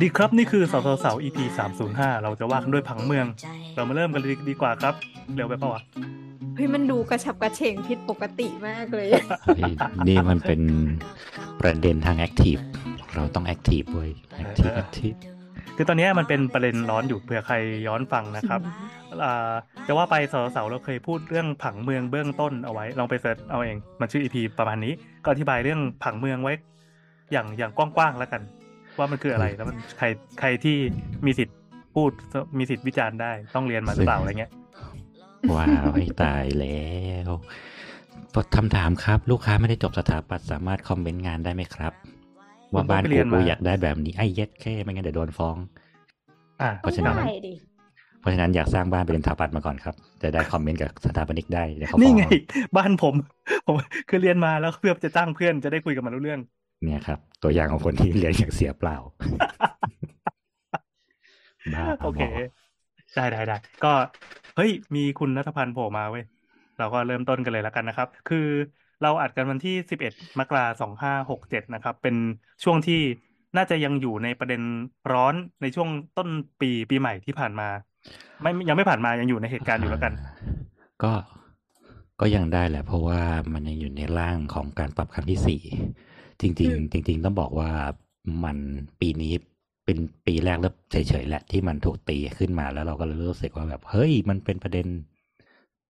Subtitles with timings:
[0.00, 1.38] ดีครับนี่คือเสาเสาเสา EP
[1.80, 3.26] 305 เราจะว่ากันด้วยผังเมือง
[3.74, 4.94] เรามาเริ่มกันเลยดีกว่าครับ
[5.34, 5.82] เร็วไปปะวะ
[6.54, 9.72] เฮ้ยมันดูกระฉับกระเฉงผิดปกติมากเลยเฮ้ย
[10.08, 10.60] นี่มันเป็น
[11.60, 12.56] ประเด็นทาง active
[13.14, 15.14] เราต้อง active เว้ย active active
[15.76, 17.54] คือตอนนี้มันเป็นประเด็นร้อนอยู่เผื่อใคร
[17.86, 18.60] ย้อนฟังนะครับ
[19.24, 19.52] อ่า
[19.86, 24.92] จะว่าไปเสาเสาเราเคยพูดเรื่องผังเมืองเบื้องต้นเอาไว้ ลองไป search เอาเอง มันชื่อ EP ประมาณนี้
[25.24, 26.54] ก็อธิบายเรื่องผังเมืองไว้
[27.32, 28.42] อย่างอย่างกว้างๆแล้วกัน
[28.98, 30.06] ว่ามันคืออะไรแล้วมันใคร
[30.40, 30.76] ใครที่
[31.26, 31.56] มีสิทธิ์
[31.94, 32.10] พูด
[32.58, 34.52] มีสิทธิ์วิจารณ์ได้ต้องเรียนมาหรือเปล่าอะไรเงี้ย
[35.54, 36.84] ว้าวให้ตายแล้
[37.28, 37.30] ว
[38.56, 41.92] คำถามครับ ลูกค้าไม่ได้จบสถาปัตย์สามารถคอมเมนต์งานได้ไหมครับ
[42.72, 45.56] ว่าบ้านผมก็ไปเรีกูยนมากูอยากได้แบบนี้ไอ้เย็ดแค่ไม่งั้นเดี๋ยวโดนฟ้อง
[46.62, 47.54] อ่าเพราะฉะนั้นได้ดิ
[48.20, 52.24] เพราะฉะนั้นอยากสร้างบ้านเป็นสถาปัตย์มาก่อนครับ จะได้คอมเมนต์กับสถาปนิกได้เดี๋ยวเขาฟ้นี่องไง
[52.76, 53.14] บ้านผม
[53.66, 53.74] ผม
[54.08, 56.40] คือเรียนมาแล้วเพื่อจะจ้างเพื่อนจะได้คุยกับมันรู้เรื่อง
[56.84, 58.96] เนี่ยครับ ตัวอย่างของคนที่เรียนอย่างเสียเปล่า
[61.74, 62.26] บ้าโอเคบอ
[63.14, 63.92] ได้ได้ได้ก็
[64.56, 66.24] เฮ้ย มีคุณนัทพันธ์โผล่มาเว้ย
[66.78, 68.46] เราก็เริ่มต้นกันเลยแล้วกันนะครับ คือ
[69.02, 69.76] เราอัดกันวันที่
[70.08, 72.16] 11มกราสองห้าหกเจ็ดนะครับ เป็น
[72.64, 73.00] ช่วงที่
[73.56, 74.62] น่าจะยังอยู่ในประเด็น
[75.12, 75.88] ร้อนในช่วง
[76.18, 76.28] ต้น
[76.60, 77.68] ปีปีใหม่ที่ผ่านมา
[78.42, 80.12] ไม่ยังไม่ผ่านมายังอยู่ในเหตุการณ์อยู่แล้วกัน
[81.02, 81.12] ก็
[82.20, 83.20] ก็ยังได้แหละ เพราะว่า
[83.52, 85.62] มันยังอยู่ในร่างของการปรับครั้งที่สี่
[86.40, 87.70] จริง ๆ จริง ๆ ต้องบอกว่า
[88.44, 88.56] มัน
[89.00, 89.32] ปีนี้
[89.84, 94.86] เป็นปีแรกเริ่มเฉยๆแหละที่มันถูกตีขึ้นมาแล้วเราก็เลยรู้สึกว่าแบบเฮ้ยมันเป็นประเด็น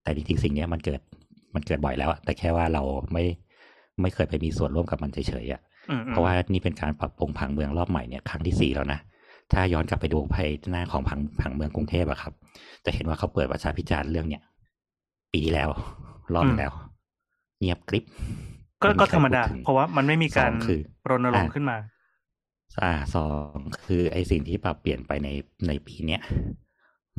[0.03, 1.01] แต่จริงๆสิ่งเนี้ยมันเกิด
[1.55, 3.23] มันเกิดบ่อยแล้วอะแต่แค่ว่าเราไม่
[4.01, 8.99] ไม่เคยไปมีส่วนร่วมกับมันเฉยๆอะอืมอืมเพราะว่านี่เป็นการปรับปรุงผังเมืองรอบใหม่เนี่ยครั้งที่สี่แล้วนะ
[9.51, 12.33] ถ้าย้อนกลับไปดูภายหน้าของผังผังเมืองกรุงเทพอะครับ
[12.85, 14.43] จะเห็นว่าเขาเปิดประชาพิจารณ์เรื่องเนี้ย
[15.31, 15.69] ปีที่แล้ว
[16.33, 16.73] รอบหนึ่งแล้ว
[17.59, 18.05] เงียบกริบ
[18.83, 21.77] ก็ไก็ธรรมดาใคพูถึงเพราะว่ามันไม่มีการสองคือรณรงค์อะขึ้นมา
[22.81, 23.55] อ่าสอง
[23.85, 25.29] คือไอสิ่งที่ปรับเปลี่ยนไปใน
[25.67, 26.21] ในปีเนี้ย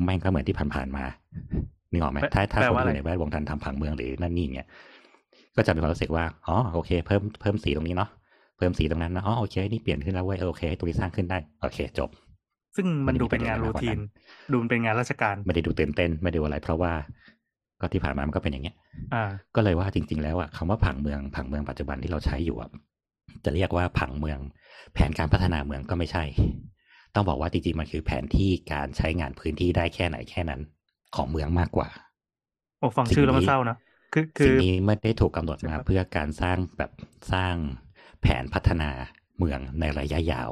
[0.03, 1.05] แม่งก็เหมือนที่ผ่านๆมา
[1.91, 4.67] นึกออกไหมแปลถ้าถ้าแปลคนว่าออะไรยู่ในแวดวงการทำผังเมืองหรือนั่นนี่เงี้ย
[5.55, 8.09] ก็จะมีความรู้สึกว่าอ๋อโอเค เพิ่มเพิ่มสีตรงนี้เนาะ
[8.57, 12.09] เพิ่มสีตรงนั้นนะอ๋อโอเคนี่เปลี่ยนขึ้นแล้วเว้ยเออโอเคตรงนี้สร้างขึ้นได้โอเค จบ
[12.75, 14.07] ซึ่งมันดูเป็นงานไม่รูได้มีประเด็นทีนมากกว่านั้
[14.49, 16.93] นดูเป็นงานราชการ ไม่ได้ดูตื่นเต้นไม่ได้ดูอะไร เพราะว่า
[17.83, 18.75] ก็ที่ผ่านมามันก็เป็นอย่างเงี้ย
[19.13, 19.23] อ่า
[19.55, 22.69] ก็เลยว่าจริง ๆ แล้วอะคำว่าผังเมืองผังเมืองปัจจุบันที่เราใช้อยู่อะ
[23.45, 24.39] จะเรียกว่าผังเมือง
[24.93, 26.23] แผนการพัฒนาเมืองก็ไม่ใช่
[27.15, 30.61] ต้องบอกว่าจริงๆมันคือแผนที่การใช้งานพื้นที่ได้แค่ไหนแค่นั้น
[31.15, 31.89] ของเมืองมากกว่า
[32.79, 33.77] โอ้ฟังชื่อแล้วมันเศร้านะ
[34.13, 36.91] คือคือสิ่งนี้ไม่ได้ถูกกำหนดมาใช่ครับเพื่อการสร้างแบบ
[37.33, 37.55] สร้าง
[38.21, 38.89] แผนพัฒนา
[39.37, 40.49] เมืองในระยะยาว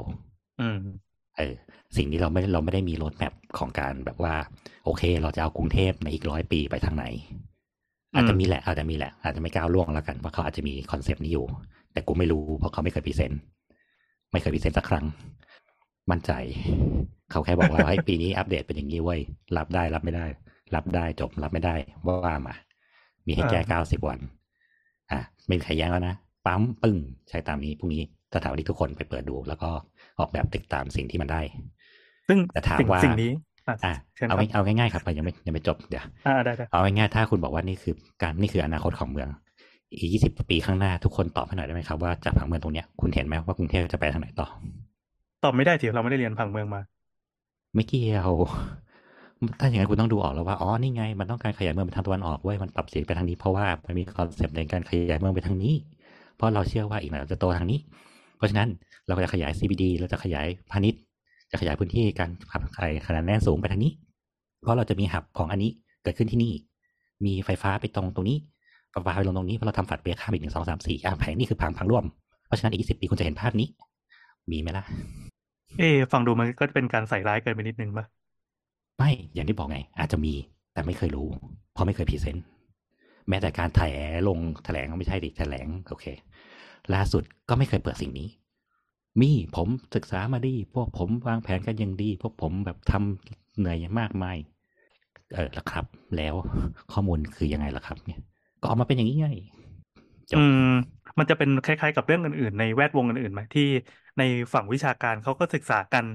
[1.42, 1.54] อืมเออ
[1.96, 4.34] สิ่งนี้เราไม่เราไม่ได้มี roadmap ของการแบบว่า
[4.84, 7.04] โอเค เราจะเอากรุงเทพในอีกร้อยปีไปทางไหน
[8.14, 11.46] อาจจะมีแหละ อาจจะมีแหละ อาจจะไม่ก้าวล่วงแล้วกันเพราะเขาอาจจะมี concept นี้อยู่
[11.92, 13.40] แต่กูไม่รู้เพราะเขาไม่เคย present
[14.32, 15.06] ไม่เคย present สักครั้ง
[16.10, 16.32] มั่นใจ
[17.30, 19.20] เขาแค่บอกว่าเฮ้ยปีนี้อัปเดตเป็นอย่างนี้เว้ย
[19.56, 20.26] รับได้รับไม่ได้
[20.74, 21.74] รับได้จบรับไม่ได้
[22.06, 22.54] ว่าว่ามา
[23.26, 24.18] มีให้แก้อ่าเก้าสิบวัน
[25.10, 26.14] อะไม่มีใครแย้งแล้วนะ
[26.46, 26.96] ปั๊มปึ้ง
[27.28, 28.02] ใช้ตามนี้พรุ่งนี้
[28.34, 29.70] สถาปนิกทุกคนไปเปิดดูแล้วก็
[30.18, 31.40] ออกแบบติดตามสิ่งที่มันได้
[32.28, 33.30] ซึ่งแต่ถามสิ่งว่าสิ่งนี้
[33.68, 39.28] อะอะเชิญคเอารับง่ายเอาง่ายๆครับยังไม่ยังไม่จบเดี๋ยวอ่าได้ได้เอาง่ายๆถ้าคุณบอกว่านี่คือการนี่คืออนาคตของเมือง
[39.90, 44.46] อีกยี่สิบปีข้างหน้าทุกคนตอบให้หน่อยได้ไหมครับ ว่าจากผังเมืองตรงเนี้ยคุณเห็นไหมว่ากรุงเทพจะไปทางไหนต่อ
[45.44, 46.80] ตอบไม่ได้ทีเราไม่ได้เรียนผังเมืองมา
[47.74, 48.32] ไม่เกี่ยว
[49.60, 55.74] ถ้าอย่างนั้นคุณต้องดูออกแล้วว่า อ๋อ นี่ไง มันต้องการขยายเมืองไปทางตะวันออกเว้ย มันปรับเสียงไปทางนี้เพราะว่ามันมีคอนเซปต์ในการขยายเมืองไปทางนี้
[56.36, 58.11] เพราะเราเชื่อว่าอีกหน่อยเราจะโตทางนี้เพ
[58.42, 58.68] ราะฉะนั้น
[59.06, 61.00] เราก็จะขยาย CBD เราจะขยายพาณิชย์
[61.50, 63.92] จะขยายพื้นที่การขับไขขนาดแน่นสูงไปทางนี้
[64.60, 65.70] เพราะเราจะมีหับของอันนี้
[66.02, 66.52] เกิดขึ้นที่นี่
[67.24, 68.38] มีไฟฟ้าไปตรงตรงนี้
[68.92, 72.04] ไฟฟ้าไปลงตรงนี้เพราะเราทำฝัดเบรกข้ามอีกหนึ่งสองสามสี่อะแผงนี่คือผังผังร่วม
[72.46, 73.68] เพราะฉะนั้นอีกสิบปีคุณจะเห็นภาพนี้
[74.50, 74.84] มีไหมล่ะ
[75.78, 78.04] เอ๊ะฟังดูมันก็เป็นการใส่ร้ายเกินไปนิดนึงปะ
[78.98, 80.32] ไม่ อย่างที่บอกไง อาจจะมี
[80.72, 81.26] แต่ไม่เคยรู้
[81.72, 82.44] เพราะไม่เคยพรีเซนต์
[83.28, 83.88] แม้แต่การแถล
[84.36, 86.04] งแถลงก็ไม่ใช่ดิแถลงโอเค
[86.94, 88.28] ล่าสุดก็ไม่เคยเปิดสิ่งนี้
[89.20, 94.36] มีผมศึกษามาดี พวกผมวางแผนกันอย่างดี พวกผมแบบทำเหนื่อยอย่างมากมาย
[95.34, 95.86] เออแล้วครับ
[96.16, 96.34] แล้ว
[96.92, 98.20] ข้อมูลคือยังไงล่ะครับ เนี่ย
[98.60, 99.28] ก็ออกมาเป็นอย่างนี้ไง
[100.32, 100.58] จบอืม
[101.18, 103.62] มันจะเป็นคล้ายๆ กับเรื่องอื่นๆ ในแวดวงอื่นๆไหมที่
[104.18, 104.22] ใน
[104.54, 106.06] ฝั่งวิชาการเขาก็ศึกษากัน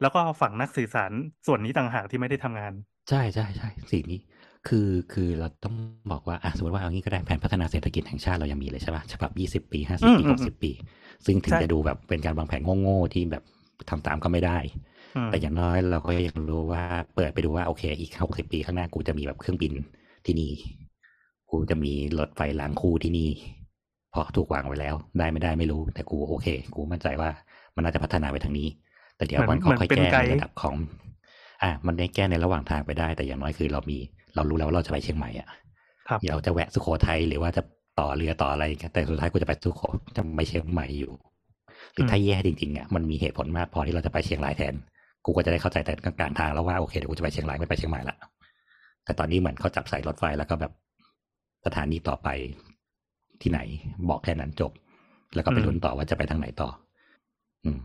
[0.00, 1.12] แล้วก็ฝั่งนักสื่อสาร
[1.46, 2.72] ส่วนนี้ต่างหากที่ไม่ได้ทำงาน
[3.08, 4.20] ใช่ใช่ใช่สิ่งนี้
[4.68, 5.74] คือคือเราต้อง
[6.12, 10.70] บอกว่าอะสมมติว่าเอางี้ก็ได้แผนพัฒนาเศรษฐกิจแห่งชาติเรายังมีเลยใช่ปะฉบับยี่สิบปีห้าสิอืบมปีอืหมกสิบปี
[11.26, 13.42] ซึ่งถึงใช่จะดูแบบเป็นการวางแผนโง่ๆที่แบบ
[13.90, 14.58] ทำตามก็ไม่ได้
[15.14, 16.82] อืมแต่อย่างน้อยเราก็ยังรู้ว่า
[17.14, 19.72] เปิดไปดูว่าโอเค อีกหกสิบปีข้างหน้ากูจะมีแบบเครื่องบิน
[20.26, 20.50] ที่นี่
[21.50, 23.30] กูจะมีรถไฟรางคู่ที่นี่
[24.10, 27.30] เพราะถูกวางไว้แล้ว ได้ไม่ได้ไม่รู้ แต่กูโอเค กูมั่นใจว่า
[27.74, 28.68] มันน่าจะพัฒนาไปทางนี้
[29.16, 30.74] แต่เดี๋ยวเหมืวัอนนเหมือนค่อยเป็นๆแก้ไกในด์ระดับของ
[31.62, 33.98] อะมันได้แก้ในระหว่างทางไปได้ แต่อย่างน้อยคือเรามี
[34.34, 35.48] เรารู้แล้วว่าเราจะไปเชียงใหม่อะ
[36.08, 37.62] ครับเราจะแวะสุโขทัยหรือว่าจะ
[38.00, 39.82] ต่อเรือต่ออะไรกันแต่สุดท้ายกูจะไปสุโข
[40.16, 41.12] จะไปเชียงใหม่อยู่
[41.92, 44.74] หรือถ้าแย่จริงๆอะมันมีเหตุผลมากพอที่เราจะไปเชียงรายแทน
[45.24, 48.16] กูก็จะได้เข้าใจแต่กลางๆทางแล้วว่าโอเคเดี๋ยวกูจะไปเชียงรายไม่ไปเชียงใหม่ละ
[49.04, 50.72] แต่ตอนนี้เหมือนเขาจับใส่รถไฟแล้วก็แบบ
[51.66, 52.28] สถานีต่อไป
[53.42, 53.60] ที่ไหน
[54.08, 54.72] บอกแค่นั้นจบ
[55.34, 56.68] แล้วก็ไปอืมลุ้นต่อว่าจะไปทางไหนต่อ
[57.64, 57.78] อืม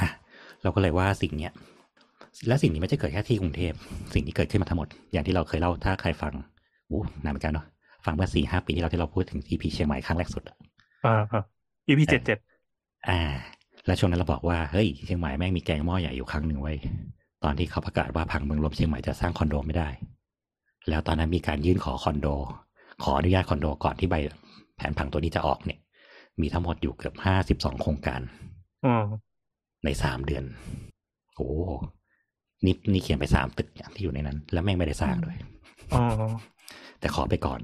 [0.00, 0.08] อะ
[0.62, 1.52] เราก็เลยว่าสิ่งเนี้ย
[2.46, 3.72] และสิ่งนี้ไม่ใช่เกิดแค่ที่กรุงเทพ
[4.14, 6.32] สิ่งนี้เกิดขึ้นมาทั้งหมด อย่างที่เราเคยเล่าถ้าใครฟัง
[6.90, 7.66] อู้นานเหมือนกันเนาะ
[8.04, 10.56] ฟังเมื่อสี่ห้าปีที่เราที่เราพูดถึงทีพีเชียงใหม่ครั้งแรกสุดอะ
[11.04, 11.42] อ่าอ่า
[11.88, 12.38] EP เจ็ดเจ็ด
[13.08, 13.20] อ่า
[13.86, 16.76] แล้วช่วงนั้นเราบอกว่า เฮ้ย เชียงใหม่แม่งมีแกงหม้อใหญ่อยู่ครั้งหนึ่งไว้ย
[17.44, 19.88] ตอนที่เขาประกาศว่าผังเมืองรวมเชียงใหม่จะสร้างคอนโดไม่ได้
[20.88, 22.26] แล้วตอนนั้นมีการยื่นขอคอนโด
[23.02, 24.14] ขออนุญาตคอนโดก่อนที่ใบ
[24.76, 25.78] แผนผังตัวนี้จะออกเนี่ย
[26.40, 28.20] มีทั้งหมดอยู่เกือบห้าสิบสองโครงการ
[28.84, 29.04] อืม
[29.84, 30.44] ในสามเดือน
[31.36, 31.50] โอ้
[32.64, 35.36] นี่นี่เขียนไปสามตึกอย่างที่อยู่ในนั้น แล้วแม่งไม่ได้สร้างด้วย
[35.94, 36.02] อ๋อ
[37.00, 37.60] แต่ขอไปก่อน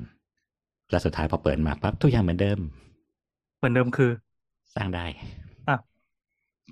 [0.91, 2.59] แล้วสุดท้ายพอเปิดมาปั๊บทุกอย่างเหมือนเดิม
[3.59, 4.11] เหมือนเดิมคือ
[4.75, 5.05] สร้างได้
[5.69, 5.77] อะ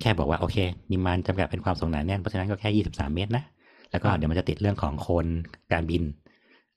[0.01, 0.57] แค่บอกว่าโอเค
[0.89, 3.43] มีมันจำกัดเป็นความสูงหนาแน่นเพราะฉะนั้นก็แค่ยี่สิบสามเมตรนะ
[3.91, 5.25] แล้วก็เดี๋ยวมันจะติดเรื่องของโคน
[5.73, 6.03] การบิน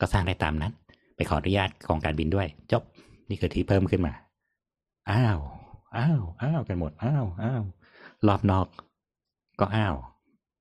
[0.00, 0.72] ก็สร้างได้ตามนั้น
[1.16, 2.82] ไปขออนุญาตกองการบินด้วย จบ
[3.28, 4.12] นี่คือที่เพิ่มขึ้นมา
[5.10, 5.38] อ้าว
[5.96, 7.62] อ้าว อ้าว กันหมด อ้าว อ้าว
[8.26, 8.66] รอบนอก
[9.60, 9.94] ก็อ้าว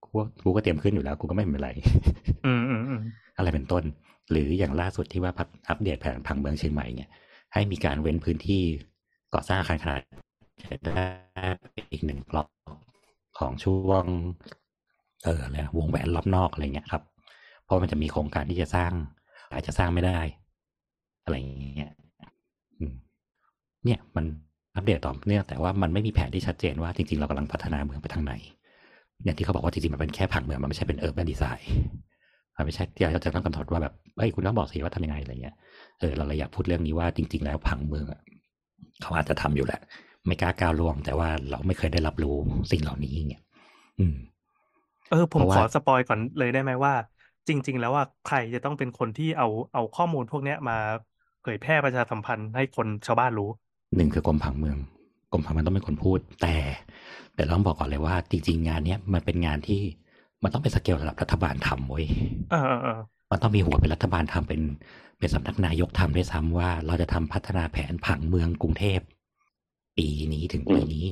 [0.10, 1.70] กูก็กูก็เตรียมขึ้นอยู่แล้ว กูก็ไม่เป็นไร
[2.46, 3.02] อืมอืมอืม
[3.38, 3.84] อะไรเป็นต้น
[4.32, 7.10] หรืออย่างล่าสุดที่ว่าพัฒอัปเดตแผนผังเมืองเชียงใหม่เนี่ย
[7.54, 8.64] ให้มีการเว้นพื้นที่
[9.34, 10.02] ก่อสร้างอาคารขนาด
[10.86, 11.48] ได้
[11.92, 12.48] อีกหนึ่งบล็อก
[13.40, 14.06] ของช่วง
[15.26, 17.04] เอออะไรนะวงแหวนรอบนอกอะไรเงี้ยครับ
[17.66, 18.92] เพราะมันจะมีโครงการที่จะสร้าง
[19.54, 20.20] อาจจะสร้างไม่ได้
[21.24, 21.92] อะไรอย่างเงี้ย
[22.80, 22.94] อืม
[23.86, 24.26] เนี่ยมัน
[24.76, 28.34] อัปเดตต่อเนื่องแต่ว่ามันไม่มีแผนที่ชัดเจนว่าจริงๆ เรากำลังพัฒนาเมืองไปทางไหน
[29.24, 31.70] อย่างที่เขาบอกว่าจริงๆ มันเป็นแค่ผังเมืองมันไม่ใช่เป็น urban design
[32.56, 35.56] มันไม่ใช่ที่เราจะต้องกำหนดว่าแบบเอ้ยคุณต้องบอกสิว่าทำยังไงอะไรเงี้ย
[36.00, 38.22] เออเราเลยอยากพูดเรื่องนี้ว่าจริง ๆ แล้วผังเมืองอะ
[39.02, 39.82] เขาอาจจะทำอยู่แหละ
[40.28, 42.36] ไม่กล้าก้าวล่วง แต่ว่าเราไม่เคยได้รับรู้
[42.72, 43.44] สิ่งเหล่านี้เงี้ย
[44.00, 44.16] อืม
[45.10, 46.94] เออ ผมเพราะขว่าอสปอยก่อนเลยได้ไหมว่า
[47.48, 50.78] จริง ๆ แล้วว่าใครจะต้องเป็นคนที่เอาเอาข้อมูลพวกเนี้ยมา
[51.42, 53.50] เผยแพร่ประชาสัมพันธ์ให้คนชาวบ้านรู้
[53.96, 54.78] หนึ่งคือกรมผังเมือง
[55.32, 56.56] กรมผังเมืองต้องเป็นคนพูด แต่
[57.40, 59.82] แต่เราต้องบอกก่อนเลยว่าจริง ๆ งานเนี้ยมันเป็นงานที่
[60.44, 62.06] มันต้องเป็นสเกลระดับรัฐบาลทำเว้ย
[62.52, 63.00] เออเออเออ
[63.32, 64.62] มันต้องมีหัวเป็นรัฐบาลทำเป็น
[65.20, 69.00] เป็นสำนักนายกทำด้วยซ้ำว่า เราจะทำพัฒนาแผนผังเมืองกรุงเทพ
[69.98, 71.06] ปีนี้ถึงปีนี้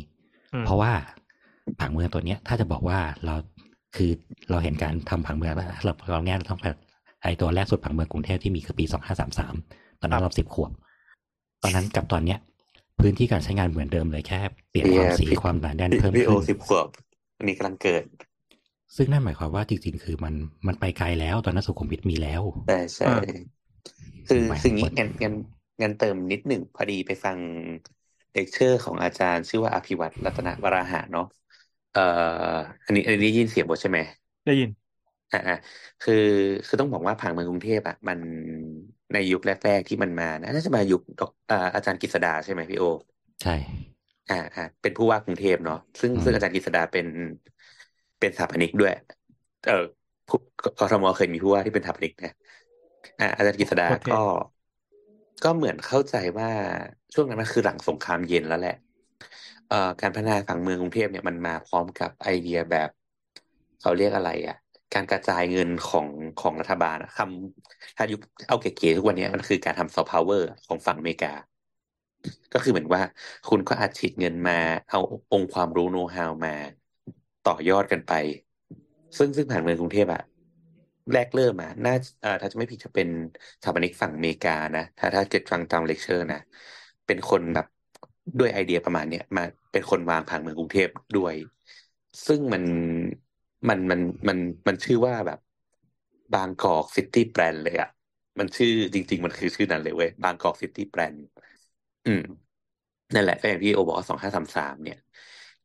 [0.53, 0.91] อืมเพราะว่า
[1.79, 3.35] ผังเมืองตัวเนี้ย ถ้าจะบอกว่าเรา
[3.95, 4.11] คือ
[4.49, 6.77] เราเห็นการทำผังเมืองแล้วเราเราแง่ต้องแบบ
[7.23, 9.53] ไอตัวแรกสุดผังเมืองกรุงเทพที่มีคือปีสองห้าสามสาม
[10.01, 10.71] ตอนนั้นเราสิบขวบ
[11.61, 12.39] ตอนนั้นกับตอนเนี้ย
[12.99, 14.39] พื้นที่การใช้งานเหมือนเดิมเลยแค่
[14.69, 16.87] เปลี่ยนความสีพี่ความหนาแน่นเพิ่มพี่โอขึ้นสิบขวบ
[17.37, 18.03] อันนี้กำลังเกิด
[18.95, 20.33] ซึ่งนั่นหมายความว่าจริง ๆ คือมัน
[20.67, 23.13] มันไปไกลแล้วตอนนั้นสุขุมวิทมีแล้วใช่ใช่อ่า
[24.25, 25.33] คือถูกไหมคืองี้งั้นงั้น
[25.81, 27.39] งั้นเติมนิดหนึ่งพอดีไปฟัง
[28.31, 31.23] เลคเชอร์ของอาจารย์ ชื่อว่าอภิวัฒน์ รัตนวราหะเนาะ
[31.91, 32.01] เอ่อ
[32.85, 33.99] อันนี้อันนี้ได้ยินเสียงบอสใช่ไหม
[34.45, 34.69] ได้ยิน
[35.31, 35.53] อ่าอ่า
[36.01, 36.13] คือ
[36.65, 38.19] คือต้องบอกว่าผังเมืองกรุงเทพอะมัน
[39.13, 42.85] ในยุคแรก ๆ ที่มันมานะน่าจะมายุคดอกอ่าอาจารย์กฤษดาใช่ไหมพี่โอ
[43.41, 43.55] ใช่
[44.29, 47.07] อ่าอ่าเป็นผู้ว่ากรุงเทพเนาะซึ่งอืมซึ่งอาจารย์กฤษดาเป็น
[48.19, 48.91] เป็นสถาปนิกด้วย
[49.63, 49.73] เออ
[50.27, 50.37] ผู้
[50.77, 52.31] กทมเคยมีผู้ว่าที่เป็นสถาปนิกนะ
[53.19, 54.13] อ่าอาจารย์กฤษดาโอเคก็
[55.43, 56.49] ก็เหมือนเข้าใจว่า
[57.13, 58.71] ช่วงนั้นมันคือหลังสงครามเย็นแล้วแหละ
[59.67, 62.89] เอ่อการพัฒนาผังเมืองกรุงเทพเนี่ยมันมาพร้อมกับไอเดียแบบ
[63.79, 64.55] เขาเรียกอะไรอะ
[64.93, 71.33] การกระจายเงินของของรัฐบาลอะคำถ้ายุคเอาเก๋ๆทุกวันนี้มันคือการทำซอฟต์พาวเวอร์ของฝั่งอเมริกา
[72.53, 73.01] ก็คือเหมือนว่า
[73.49, 74.53] คุณก็อัดฉีดเงินมา
[74.89, 74.99] เอา
[75.31, 76.51] องค์ความรู้โน้ตฮาวมา
[77.43, 78.11] ต่อยอดกันไป
[79.17, 80.21] ซึ่งซึ่งผังเมืองกรุงเทพอะ
[81.13, 83.07] แรกเริ่มมาน่าเออถ้าจะไม่ผิดจะเป็น
[83.61, 86.39] สถาปนิกฝั่งอเมริกานะ ถ้าถ้าเกิดฟังตามเลคเชอร์นะ
[87.05, 87.65] เป็นคนแบบ
[88.39, 91.35] ด้วยไอเดียประมาณเนี้ยมาเป็นคนวางผังเมืองกรุงเทพด้วย
[92.27, 92.63] ซึ่งมัน
[93.69, 94.37] มันมันมัน
[94.67, 95.39] มันชื่อว่าแบบ
[96.33, 97.87] บางกอกซิตี้แ a นด์เลยอะ
[98.39, 101.23] มันชื่อจริง ๆ มันคือชื่อนั้นเลยเว้ยบางกอกซิตี้แ a นด์
[102.05, 102.19] อืม
[103.13, 104.97] นั่นแหละก็อย่างที่โอบอกสองห้าสามสามเนี่ย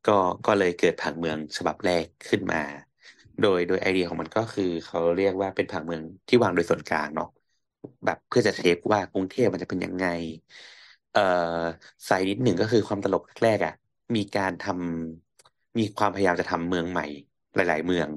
[0.05, 0.13] ก็
[0.45, 2.59] ก็เลยเกิดผังเมืองฉบับแรกขึ้นมา
[3.41, 7.27] โดยโดยไอเดียของมันก็คือเขาเรียกว่าเป็นผังเมืองที่วางโดยส่วนกลางเนาะ
[8.05, 10.05] แบบเพื่อจะ take ว่ากรุงเทพมันจะเป็นยังไง
[11.11, 11.21] เอ่อ
[12.05, 13.73] ไซด์นิดหนึ่งก็คือความตลกแรกๆอะ
[14.17, 17.05] มีการทำมีความพยายามจะทำเมืองใหม่
[17.57, 18.09] หลาย ๆ เมือง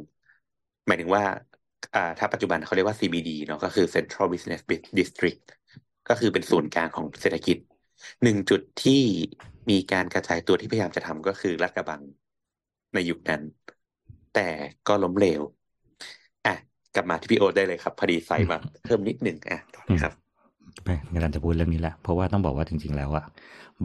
[0.88, 1.24] หมายถึงว่า
[1.96, 4.62] อ่าถ้าปัจจุบันเขาเรียกว่า CBD เนาะก็คือ Central Business
[5.00, 5.42] District
[6.10, 7.58] ก็คือเป็นศูนย์กลางของเศรษฐกิจ
[8.24, 9.01] หนึ่งจุดที่
[9.70, 12.01] มีการกระจายตัวที่พยายามจะทำก็คือลาดกระบัง
[12.94, 13.42] ในยุคนั้น
[14.36, 14.48] แต่
[14.88, 15.42] ก็ล้มเหลว
[16.46, 16.56] อะ
[16.96, 20.13] กลับมาที่พี่โอ๊ตได้เลยครับ พอดีใส่มาเพิ่มนิดหนึ่งอะต่อเลยครับ
[20.84, 23.25] ไม่กำลังจะพูดเรื่องนี้แหละ เพราะว่าต้องบอกว่าจริง ๆ แล้วอะ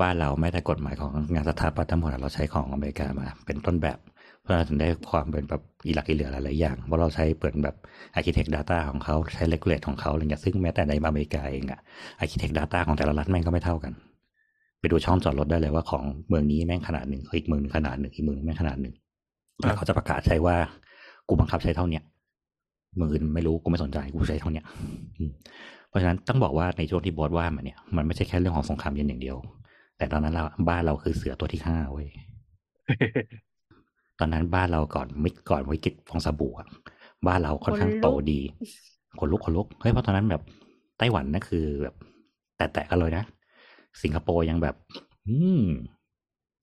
[0.00, 3.98] บ้านเราแม้แต่กฎหมายของงานสถาปัตย์ทั้งหมดอะเราใช้ของอเมริกามา เป็นต้นแบบ
[4.42, 7.76] เพื่อถึงได้ความเป็นแบบอีหลักอีเหลือหลายๆอย่างเพราะเราใช้เปิดแบบ
[8.18, 11.80] Architect Data ของเขาใช้ Regulate ของเขาอะไรเงี้ยซึ่งแม้แต่ในอเมริกาเองอะ
[12.22, 13.92] Architect Data ของแต่ละรัฐแม่งก็ไม่เท่ากัน
[14.80, 18.94] ไปดูช่องจอดรถได้เลยว่าของเมืองนี้แม่งขนาดหนึ่งอีกเมืองหนึ่งขนาดหนึ่งอีกเมืองแม่งขนาดหนึ่ง
[19.64, 20.56] แล้วเขาจะประกาศใช้ว่า
[21.28, 22.02] กูบังคับใช้เท่าเนี้ย
[22.96, 24.64] เมืองอื่นไม่รู้กูไม่สนใจกูใช้เท่าเนี้ย
[25.88, 29.36] เพราะฉะนั้นต้องบอกว่าในช่วงที่บอสว่ามาเนี่ยมันไม่ใช่แค่เรื่องของสงครามเย็นอย่างเดียว
[29.98, 32.08] แต่ตอนนั้นเราบ้านเราคือเสือตัวที่ห้าเว้ย
[34.20, 36.68] ตอนนั้นบ้านเราก่อนมิดก่อนวิกฤตฟองสบู่อะ
[37.26, 38.40] บ้านเราค่อนข้างโตดี
[39.18, 40.42] ขนลุกขนลุกเฮ้ยเพราะตอนนั้นแบบ
[40.98, 41.94] ไต้หวันนั่นคือแบบ
[42.56, 43.24] แตะๆกันเลยนะ
[44.02, 44.74] สิงคโปร์ยังแบบ
[45.26, 45.62] อืม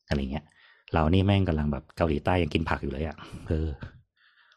[0.07, 0.45] อะไรเงี้ย
[0.93, 3.69] เรานี่แม่งกำลังแบบเกาหลีใต้ยังกินผักอยู่เลยอะ่ะเออ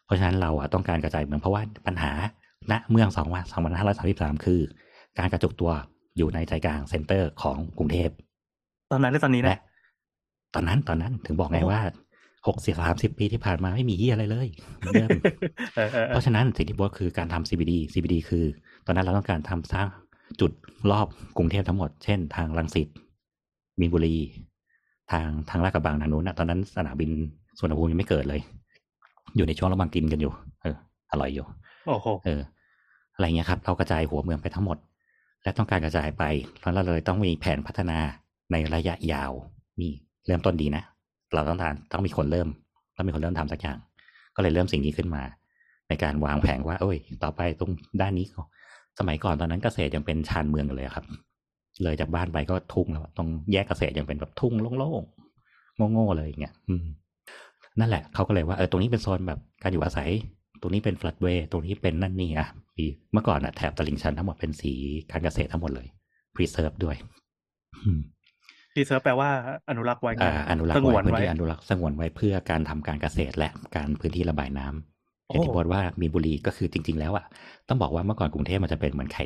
[0.05, 4.59] เพราะฉะนั้นเราอะต้องการกระจายเมืองเพราะว่าปัญหาเมืองสองวันสองพันห้าร้อยสามสิบสามคือ
[5.19, 5.71] การกระจุกตัว
[6.17, 8.09] อยู่ในใจกลาง center ของกรุงเทพ
[8.91, 9.59] ตอนนั้นหรือตอนนี้และนะ
[10.53, 11.81] ตอนนั้นตอนนั้นถึงบอกไงโอ้ว่า
[12.47, 15.09] หกสิบสามสิบปีที่ผ่านมาไม่มีเหี้ยอะไรเลยเหมือนเดิม
[15.75, 18.45] เออเออเอเพอราะฉะนั้นสิ่งที่บอสคือการทำ CBD CBD คือ
[18.85, 19.87] ตอนนั้นเราต้องการทำสร้าง
[20.41, 20.51] จุด
[20.91, 21.07] รอบ
[21.37, 22.87] กรุงเทพทั้งหมด เช่น ทางรังสิต
[23.79, 24.17] มีนบุรี
[25.11, 27.11] ทางทางลาดกระบังทางนู้นนะตอนนั้นสนามบิน
[27.57, 28.41] สุวรรณภูมิยังไม่เกิดเลย
[29.35, 30.31] อยู่ในช่วงระหว่างกินกันอยู่
[30.61, 30.75] เออ
[31.11, 31.45] อร่อยอยู่
[31.87, 32.41] โอ้โหเออ
[33.15, 34.77] อะไรเงี้ยครับ เรากระจายหัวเมืองไปทั้งหมด
[35.43, 36.23] และต้องการกระจายไป
[36.61, 37.97] แล้วเราเลยต้องมีแผนพัฒนา
[38.51, 39.31] ในระยะยาว
[39.81, 39.91] นี่
[40.25, 40.83] เริ่มต้นดีนะ
[41.33, 42.47] เราต้องการต้องมีคนเริ่ม
[42.95, 43.77] ต้องมีคนเริ่มทำสักอย่าง
[44.35, 45.23] ก็เลยเริ่มสิ่งนี้ขึ้นมา
[45.89, 47.71] ในการวางแผนว่าเอ้ย ต่อไปตรง
[48.01, 48.41] ด้านนี้ก็
[48.99, 51.05] สมัยก่อนตอนนั้นเกษตรยังเป็นชานเมืองเลยครับ
[51.83, 56.53] เลยจากบ้านไปก็ทุ่งแล้วตรงแยกเกษตรยังเป็นแบบทุ่งโล่งๆโง่ๆเลยอย่างเงี้ย
[57.79, 60.09] นั่นแหละเขาก็เลยว่าเออตรงนี้เป็นโซนแบบการอยู่อาศัย
[60.61, 62.47] ตรงนี้เป็น floodway ตรงนี้เป็นนั่นนี่อะ
[62.77, 64.73] มีเมื่อก่อนอะแถบตลิ่งชันทั้งหมดเป็นสี
[65.11, 65.87] การเกษตรทั้งหมดเลย
[66.35, 66.95] preserve ด้วย
[67.83, 67.89] อื
[68.77, 69.29] preserve แปลว่า
[69.69, 77.25] อนุรักษ์ไว้ไงอ่าอนุรักษ์สงวไว้พื้นที่ไว้อนุรักษ์สงวนไว้เพื่อการทำการเกษตรและการพื้นที่ระบายน้ำอย่างที่โอ้บอกว่ามีนบุรีก็คือจริง ๆ แล้วอะ
[77.67, 79.25] ต้องบอกว่าเมื่อก่อนกรุงเทพมันจะเป็นเหมือนไข่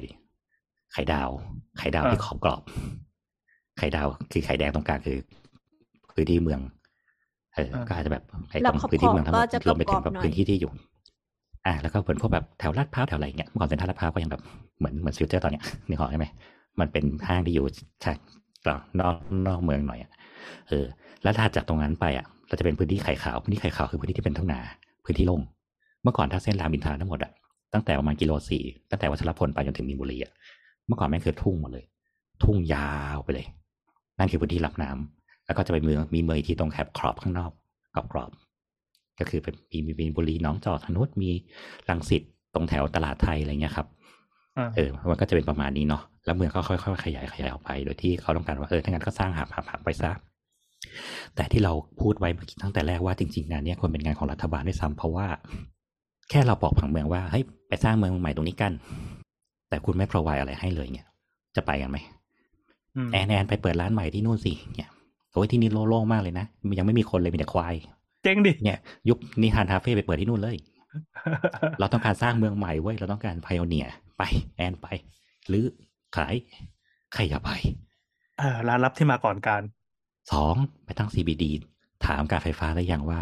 [0.94, 1.30] ไข่ดาว
[1.78, 2.62] ไข่ดาวที่ขอบกรอบ
[3.78, 5.18] ไข่ดาวคือไข่แดงตรงกลางคือ
[6.16, 6.60] พื้นที่เมือง
[7.56, 10.72] เออก็อาจจะแบบไอ้ตรงขอบแล้วพื้นที่เมืองทั้งหมดก็จะรวมไปถึงแบบกรแบอบบๆหน่อยพื้นที่ที่อยู่
[11.66, 14.42] อ่า แล้วก็เป็นพวกแบบแถวลาดพร้าวแถวอะไรเงี้ยเมื่อก่อนเซ็นทรัลลาดพร้าวก็ยังแบบ
[14.80, 16.28] เหมือนเหมือน Future ตอนเนี้ยนึกออกใช่ไหม
[16.80, 17.66] มันเป็นห้างที่อยู่
[18.02, 18.45] ใช่ต่อ
[19.00, 19.16] นอก
[19.48, 20.12] นอกเมืองหน่อยอะ
[20.70, 20.86] เออ
[21.24, 24.62] แล้วถัดจากตรงนั้นไปอะเราจะเป็นพื้นที่ไข่ขาวพื้นที่ไข่ขาวคือพื้นที่ที่เป็นทุ่งนา
[25.06, 25.42] พื้นที่ล่ม
[26.04, 27.32] เมื่อก่อนถ้าเส้นรามอินทราทั้งหมดอะ
[27.74, 30.32] ตั้งแต่ประมาณกิโลสี่ตั้งแต่วัชรพลไปจนถึงมีนบุรีอะ
[30.88, 31.86] เมื่อก่อนแม่งคือทุ่งหมดเลย
[32.44, 33.46] ทุ่งยาวไปเลย
[34.18, 37.52] นั่นคือพื้นที่รับน้ำแล้วก็จะไปเมืองมีเมืองอีกที่ตรงแคบครอบข้างนอก
[37.96, 41.30] กรอบกรอบๆก็คือเป็นมีมีมีนบุรีหน้องจอกทางนู้นมี
[41.90, 42.22] รังสิต
[42.54, 43.88] ตรงแถวตลาดไทยอะไรเงี้ยครับ
[44.58, 50.12] อ่าเออมันก็จะเป็นประมาณนี้เนาะ แล้วเมืองก็ค่อยๆขยายขยายออกไป โดยที่เขาต้องการว่าเออถ้างั้นก็สร้างหาบหาบหาบไปซะ
[51.36, 55.27] แต่ที่เราพูดไว้เมื่อกี้ตั้งแต่แรกว่าจริงๆงานเนี้ยควรเป็นงานของรัฐบาลด้วยซ้ำเพราะว่า
[56.29, 58.72] แค่เราบอกผังเมืองว่าเฮ้ยไปสร้างเมืองใหม่ตรงนี้กัน
[59.70, 61.05] แต่คุณไม่พรอไวอะไรให้เลยเนี่ย
[61.55, 61.98] จะไปกันไหม
[62.96, 64.89] อืมแอนแอนไปเปิดร้านใหม่ที่นู่นสิเนี่ย
[65.34, 66.46] โอ้ยที่นี่โล่งๆมากเลยนะ
[66.77, 67.74] ยังไม่มีคนเลยมีแต่ควาย
[68.24, 68.77] เจ๊งดิเนี่ย
[69.10, 70.58] ยุคนิทานคาเฟ่ไปเปิดที่นู่นเลย
[71.79, 73.86] เราต้องการสร้างเมืองใหม่เว้ยเราต้องการพ i o เนีย
[74.17, 74.24] ไป
[74.55, 74.88] แอนไป
[75.48, 75.63] หรือ
[76.16, 76.34] ขาย
[77.14, 77.50] ใครจะไป
[78.40, 79.62] เออร้านลับที่มาก่อนการ
[80.32, 80.56] สอง
[80.86, 81.44] ไปตั้ง CBD
[82.06, 83.20] ถามการไฟฟ้าได้ยังว่า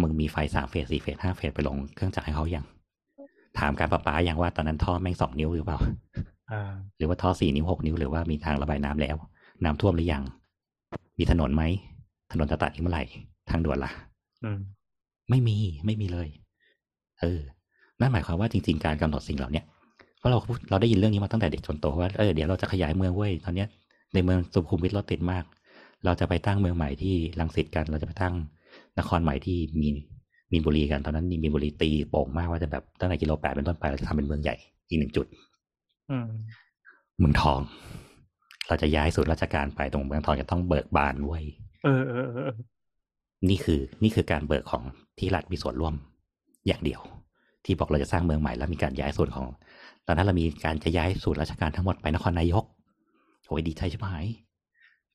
[0.00, 2.64] มึงมีไฟสามเฟสสี่เฟสห้าเฟสไปลงเครื่องจักรให้เขายัง
[3.58, 5.78] ถามการประปายังว่าตอนนั้นท่อแม่งสองนิ้วหรือเปล่า
[6.52, 9.16] อ่าหรือว่าท่อสี่นิ้วหกนิ้วหรือว่ามีทางระบายน้ำแล้ว
[9.64, 10.22] น้ำท่วมหรือยัง
[11.18, 11.62] มีถนนไหม
[12.32, 13.04] ถนนจะตัดอีกเมื่อไหร่
[13.50, 13.90] ทางด่วนล่ะ
[14.44, 14.60] อืม
[15.30, 16.28] ไม่มีไม่มีเลย
[17.20, 17.40] เออ
[18.00, 19.73] นั่นหมายความว่าจริง ๆ การกำหนดสิ่งเหล่าเนี้ยเพ
[20.24, 23.68] ราะเราพูดเราได้ยินเรื่องนี้มาตั้งแต่เด็กจนโตว่าเออเดี๋ยวเราจะขยายเมืองเว้ยตอนเนี้ย
[24.14, 25.44] ในเมืองสุขุมวิทรถติดมาก
[26.04, 28.34] เราจะไปตั้งเมืองใหม่ที่รังสิตกัน เราจะไปตั้ง
[28.98, 29.96] นครใหม่ที่มีน
[30.52, 34.56] มีนบุรีกันตอนนั้นมีนบุรีตีโป่งมากว่าจะแบบตั้งแต่กิโลแปดเป็นต้นไปเราจะทำเป็นเมืองใหญ่
[34.88, 35.26] อีกหนึ่งจุด
[36.10, 36.26] อืม
[37.18, 37.60] เมืองทอง
[38.68, 41.44] เราจะย้ายศูนย์ราชการไปตรงเมืองทองจะต้องเบิกบานเว้ย
[41.84, 42.52] เออเออเออเออ
[43.48, 44.82] นี่คือ นี่คือการเบิกของ
[45.18, 45.94] ที่รัฐมีส่วนร่วม
[46.66, 47.00] อย่างเดียว
[47.64, 49.46] ที่บอกเราจะสร้างเมืองใหม่แล้วมีการย้ายส่วนของ
[50.06, 52.64] ตอนนั้นเรามีการจะย้ายศูนย์ราชการทั้งหมดไปนครนายก
[53.46, 54.08] โอ้ยดีใจใช่ไหม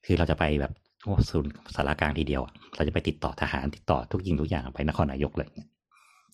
[0.05, 5.67] คือเราจะไปแบบโอ้ศูนย์สารกลางทีเดียวอะเราจะไปติดต่อทหารติดต่อทุกยิงทุกอย่างไปนครนายกเลยเนี่ย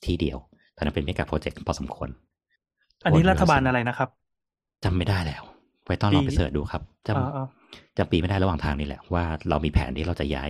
[0.05, 0.38] ทีเดียว
[0.75, 2.09] ตอนนั้นเป็นเมกะโปรเจกต์พอสมควร
[3.05, 4.09] อันนี้รัฐบาลอะไรนะครับ
[4.83, 5.43] จำไม่ได้แล้ว
[5.85, 10.50] ไว้ต้องลองไปปีเสิร์ชดูครับจอ่าอ่าำจำปีไม่ได้ระหว่างทางนี่แหละว่าเรามีแผนที่เราจะย้าย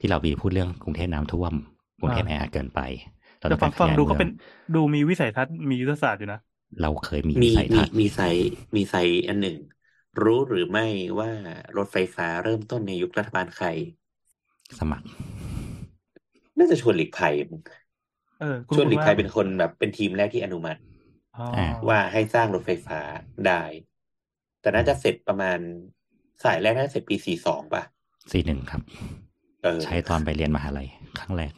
[0.00, 1.52] ที่เรามีพูดเรื่องกรุงเทพน้ำท่วม
[2.00, 2.80] กรุงเทพแออัดเกินไป
[3.40, 4.30] เราแต่ต้องฟักางรขฟังยายดูเมืก็อเป็นง
[4.74, 6.40] ดูมีวิสัยทัศน์มียุทธศาสตร์อยู่นะ
[6.80, 9.56] เราเคยมีมีวิสัยมีทัศน์มีไซต์มีไซต์อันหนึ่ง
[10.22, 10.82] รู้หรือไม่
[11.20, 11.30] ว่า
[11.76, 13.66] รถไฟฟ้าเริ่มต้นในยุครัฐบาลใคร
[14.78, 15.06] สมัคร
[16.58, 17.62] น่าจะชวนหลีกภัยมั้ง
[18.38, 20.80] เออคุณชวนหลีกภัยว่าเป็นคนแบบเป็นทีมแรกที่อนุมัติ
[21.34, 21.44] อ๋อ
[21.88, 23.00] ว่าให้สร้างรถไฟฟ้า
[23.46, 23.62] ได้
[24.60, 25.58] แต่น่าจะเสร็จประมาณ
[26.44, 27.82] สายแรกน่าจะเสร็จปีสี่สองป่ะ
[28.30, 28.82] สี่หนึ่งครับ
[29.62, 31.52] เออ ใช้ตอนไปเรียนมหาลัยครั้งแรก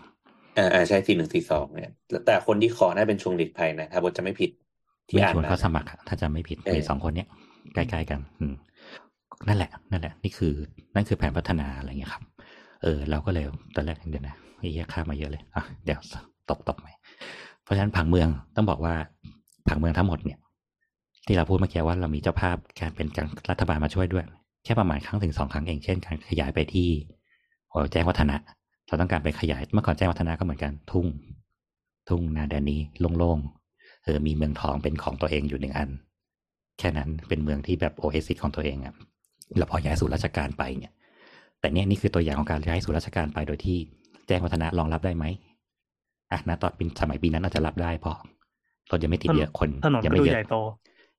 [0.52, 1.88] เออเออใช่สี่หนึ่งสี่สองเนี่ย
[2.25, 4.50] แต่คนที่ขอน่าเป็นชวงหลีกภัยนะถ้าบทจะไม่ผิด
[5.11, 7.29] ที่ไม่อ่านชวนมาเขาสมัครอะถ้าจำไม่ผิดเออมีสองคนเนี้ย
[7.75, 8.55] ใกล้ๆกัน อืม
[9.49, 10.52] นั่นแหละ นั่นแหละ นี่คือ
[10.95, 12.23] นั่นคือแผนพัฒนาอะไรเงี้ยครับ
[12.83, 15.99] เออ เราก็เลยตอนแรกเดี๋ยวนะไอ้เหี้ยข้ามมาเยอะเลยอะเดี๋ยว
[16.49, 16.88] ตบตบไหม
[17.62, 18.95] เพราะฉะนั้นผังเมืองต้องบอกว่า
[19.69, 20.38] ผังเมืองทั้งหมดเนี่ย
[21.26, 24.25] ที่เราพูดเมื่อกี้ว่าเรามีเจ้าภาพการเป็นการรัฐบาลมาช่วยด้วย
[24.64, 26.88] แค่ประมาณครั้งถึงสองครั้งเองเช่นการขยายไปที่
[27.71, 28.37] หัวแจ้งวัฒนะ
[28.87, 31.07] เราต้องการไปขยายเมื่อก่อนแจ้งวัฒนะก็เหมือนกันทุ่ง
[32.09, 32.81] ทุ่งนาแดนนี้
[33.19, 33.60] โล่งๆ
[34.04, 35.90] เออมีเมืองทองเป็นของตัวเองอยู่หนึ่งอัน
[36.78, 38.95] แค่นั้นเป็นเมืองที่แบบโอเอซิสของตัวเองอะ
[39.57, 40.92] แล้วพอย้ายสู่ราชการไปเนี่ย
[41.61, 43.76] แต่เนี่ยนี่คือตัวอย่างของการย้ายสู่ราชการไปโดยที่
[44.26, 45.25] แจ้งวัฒนะรองรับได้ไหม
[46.33, 48.16] อะนะตอนปีสมัยปีนั้นอาจจะรับได้เพราะ
[48.90, 50.57] รถยังไม่ติดเยอะคนถนนยังก็ไม่ดูเยใหญ่อะโต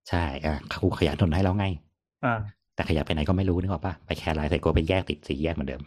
[0.10, 1.66] ใช่อะครูขยายถนนให้แล้วไง
[2.26, 2.40] อ่า
[2.76, 5.82] แต่ขยับไปไหนก็ไม่รู้นึกออกปะไปแคร์ไลน์ใส่โกไปแยกติดสี่แยกเหมือนเดิม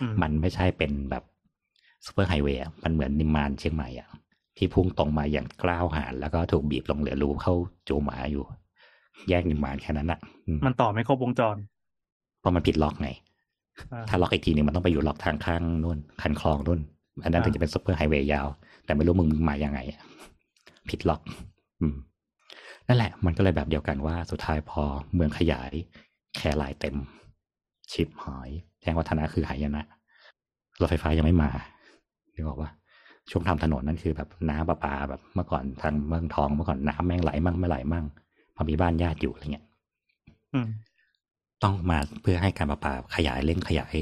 [0.00, 1.22] อืมมันไม่ใช่เป็นแบบ
[2.06, 4.08] ซูเปอร์ไฮเวย์อะมันเหมือนนิมมานเชียงใหม่อะ
[4.56, 7.54] ที่พุ่งตรงมาอย่างกล้าวหาญแล้วก็ถูกบีบลงเหลือรูเข้า
[7.88, 8.44] จูหมาอยู่
[9.28, 11.56] แยกนิมมานแค่นั้นอะอืมมันต่อไม่ครบวงจร
[12.40, 13.10] เพราะมันผิดล็อกไง
[13.92, 16.80] อ่าถ้าล็อกอีกทีหนึ่งมันต้องไปอยู่ล็อกทางข้างนู่นคันคลองนู่น
[17.24, 18.46] อันนั้นอ่าถึงจะเป็น superhighway ยาว
[18.84, 20.00] แต่ไม่รู้มึงมายังไงอะ
[20.90, 21.20] ผิดล็อก
[21.80, 21.94] อืม
[22.88, 24.82] นั่นแหละ มันก็เลยแบบเดียวกันว่าสุดท้ายพอ
[25.14, 25.72] เมืองขยาย
[26.36, 26.96] แคร์ไลน์เต็ม
[27.92, 29.84] ชิปหายแจ้งวัฒนะคือหายนะ
[30.80, 31.50] รถไฟฟ้ายังไม่มา
[32.34, 32.70] นึกออกปะ
[33.30, 38.04] ช่วงทำถนนนั่นคือแบบน้ำประปาแบบเมื่อก่อนทางเมืองทองเมื่อก่อนน้ำแม่งไหลมั่งไม่ไหลมั่ง
[38.54, 39.64] พอมีบ้านญาติอยู่อะไรเงี้ย
[40.54, 40.68] อืม
[41.62, 43.94] ต้องมาเพื่อให้การประปาขยายเร่งขยาย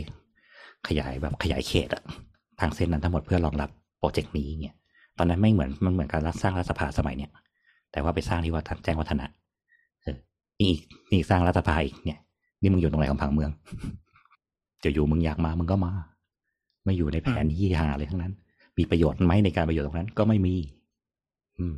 [0.89, 2.03] ขยายแบบขยายเขตอะ
[2.61, 4.75] ทางเส้นนั้นทั้งหมดเพื่อรองรับโปรเจกต์นี้เนี่ย
[5.19, 7.31] ตอนนั้นไม่เหมือนมันเหมือนการรัฐสร้างรัฐสภาสมัยเนี้ย
[7.93, 9.27] แต่ว่าไปสร้างที่วัดแจ้งวัฒนะ
[10.03, 10.17] เออ
[10.59, 12.19] นี่อีกนี่สร้างรัฐสภาอีกเนี่ย
[12.61, 13.51] นี่มึงอยู่ตรงไหนของผังเมือง
[14.85, 15.93] จะอยู่มึงอยากมามึงก็มา
[16.85, 18.33] ไม่อยู่ในแผนยี่หาเลยทั้งนั้น
[18.79, 20.55] มีประโยชน์ไหมในการประโยชน์ตรงนั้นก็ไม่มี
[21.59, 21.75] อืม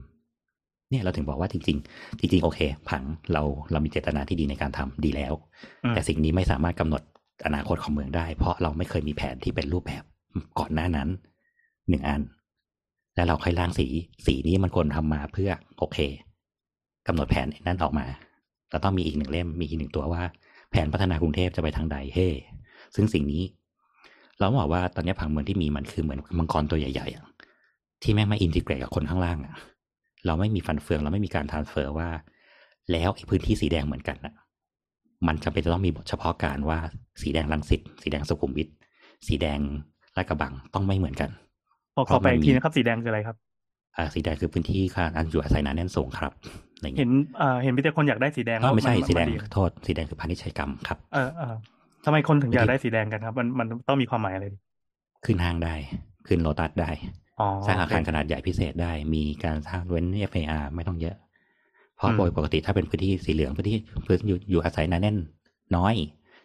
[0.91, 5.33] เนี่ยเราถึงบอกว่าจริง ๆ จริง ๆ โอเค ผังเราเรามีเจตนาที่ดีในการทำดีแล้ว
[5.85, 7.03] อืมแต่สิ่งนี้ไม่สามารถกำหนด
[7.47, 10.03] อนาคตของเมืองได้ เพราะเราไม่เคยมีแผนที่เป็นรูปแบบ
[10.59, 11.09] ก่อนหน้านั้น
[11.89, 12.23] หนึ่งอัน
[13.17, 13.87] แล้วเราค่อยร่างสี
[14.27, 15.99] สีนี้มันควรทำมาเพื่อโอเค
[17.07, 18.07] กำหนดแผนนั้นออกมา
[18.71, 20.23] เราต้องมีอีกหนึ่งเล่มมีอีกหนึ่งตัวว่า
[20.71, 22.29] แผนพัฒนากรุงเทพจะไปทางใดเฮ้
[22.95, 23.43] ซึ่งสิ่งนี้
[24.39, 27.25] เราบอกว่าตอนนี้ผังเมืองที่มีมันคือเหมือนมังกรตัวใหญ่ๆอะ
[28.03, 29.55] ที่แม่งไม่ integrate กับคนข้างล่างอะ
[30.27, 32.09] เราไม่มีฟันเฟืองเราไม่มีการ transfer ว่า
[32.93, 34.35] แล้วไอ้พื้นที่สีแดงเหมือนกันอะ
[35.27, 36.79] มันจำเป็นจะต้องมีบทเฉพาะกาลว่า
[37.23, 38.69] สีแดงรังสิตสีแดงสุขุมวิท
[39.27, 39.61] สีแดง
[40.17, 41.31] ลาดกระบังต้องไม่เหมือนกัน
[41.97, 43.37] พอขอไปอีกทีนะครับ สีแดงคืออะไรครับ
[43.97, 46.33] อ่าสีแดงคือพื้นที่ค่ะอันอยู่อาศัยหนาแน่นสูงครับ
[46.77, 51.55] อะไรเห็เงี้นยอ่าเห็นมีแต่คนอยากได้สีแดงอ๋อไม่ใช่ว่าสีแดงนโทษ สีแดงคือพาณิชยกรรมครับ เออเออ
[52.07, 54.47] ทำไมคนถึงอยากได้สีแดงกันครับ มันมันต้องมีความหมายอะไร
[55.25, 55.75] ขึ้นห้างได้
[56.27, 56.91] ขึ้นโลตัสได้
[57.41, 61.17] อ๋อสร้างอาคารโเคขนาดใหญ่พิเศษได้ มีการสร้างเว้น FAR ไม่ต้องเยอะ
[61.97, 65.17] เพราะอืมโดยปกติถ้าเป็นพื้นที่สีเหลืองพื้นที่พื้นอยู่อยู่อาศัยหนาแน่น
[65.77, 65.95] น้อย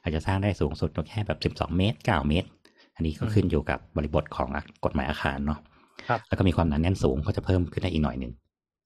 [0.01, 2.47] อาจจะสร้างได้สูงสุดแค่แบบ 12 เมตร 9 เมตร
[2.95, 4.49] อันนี้ก็ขึ้นอยู่กับบริบทของ
[4.85, 5.59] กฎหมายอาคารเนาะ
[6.07, 8.33] ครับแล้วก็มีความหนาแน่นสูงก็จะเพิ่มขึ้นได้อีกหน่อยหนึ่ง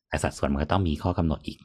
[0.09, 1.57] แต่สัดส่วนมันก็ต้องมีข้อกำหนดอีก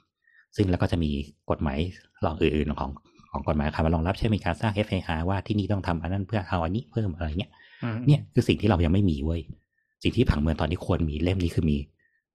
[0.57, 1.11] ซึ่งแล้วก็จะมี
[1.51, 1.79] กฎหมาย
[2.25, 2.91] รองอื่นๆของ
[3.33, 7.51] ของกฎหมายอาคารมารองรับเช่นมีการสร้าง FAR ว่าที่นี่ต้องทำอันนั้นเพื่อเอาอันนี้เพิ่มอะไรเงี้ย
[7.85, 9.41] อืมเนี่ยคือสิ่งที่เรายังไม่มีเว้ย
[10.03, 11.77] สิ่งที่ผังเมืองตอนนี้ควรมีเล่มนี้คือมี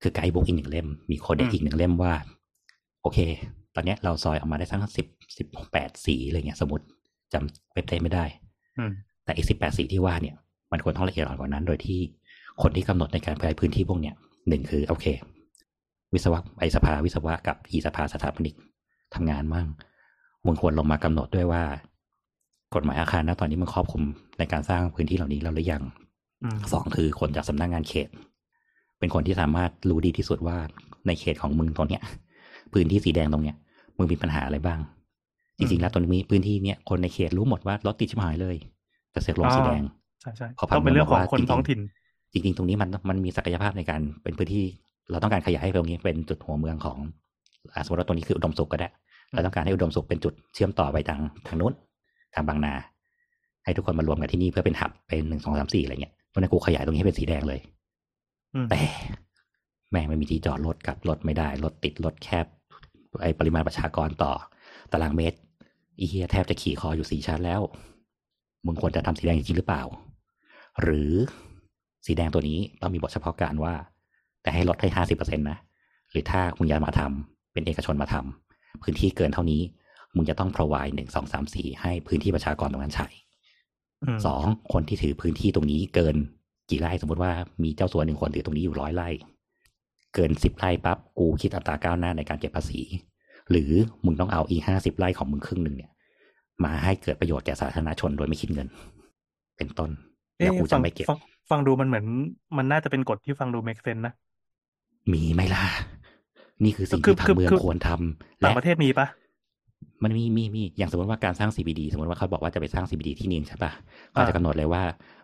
[0.01, 2.13] คือไกด์บุ๊กอีกหนึ่งเล่ม มีโคเด็กอีกหนึ่งเล่มว่า
[3.01, 3.19] โอเค
[3.75, 6.85] ตอนเนี้ยเราซอยออกมาได้สักสิบสิบแปดสีอะไรเงี้ยสมมติ
[7.33, 8.25] จำเว็บไซต์ไม่ได้
[8.79, 8.91] อืม
[9.23, 10.35] แต่อีกสิบแปดสีที่ว่าเนี่ย
[10.71, 11.99] มันควรต้องละเอียดอ่อนกว่านั้น โดยที่
[12.61, 14.15] คนที่กำหนดในการใช้พื้นที่พวกเนี้ย
[14.49, 15.05] หนึ่งคือโอเค
[16.13, 18.55] วิศวะไอสภาวิศวะกับอีสภาสถาปนิก
[19.15, 19.67] ทำงานมั่ง
[20.45, 21.63] มึงควรลงมากำหนดด้วยว่า
[22.75, 24.03] กฎหมายอาคารนะตอนนี้มันครอบคลุม
[24.39, 25.83] ในการสร้างพื้นที่เหล่านี้แล้วหรือยัง
[26.43, 28.07] อืมสองคือคนจากสำนักงานเขต
[28.99, 30.57] เป็นคนที่สามารถรู้ดีที่สุดว่า
[31.07, 32.01] ในเขตของมึงตรงเนี้ย
[32.73, 33.55] พื้นที่สีแดงตรงเนี้ย
[33.97, 34.79] มึงมีปัญหาอะไรบ้าง
[35.57, 38.55] จริงๆแล้วตรงนี้พื้นที่เนี้ยคนในเขตรู้หมดว่ารถติดชิบหายเลย
[39.11, 39.83] แต่เสือกลงสีแดง
[40.21, 41.79] ใช่ใช่ขอพักต้องเป็นเรื่องของบอกว่าคนจริงๆท้องถิ่น
[42.33, 44.65] จริง ๆ ตรงนี้มันมันมีศักยภาพในการเป็นพื้นที่
[45.09, 46.97] เราต้องการขยายให้ตรงนี้เป็นจุดหัวเมืองของ
[47.73, 48.89] อะสมมติว่าตรงนี้คืออุดมสุขก็ได้
[49.35, 51.73] เราต้องการให้อุดมสุขเป็นจุดเชื่อมต่อไปทางทางนู้น
[52.33, 52.73] ทางบางนา
[53.63, 57.59] ให้ทุกคนมารวมกันที่นี่เพื่อเป็นหับเป็นหนึ่งสองสามสี่อะไรเงี้ยเพราะฉะนั้นกูขยายตรงนี้ให้เป็นสีแดงเลย
[58.53, 58.79] อืมแต่
[59.91, 62.45] แม่งไม่มีที่จอดรถกลับรถไม่ได้รถติดรถแคบ
[63.21, 64.31] ไอปริมาณประชากรต่อ
[64.91, 65.37] ตารางเมตร
[65.99, 67.61] อีเฮียแทบจะขี่คออยู่สี่ชั้นแล้ว
[68.65, 69.83] มึงควรจะทำสีแดงจริงๆหรือเปล่า
[70.81, 71.13] หรือ
[72.05, 73.73] สีแดงตัวนี้ต้องมีบทเฉพาะการว่า
[74.41, 75.57] แต่ให้ลดให้ห้าสิบเปอร์เซ็นต์นะ
[76.11, 78.44] หรือถ้ามึงอยากมาทำเป็นเอกชนมาทำ
[78.83, 79.61] พื้นที่เกินเท่านี้
[80.15, 83.07] มึงจะต้อง provide หนึ่งสองสามสี่ให้พื้นที่ประชากรตรงนั้นใช้
[84.03, 86.15] อืมสองคนที่ถือพื้นที่ตรงนี้เกิน
[86.69, 87.31] กี่ไร่สมมติว่า
[87.63, 89.09] มีเจ้าสัวหนึ่งคนถือตรงนี้อยู่ร้อยไร่
[90.13, 92.81] เกินสิบไร่ปั๊บกูคิดอัตราก้าวหน้าในการเก็บภาษี
[93.49, 93.71] หรือ
[94.05, 95.91] มึงต้องเอาอีห้าสิบไร่ของมึงครึ่งหนึ่งเนี่ย
[96.63, 98.67] มาให้เกิดประโยชน์แก่สาธารณชนโดยไม่คิดเงิน
[99.57, 99.89] เป็นต้น
[100.37, 102.05] แล้วเอ๊ะกูฟัจะงไม่เก็บฟังฟังดูมันเหมือน
[102.57, 104.13] มันน่าจะเป็นกฎที่ฟังดู make sense นะ
[105.13, 105.63] มีไหมล่ะ
[106.63, 109.07] นี่คือสิ่งคือที่ผัคืงอเมืองคือควรทำต่างและประเทศมีปะ
[110.03, 113.71] มันมีมีมีอย่างสมมติว่าการสร้าง CBD สมมติว่าเขาบอกว่าจะไปสร้าง CBD ที่นี่ใช่ปะ
[114.15, 114.81] ก็จะกำหนดเลยว่า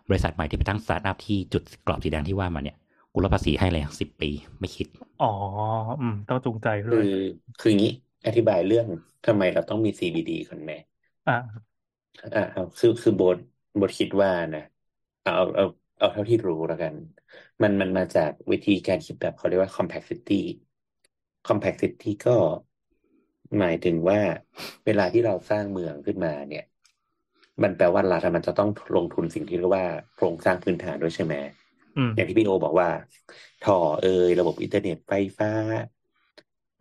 [0.08, 2.76] บริษัทใหม่ที่ไปตั้งสตาร์ทอัพที่จุดกรอบสีแดงที่ว่ามาเนี่ย
[3.12, 4.86] กูลดภาษีให้เลยสิบปีไม่คิด
[5.18, 5.26] อ๋อ
[6.00, 7.06] อืม ต้องจูงใจด้คืวยอ
[7.58, 7.90] คืออย่างนี้
[8.26, 8.86] อธิบายเรื่อง
[9.24, 10.76] ทำไมเราต้องมี CBD ก่อนแม่
[11.26, 11.62] อ่า
[12.34, 13.36] อ่าเอาคือคือโบท
[13.76, 14.60] โบทคิดว่านะ
[15.22, 15.64] เอาเอาเอา
[15.98, 16.94] เอาเท่าที่รู้แล้วกัน
[17.62, 20.34] มันมันมาจากวิธีการคิดแบบเขาเรียกว่า complexity
[21.48, 22.36] complexity ก็
[23.58, 24.20] หมายถึงว่า
[24.86, 26.64] เวลาที่เราสร้างเมืองขึ้นมาเนี่ย
[27.62, 31.34] มันแปลว่ารัฐอะมันจะต้องลงทุนสิ่งที่เรียกว่าโครงสร้างพื้นฐานด้วยใช่ไหม
[31.96, 32.88] อืมอย่างที่พี่โอบอกว่า
[33.60, 35.50] ท่อเอยระบบอินเทอร์เน็ตไฟฟ้า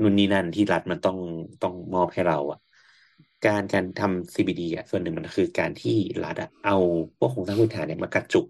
[0.02, 1.18] นู่นนี่นั่นที่รัฐมันต้อง
[1.64, 2.60] ต้องมอบให้เราอะ
[3.46, 6.76] การการทำ CBD อะส่วนหนึ่งมันคือการที่รัฐอะเอา
[7.18, 8.46] พวกโครงสร้างพื้นฐานเนี่ยมากระจุก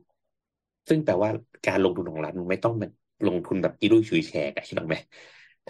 [0.89, 1.29] ซึ่งแปลว่า
[1.67, 2.89] การลงทุนของรัฐมันไม่ต้องมัน
[3.27, 4.95] ลงทุนแบบอีรุ่ยฉุยแฉกอะคิดออกไหม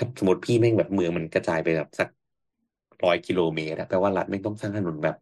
[0.02, 2.08] ถ้าสมมติพี่แม่งแบบเมืองมันกระจายไปแบบสัก
[3.04, 5.16] ร้อยกิโลเมตรอะแปลว่ารัฐไม่งต้องสร้างถนนแบบ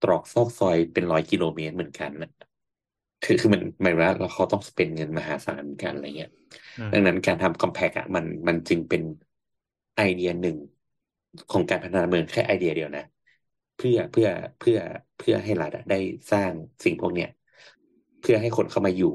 [0.00, 2.28] ตรอกซอกซอยเป็นร้อยกิโลเมตรเหมือนกันนะ
[3.22, 6.30] คือคือมันหมายว่าเราเขาต้องสเปนเงินมหาศาลเหมือนกันอะไรเงี้ย
[6.78, 9.02] อืมดังนั้นการทำคอมแพกอะมันมันจึงเป็น
[9.96, 10.56] ไอเดียหนึ่ง
[11.48, 13.02] ของการพัฒนาเมืองแค่ไอเดียเดียวนะ
[13.76, 14.28] เพื่อเพื่อ
[14.58, 14.76] เพื่อ
[15.16, 15.96] เพื่อให้รัฐอะได้
[16.30, 16.52] สร้าง
[16.84, 17.28] สิ่งพวกเนี้ย
[18.20, 19.06] เพื่อให้คนเข้ามาอยู่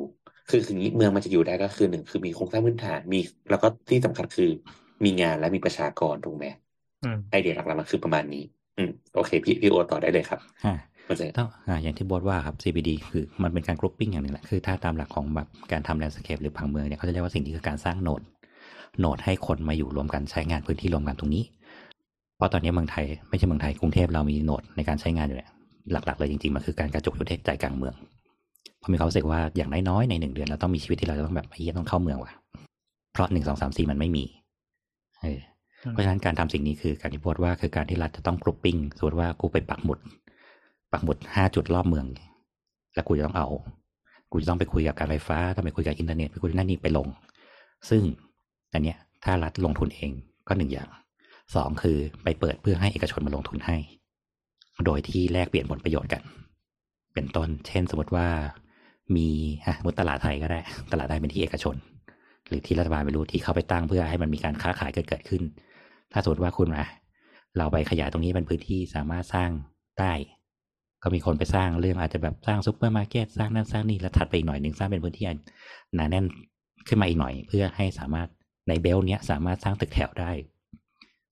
[0.49, 4.49] คือคืออย่างนี้เมืองมันจะอยู่ได้ก็คือหนึ่งคือมีโครงสร้างพื้นฐานมี แล้วก็ที่สำคัญคือ
[5.03, 6.45] มีงานและมีประชากรถูกไหม
[7.03, 8.43] อืมไอเดียหลักๆมันคือประมาณนี้
[8.77, 18.21] อืมโอเค พี่พี่โอต่อได้เลยครับอ่าเข้าใจต้องอ่าอย่างที่บอสว่าครับ CBD คือมันเป็นการ grouping อย่างหนึ่งแหละคือถ้าตามหลักของแบบการทำ landscape หรือผังเมืองเนี่ยเขาจะเรียกว่าสิ่งที่คือการสร้าง node
[18.99, 21.43] node ให้คนมาอยู่รวมกันใช้งานพื้นที่รวมกันตรงนี้
[22.37, 25.51] เพราะตอนนี้เมืองไทยไม่ใช่เมืองไทยกรุงเทพเรามี node ในการใช้งานอยู่เนี่ย
[25.91, 27.93] หลักๆเลยจริงๆมันคือการกระจุกอยู่ที่ใจกลางเมือง
[28.79, 32.33] เพราะมีความรู้สึกว่าอย่างน้อยๆในหนึ่งเดือนเราต้องมีชีวิตที่เราจะต้องแบบไอ้เหี้ยต้องเข้าเมืองว่ะ
[33.13, 34.25] เพราะหนึ่งสองสามสี่มันไม่มี
[35.21, 35.39] เออ
[35.83, 39.99] อืมเพราะฉะนั้นการทำสิ่งนี้คือการที่พูดว่าคือการที่รัฐจะต้อง grouping สมมติว่ากูไปปักหมุด
[40.91, 42.05] ปักหมุดห้าจุดรอบเมือง
[42.95, 43.47] แล้วกูจะต้องเอา
[44.31, 47.07] กูจะต้องไปคุยกับการไฟฟ้าต้องไปคุยกับอินเทอร์เน็ตไปคุยนั่นนี่ไปลง
[47.89, 48.01] ซึ่ง
[48.73, 50.11] อันเนี้ยถ้ารัฐลงทุนเอง
[50.47, 50.89] ก็หนึ่งอย่าง
[51.55, 53.77] สองคือไปเปิดเพื่อให้เอกชนมาลงทุนให้
[54.85, 56.21] โดยที่แลกเปลี่ยนผลประโยชน์กัน
[57.13, 58.27] เป็นต้น เช่นสมมติว่า
[59.15, 59.27] มี
[59.65, 60.59] อะสมมติตลาดไทก็ได้
[60.91, 61.75] ตลาดไทเป็นที่เอกชน
[62.47, 65.43] หรือที่รัฐบาลไม่รู้ที่เขาไปตั้งเพื่อให้มันมีการค้าขายเกิดเกิดขึ้น
[66.11, 66.87] ถ้าสมมติว่าคุณอะ
[67.57, 69.49] เราไปขยายตรงนี้เป็นพื้นที่สามารถสร้าง
[69.99, 70.13] ได้
[71.03, 75.25] ก็มีคนไปสร้างเรื่องอาจจะแบบสร้างซุปเปอร์มาร์เก็ตสร้างนั่นสร้างนี่แล้วถัดไปอีกหน่อยหนึ่งสร้างเป็นพื้นที่
[75.95, 76.25] หนาแน่น
[76.87, 78.27] ขึ้นมาอีกหน่อย เพื่อให้สามารถ
[78.67, 80.31] ใน level เนี้ยสามารถสร้างตึกแถวได้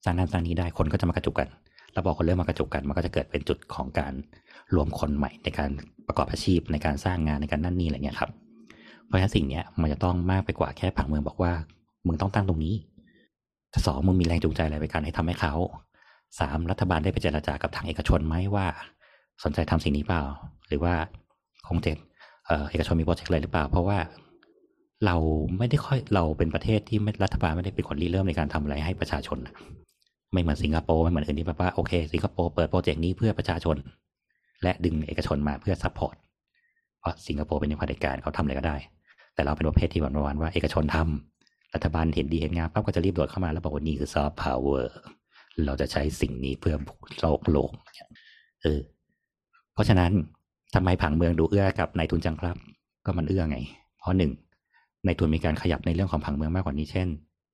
[0.03, 1.49] สร้างนั่นสร้างนี้ได้คนก็จะมากระจุกกัน
[1.93, 4.13] แล้วพอคนเริ่มมากระจุกกัน มันก็จะเกิดเป็นจุดของการ
[4.75, 5.71] รวมคนใหม่ในการ
[6.07, 8.29] ประกอบอาชีพในการสร้างงานในการนั่นนี่อะไรเงี้ยครับ
[9.05, 11.53] เพราะฉะนั้นสิ่งเนี้ยมันจะต้องมากไปกว่าแค่ผังเมืองบอกว่า
[12.07, 12.75] มึงต้องตั้งตรงนี้
[13.87, 15.53] สองมึงมีแรงจูงใจอะไรไปการให้ทำให้เขา
[16.39, 18.65] สามรัฐบาลได้ไปเจรจากับทางเอกชนไหมว่า
[19.43, 20.21] สนใจทำสิ่งนี้เปล่า
[20.67, 20.93] หรือว่า
[21.67, 21.91] คงจะ
[22.45, 23.97] เอ่อเอกชนมีโปรเจกต์อะไรหรือเปล่า เพราะว่า
[25.05, 25.15] เรา
[25.57, 29.37] ไม่ได้ค่อยเราเป็นประเทศที่รัฐบาลไม่ได้เป็นคนริเริ่มในการทำอะไรให้ประชาชน
[30.31, 33.75] ไม่เหมือนสิงคโปร์ไม่เหมือนอื่นที่แบบว่าโอเคสิงคโปร์เปิดโปรเจกต์นี้เพื่อประชาชน
[34.63, 36.15] และดึงเอกชนมาเพื่อ support
[36.99, 38.77] เพราะสิงคโปร์เป็นเผด็จการเขาทำอะไรก็ได้
[39.35, 44.93] แต่เราเป็นประเภทที่แบบประมาณว่าเอกชนทำรัฐบาลเห็นดีเห็นงามปั๊บก็จะรีบโดดเข้ามาแล้วบอกว่านี่คือซอฟต์พาวเวอร์
[45.65, 46.75] เราจะใช้สิ่งนี้เพื่อ
[47.19, 48.09] โลกโลกเนี่ย
[48.61, 48.79] เออ
[49.73, 50.11] เพราะฉะนั้น
[50.75, 52.57] ทำไมผังเมืองดูเอื้อกับนายทุนจังครับ
[53.05, 53.57] ก็มันเอื้อไง
[53.99, 54.31] เพราะหนึ่ง
[55.05, 57.07] นายทุนมีการขยับในเรื่องของผังเมืองมากกว่านี้เช่น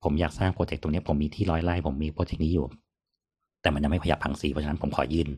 [0.04, 2.66] ผมอยากสร้างโปรเจกต์ตรงนี้ผมมีที่ร้อยไร่ผมมีโปรเจกต์นี้อยู่
[3.62, 5.28] แต่มันยังไม่ขยับผังสีเพราะฉะนั้นผมขอยื่น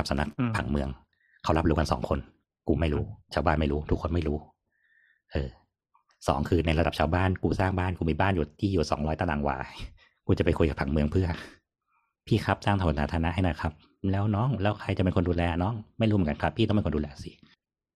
[0.00, 0.88] กับสำนักอืมผังเมือง
[1.42, 2.18] เขารับรู้กันสองคน
[2.68, 4.36] กูไม่รู้ ชาวบ้านไม่รู้ ทุกคนไม่รู้
[5.32, 5.48] เออ
[6.28, 9.56] สองคือในระดับชาวบ้านกูสร้างบ้านกูมีบ้านอยู่ที่อยู่สองร้อยตารางวา
[10.26, 11.26] กูจะไปคุยกับผังเมืองเพื่อ
[12.26, 13.72] พี่ครับสร้างถนนสาธารณะให้หนะครับ
[14.10, 17.30] แล้วน้องแล้วใครจะเป็นคนดูแลน้องไม่รู้เหมือนกันครับ พี่ต้องเป็นคนดูแลสิ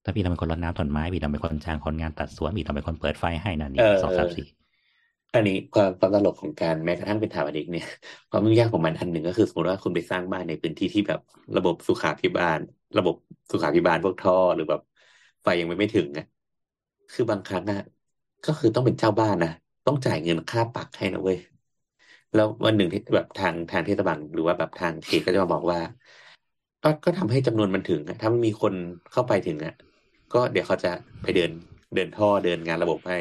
[0.05, 4.47] ถ้าพี่ต้องเป็นคนรดน้ำต้นไม้พี่ต้องเป็นคนจ้างคนงานตัดสวนพี่ต้องเป็นคนเปิดไฟให้นั่นนี่เออสองสามสี่
[5.35, 7.85] อันนี้ความความตลกของการแม้กระทั่งเป็นถาปนิกเนี่ย
[8.31, 11.21] ความยุ่งยากของมันอันหนึ่งก็คือสมมติว่าคุณไปสร้างบ้านในพื้นที่ที่แบบ
[11.57, 12.59] ระบบสุขาภิบาล
[12.97, 13.15] ระบบ
[13.51, 14.81] สุขาภิบาลพวกท่อหรือแบบ
[15.43, 16.25] ไฟยังไม่ไม่ถึงอะ
[17.13, 17.81] คือบางครั้งอะ
[18.45, 19.51] ก็คือต้องเป็นเจ้าบ้านนะ
[19.87, 21.39] ต้องจ่ายเงินค่าปักให้นะเว้ย
[22.35, 25.79] แล้ววันหนึ่งที่แบบทางทางเทศบาลหรือว่าแบบทางเขตก็จะมาบอกว่า
[26.83, 28.75] ก็ก็ทำให้จำนวนมันถึงถ้ามันมีคน
[29.13, 29.75] เข้าไปถึงอะ
[30.35, 30.93] ก็เดี๋ยวเขาจะ
[31.23, 31.51] ไปเดิน
[31.95, 33.19] เดินท่อเดินงานระบบให้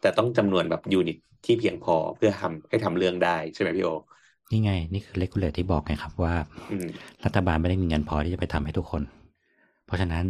[0.00, 3.90] แต่ต้องจำนวนแบบยูนิต ที่เพียงพอเพื่อทำให้ทำเรื่องได้ใช่ไหมพี่โอ
[4.50, 6.34] นี่ไง นี่คือเลกูเลตที่บอกไงครับว่า
[6.70, 6.86] อืม
[7.24, 9.02] รัฐบาลไม่ได้มีเงินพอที่จะไปทำให้ทุกคน
[9.86, 10.24] เพราะฉะนั้น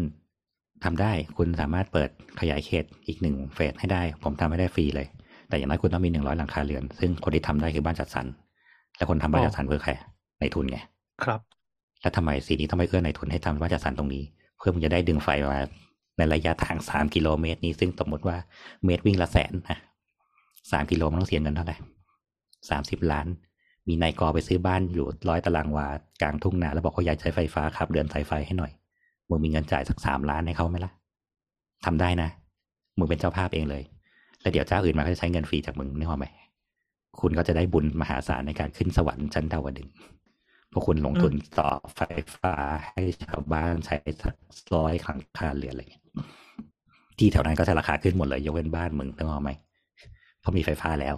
[0.84, 5.06] ทำได้คุณสามารถเปิดขยายเขตอีกหนึ่งเฟสให้ได้ ผมทำไม่ได้ฟรีเลย
[5.48, 8.26] แต่อย่างน้อยคุณต้องมีหนึ่งร้อยหลังคาเรือน ซึ่งคนที่ทำได้คือบ้านจัดสรร
[8.96, 9.92] และคนทำบ้านจัดสรรเพื่อใคร
[10.40, 10.78] ในทุนไง
[11.24, 11.40] ครับ
[12.00, 14.22] แล้วทำไมสีนี้ต้องไปเอื้อในทุนให้ทำบ้านจัดสรรตรงนี้
[14.58, 15.58] เพื่อมึงจะได้ดึงไฟมา
[16.16, 18.36] ในระยะทางสามกิโลเมตรนี้ซึ่งสมมติว่า
[18.84, 19.78] เมตรวิ่งละแสนนะ
[20.70, 21.76] สามกิโลมันต้องเสียเงินเท่าไหร่
[22.70, 23.26] สามสิบล้าน
[23.88, 25.86] มีนายกอไปซื้อบ้านอยู่ร้อยตารางวา
[26.22, 28.72] กลางทุ่งนาแล้วบอกว่าอยากใช้ไฟฟ้าครับเดือนสายไฟให้หน่อย
[29.28, 30.92] มึงมีเงินจ่ายสักสามล้านให้เขาไหมล่ะ
[31.84, 32.28] ทำได้นะ
[32.98, 33.82] มึงเป็นเจ้าภาพเองเลย
[34.40, 36.26] แล้วเดี๋ยวเจ้าอื่นมาก็จะใช้เงินฟรีจากมึงนึกออไหม
[37.20, 39.88] คุณก็จะได้บุญมหาศาลในการขึ้นสวรรค์ชั้นดาวดึง
[40.70, 42.00] เพราะคุณลงทุนต่อไฟ
[42.34, 42.54] ฟ้า
[42.88, 44.34] ให้ชาวบ้านใช้สัก
[44.74, 46.04] ร้อยครั้งคาเรือนอะไรเงี้ย
[47.18, 49.50] ที่แถวนั้นก็จะราคาขึ้นหมดเลยยกเว้นบ้านมึงนึกออกไหม
[50.48, 51.16] เพราะมีไฟฟ้าแล้ว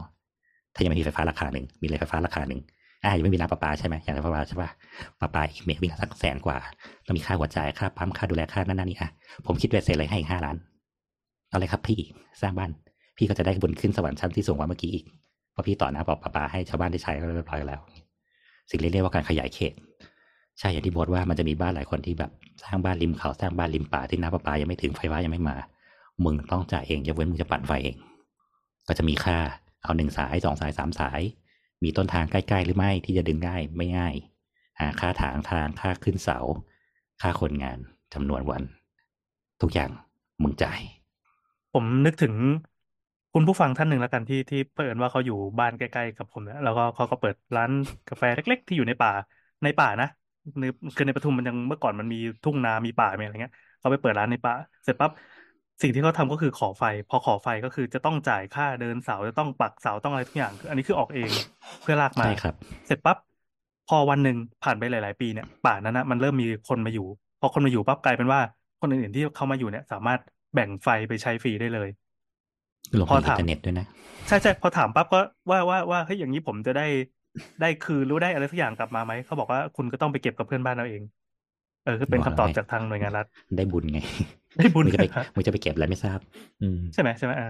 [0.75, 2.61] ถ้ายังไม่มีไฟฟ้าราคาหนึ่งมีเลยไฟฟ้าราคาหนึ่ง
[3.05, 4.71] อ่ายังไม่มีน้ำประปาใช่ไหมอย่างน้ำประปาใช่ปะ
[5.21, 6.59] ประปาอีกเมตรวิ่งสักแสนกว่า
[7.07, 9.11] ต้องมีค่าหัวใจค่าปั๊มค่าดูแลค่านั่นนั่นนี่อะ
[9.47, 10.57] ผมคิดเวทเสร็จเลยให้ห้าล้าน
[11.49, 12.01] เอาเลยครับพี่
[12.41, 12.71] สร้างบ้าน
[13.17, 15.05] พี่ก็จะได้บุญขึ้นสวรรค์ชั้นที่สูงกว่าเมื่อกี้อีก
[15.53, 17.81] เพราะพี่ต่อน้ำประปาให้ชาวบ้านได้ใช้ก็เรียบร้อยแล้ว
[18.71, 19.75] สิ่งเรียกว่าการขยายเขต
[20.59, 22.31] ใช่อย่างที่โบทว่ามันจะมีบ้านหลายคนที่แบบ
[22.63, 25.57] สร้างบ้านริมเขาสร้างบ้านริมป่าที่น้ำประปายังไม่ถึงไฟฟ้ายังไม่มา
[26.25, 27.97] มึงต้องจ่ายเองยกเว้นมึงจะปั่นไฟเอง
[28.91, 29.39] ก็จะมีค่า
[29.83, 31.21] เอาหนึ่งสายสองสายสามสาย
[31.83, 34.15] มีต้นทางใกล้ ๆ หรือไม่ที่จะดึงง่ายไม่ง่าย
[35.01, 36.39] ค่าถางทางค่าขึ้นเสา
[37.23, 37.79] ค่าคนงาน
[38.15, 38.63] จำนวนวัน
[39.61, 39.91] ทุกอย่าง
[40.43, 40.81] มึงจ่าย
[41.73, 42.35] ผมนึกถึง
[43.35, 47.71] คุณผู้ฟังท่านหนึ่งแล้วกันที่ที่เปิดว่าเขาอยู่บ้านใกล้ๆกับผมเนี่ยแล้วก็เขาก็เปิดร้าน
[48.09, 49.11] กาแฟเล็ก ๆ ที่อยู่ในป่า
[49.65, 50.07] ในป่านะ
[50.97, 54.53] คือในปทุมมันยังเมื่อก่อนมันมีทุ่งนา มีป่ามีอะไรเงี้ยเขาไปเปิดร้านในป่า
[54.85, 55.11] เสร็จปั๊บ
[55.83, 61.31] สิ่งที่เขาทำก็คือขอไฟ พอขอไฟก็คือจะต้องจ่ายค่าเดินเสาจะต้องปักเสาต้องอะไรทุกอย่างคืออันนี้คือออกเอง
[61.83, 62.55] เพื่อลากมาใช่ครับ
[62.87, 63.17] เสร็จปั๊บ
[63.89, 67.07] พอวันหนึ่งผ่านไปหลาย ๆ ปีเนี่ย ป่านั้นนะมันเริ่มมีคนมาอยู่
[67.41, 68.41] พอคนมาอยู่ปั๊บกลายเป็นว่า
[68.81, 70.21] คนอื่นๆที่เข้ามาอยู่เนี่ย สามารถ
[70.55, 71.89] แบ่งไฟไปใช้ฟรีได้เลย
[72.99, 73.87] รวมพอถึงอิถามนเทอร์เน็ตด้วยนะ
[74.29, 76.87] ใช่ใช่พอถามปั๊บก็ว่าว่าว่าเฮ้ยอย่างนี้ผมจะได้
[77.61, 81.03] ได้คืนรู้ได้อะไรสักอย่างกลับมาไหมเขาบอกว่าคุณก็ต้องไปเก็บกับเพื่อนบ้านเราเอง
[81.85, 84.01] เออคือเป็นบอกคำตอบแล้วไงจากทางหน่วยงานรัฐ ได้บุญไง
[84.59, 86.19] ได้บุญมึงจะไปมึงจะไปเก็บอะไรไม่ทราบ
[86.63, 87.49] อืมใช่ไหมใช่ไหมอ่า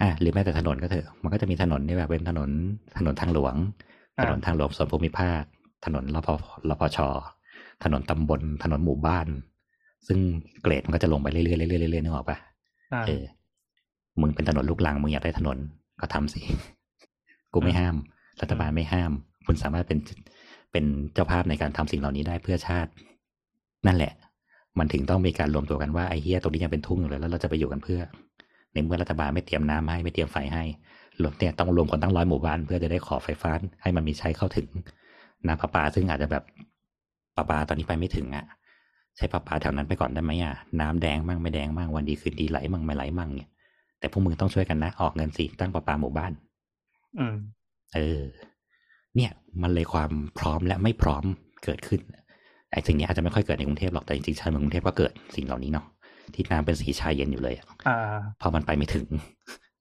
[0.00, 2.50] อ่าหรือแม้แต่ถนนก็เถอะ มันก็จะมีถนนที่แบบเป็นถนน
[2.98, 3.54] ถนนทางหลวง
[4.18, 5.42] อ่าถนนทางหลวงส่วนภูมิภาค
[5.84, 6.28] ถนนรพ
[6.70, 6.98] รพช
[7.84, 9.26] ถนนตำบลถนนหมู่บ้าน
[10.06, 10.18] ซึ่ง
[10.62, 12.38] เกรดมันก็จะลงไปเรื่อยๆเรื่อยๆเรื่อยๆนึกออกปะ
[12.92, 13.22] อ่าเออ
[14.20, 15.58] มึงเป็นถนนลูกลังมึงอยากได้ถนน
[16.00, 16.40] ก็ทำสิ
[17.52, 17.96] กูไม่ห้าม
[18.40, 19.12] รัฐบาลไม่ห้าม
[19.46, 19.98] คุณสามารถเป็น
[20.72, 20.84] เป็น
[21.14, 22.90] เจ้าภาพในการทำสิ่งเหล่านี้ได้เพื่อชาติ
[23.86, 24.12] นั่นแหละ
[24.78, 28.00] มันถึงต้องมีการรวมตัวกันว่าไอ้เฮียตรงนี้ยังเป็นทุ่งอยู่เลยแล้วเราจะไปอยู่กันเพื่อ
[28.72, 30.64] ในเมื่อรัฐบาลไม่เตรียมน้ำให้ไม่เตรียมไฟให้
[31.22, 33.50] รวมเนี่ยต้องรวมคนตั้งร้อยหมู่บ้านเพื่อจะได้ขอไฟฟ้า
[33.82, 34.68] ให้มันมีใช้เข้าถึง
[35.46, 36.44] น้ำประปาซึ่งอาจจะแบบ
[37.36, 38.44] ประปาตอนนี้ไปไม่ถึงอะ
[39.16, 43.48] ใช้ประปาแถวนั้นไปก่อนได้ไหมอะน้ำแดงมั่งไม่แดงมั่งวันดีคืนดีไหลมั่งไม่ไหลมั่งเนี่ย
[43.98, 46.32] แต่พวกมึงต้องช่วยกันนะออกเงินสิตั้งประปาหมู่บ้าน
[47.18, 47.36] อืม
[47.94, 48.22] เออ
[49.16, 49.30] เนี่ย
[49.62, 51.24] มันเลยความพร้อมและไม่พร้อม
[51.64, 52.00] เกิดขึ้น
[52.72, 55.86] ไอ้สิ่งนี้อาจจะไม่ค่อยเกิดในกรุงเทพหรอกแต่จริงๆชายเมืองกรุงเทพก็เกิดสิ่งเหล่านี้เนาะ
[56.34, 57.98] ที่น้ำเป็นสีชาเย็นอยู่เลยอะอ่า
[58.38, 59.06] เพราะมันไปไม่ถึง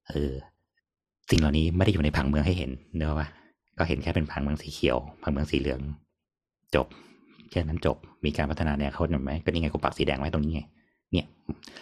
[0.10, 0.34] เออ
[1.30, 3.28] สิ่งเหล่านี้ไม่ได้อยู่ในผังเมืองให้เห็นเนอะวะ
[3.78, 5.80] ก็เห็นแค่เป็นผังเมืองสีเขียวผังเมืองสีเหลือง
[6.76, 6.88] จบ
[7.52, 10.62] แค่นั้นจบมีการพัฒนาแนวเขาหน่อยไหมก็นี่ไงกูปักสีแดงไว้ตรงนี้ไง
[11.12, 11.28] เนี่ย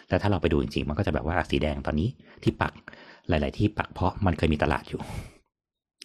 [0.07, 2.07] แล้วถ้าเราไปดูจริงๆ มันก็จะแบบว่าสีแดงตอนนี้
[2.43, 2.73] ที่ปัก
[3.29, 5.01] หลาย ๆ ที่ปักเพราะมันเคยมีตลาดอยู่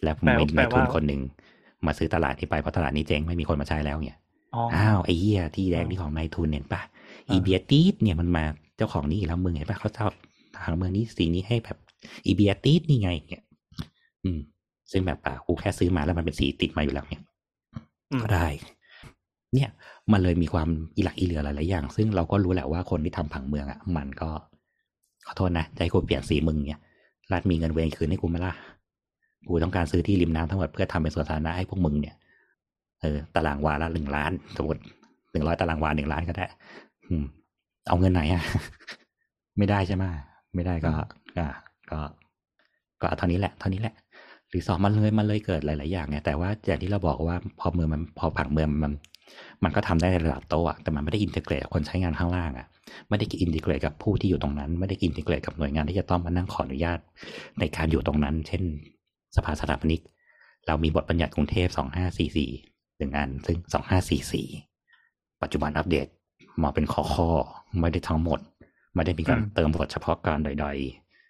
[0.03, 1.21] แล้วแปลมีแปลนายทุนว่าคนหนึ่ง
[1.85, 4.18] มาซื้อตลาดนี้ไปเพราะตลาดนี้เจ๊งไม่มีคนมาใช้แล้วเนี่ย
[4.53, 6.81] อ๋ออ้าวไอ้เหี้ยที่แดงที่ของนายทุนเห็นปะ
[7.29, 8.43] อีเบียตีดเนี่ยมันมา
[8.77, 10.07] เจ้าของนี่อีกแล้วมึงเห็นปะเขาเจ้า
[10.63, 11.77] ทางเมืองนี้สีนี้ให้แบบ
[12.25, 13.43] อีเบียตีดนี่ไงเนี่ย
[14.23, 14.39] อืม
[14.91, 17.23] ซึ่งแบบป่ากูแค่ซื้อมาแล้วมันเป็นสีติดมาอยู่แล้วเนี่ย
[18.11, 18.47] อืมก็ได้
[19.53, 19.69] เนี่ย
[20.11, 24.29] มันเลยมีความอีหลักอีเหลือหลายๆอย่าง ซึ่งเราก็รู้แหละว่าคนที่ทำผังเมืองอะ มันก็
[25.25, 26.81] ขอโทษนะจะให้กูเปลี่ยนสีมึงเนี่ย
[27.33, 28.53] รัฐมีเงินเวรคืนให้กูไหมล่ะ
[29.49, 32.15] กูต้องการซื้อที่ริมน้ำทั้งหมดเพื่อทำเป็นสวนสาธารณะให้พวกมึงเนี่ย
[33.01, 34.81] เออตารางวาละหนึ่งล้าน สมมติ
[35.31, 36.45] หนึ่งร้อยตารางวาหนึ่งล้านก็ได้
[37.07, 37.25] อืม
[37.87, 38.43] เอาเงินไหนอะ
[39.57, 40.03] ไม่ได้ใช่ไหม
[40.55, 40.93] ไม่ได้ก็
[41.37, 41.45] ก็
[41.91, 41.99] ก็
[43.01, 43.95] ก็เอาเท่านี้แหละเท่านี้แหละ
[44.49, 48.93] หรือสองมันเลยมันเลยเกิดหลาย ๆ อย่างไงแต่ว่าอย่างที่เราบอกว่าพอเมืองมันพอผังเมืองมัน
[49.63, 52.67] มันก็ทำได้ในระดับโตะอะแต่มันไม่ได้อินทิเกรตกับคนใช้งานข้างล่างอะ
[53.09, 56.99] ไม่ได้อินทิเกรตกับผู้ที่อยู่ตรงนั้น ไม่ได้อินทิเกรตกับหน่วยงานที่จะต้องมานั่งขออนุญาต
[57.59, 58.63] ในการอยู่ตรงนั้น เช่น
[59.35, 60.01] สภาสถาปนิก
[60.67, 61.67] เรามีบทบัญญัติกรุงเทพ
[62.39, 62.68] 2544
[62.99, 63.57] หนึ่งอันซึ่ง
[64.29, 66.07] 2544ปัจจุบันอัปเดต
[66.63, 68.39] มาเป็นข้อข้อๆไม่ได้ทั้งหมด
[68.95, 70.67] ไม่ได้มีการอืมเติมบทเฉพาะการใด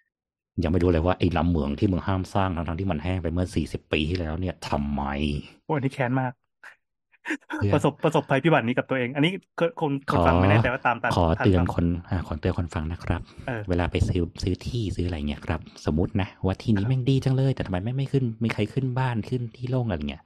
[0.00, 5.02] ๆ ยังไม่รู้เลยว่าไอ้ลำเหมืองที่มึงห้ามสร้างทั้งๆที่มันแห้งไปเมื่อ40ปีที่แล้วเนี่ยทำไม
[5.64, 6.39] โอ้อันนี้แค้นมากเพื่อ
[7.72, 20.22] ประสบประสบภัยพิบัตินี้กับตัวเอง อันนี้ก็คนคนฟังไม่แน่ใจว่าตามตามขอทันเตือนปะคนอ่าขอเตือนคนฟังนะครับเออเวลาไปซื้อซื้อที่ซื้ออะไรเงี้ยครับ สมมตินะว่าที่นี้แม่งดีจังเลย แต่ทำไมไม่ไม่ขึ้นมีใครขึ้นบ้านขึ้นที่โล่งอะไรเงี้ย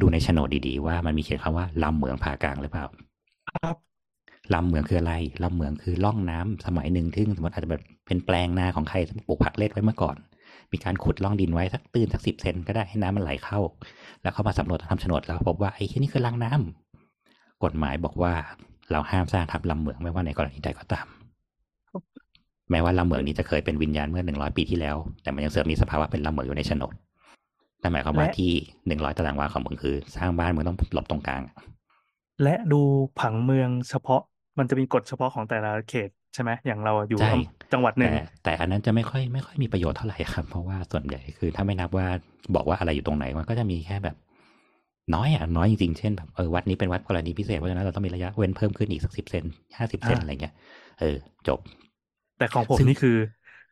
[0.00, 2.84] ดูในโฉนดดีๆว่ามันมีเขียนคำว่าลำเหมืองผ่ากลางหรือเปล่า
[3.48, 3.76] ครับ
[4.54, 10.16] ลำเหมืองคืออะไรลำเหมืองคือร่องน้ำสมัยหนึ่งที่สมมติอาจจะแบบเป็นแปลงนาของใครปลูกผักเล็ดไว้เมื่อก่อน
[10.72, 13.60] มีการขุดร่องดินไว้สักตื้นสักสิบเซนก็ได้ให้น้ำมันไหลเข้า
[14.22, 18.32] แล้วเขามาสำรวจทำโฉนดแล้วพบว่าไอ้ที่นี่คือรางน้ำกฎหมายบอกว่า
[18.90, 21.06] เราห้ามสร้างทับลำเหมืองไม่ว่าในกรณีใดก็ตาม
[22.70, 26.94] แม้ว่าลำเหมืองนี้จะเคยเป็นวิญญาณเมื่อหนึ่งร้อยปีที่แล้ว แต่มันยังเสือกมีสภาวะเป็นลำเหมืองอยู่ในโฉนด
[27.82, 28.52] นั่นหมายความว่าและที่
[28.86, 31.42] หนึ่งร้อยตารางวาของมึงคือ สร้างบ้านมึงต้องหลบตรงกลาง
[32.42, 32.80] และดู
[33.20, 34.22] ผังเมืองเฉพาะ
[34.58, 42.06] มันจะมีกฎเฉพาะของแต่ละเขต ใช่ไหมอย่างเราอยู่ใช่อำจังหวัดหนึ่งแต่แต่อันนั้นจะไม่ค่อยไม่ค่อยมีประโยชน์เท่าไหร่ครับ เพราะว่าส่วนใหญ่คือถ้าไม่นับว่า
[42.54, 44.16] บอกว่าอะไรอยู่ตรงไหนมันก็จะมีแค่แบบ
[45.14, 49.44] น้อยอะน้อยจริงๆเช่นแบบเออวัดนี้เป็นวัดกรณีพิเศษเพราะฉะนั้นเราต้องมีระยะเว้นเพิ่มขึ้นอีกสักสิบเซน
[49.78, 50.54] ห้าสิบเซนอ่าอะไรเงี้ย
[51.00, 51.16] เออ
[51.48, 51.58] จบ
[52.38, 53.16] แต่ของผมซึ่งนี่คือ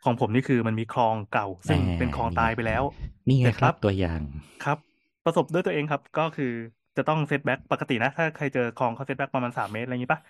[0.04, 2.82] ของผมนี่คือมันมีคลองเก่า ซึ่งอ่าเป็นคลองตายไปแล้ว
[3.28, 4.20] นี่ไงเสร็จครัปั๊บครับตัวอย่าง
[4.64, 4.78] ครับ
[5.24, 6.52] ประสบด้วยตัวเองครับ ก็คือ
[6.96, 10.20] จะต้อง setback ปกตินะ ถ้าใครเจอคลองเขา setback ประมาณสามเมตรอะไรอย่างนี้ปะ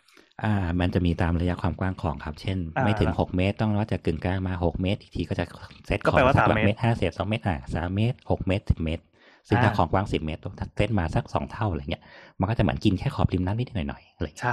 [0.43, 0.49] อ่า
[0.81, 5.45] มันจะมีตามระยะความกว้างของครับ เช่นอ่าไม่ถึงแล้วหกเมตร ต้องวัดจากกึ่งกลางมาหกเมตร อีกทีก็จะ
[5.87, 9.03] เซตก็ขอแปลงว่าสักสามแบบเมตรเมตรห้าเศษสองเมตรอ่าสามเมตรหกเมตรสิบเมตร
[9.49, 10.41] ซึ่งถ้าอ่าของกว้างสิบเมตร
[10.77, 12.03] เซตมาสักสองเท่าอะไรเงี้ย
[12.41, 14.51] มันก็จะเหมือนกินแค่ขอบริมน้ำนิดหน่อยๆอะไรเงี้ยใช่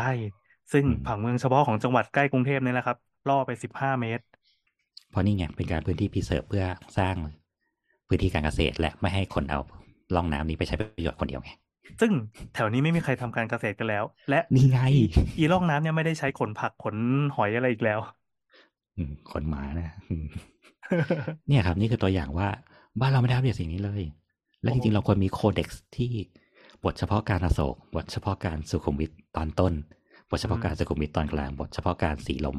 [0.72, 4.24] ซึ่งอืมผังเมืองเฉพาะของจังหวัดใกล้กรุงเทพนี่แหละครับ ล่อไปสิบห้าเมตร
[5.10, 6.66] เพราะนี่ไงเป็นการพื้นที่พิเศษเพื่อ
[6.98, 7.16] สร้าง
[8.08, 9.60] พื้นที่การเกษตรและไม่ให้คนเอา
[10.16, 11.50] ล่องน้ำนี้ไปใช้ประโยชน์คนเดียวไง
[12.02, 12.12] ซึ่ง
[12.54, 15.06] แถวนี้ไม่มีใครทำการเกษตรกันแล้ว และนี่ไง อี
[15.38, 16.96] อีร่องน้ำเนี่ยไม่ได้ใช้ขนผักขน
[17.36, 18.00] หอยอะไรอีกแล้ว
[18.98, 20.26] อืมคนหมานะอืม
[21.48, 22.48] เนี่ยครับ นี่คือตัวอย่างว่า
[23.00, 24.04] บ้านเราไม่ได้ทำอย่างสิ่งนี้เลย
[24.62, 26.12] และจริงๆเราควรมีโคเด็กซ์ที่
[26.84, 29.74] บทเฉพาะการอโศกบทเฉพาะการสุขุมวิทตอนต้น
[30.30, 32.58] บทเฉพาะการสุขุมวิทตอนกลาง บทเฉพาะการสีลม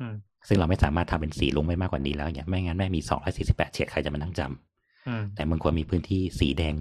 [0.00, 0.14] อืม
[0.48, 3.00] ซึ่งเราไม่สามารถทำเป็นสีลุงไม่มากกว่านี้แล้วเนี่ยไม่งั้นแม่งมี
[3.36, 6.74] 248เฉดใครจะมานั่งจำอืมแต่มันควรมีพื้นที่สีแดง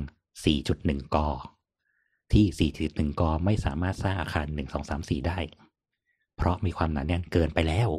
[0.53, 1.27] 4.1กอ
[2.33, 5.39] ที่4.1กอไม่สามารถสร้างอาคาร 1 2 3 4 ได้
[6.37, 7.89] เพราะมีความหนาแน่นเกินไปแล้ว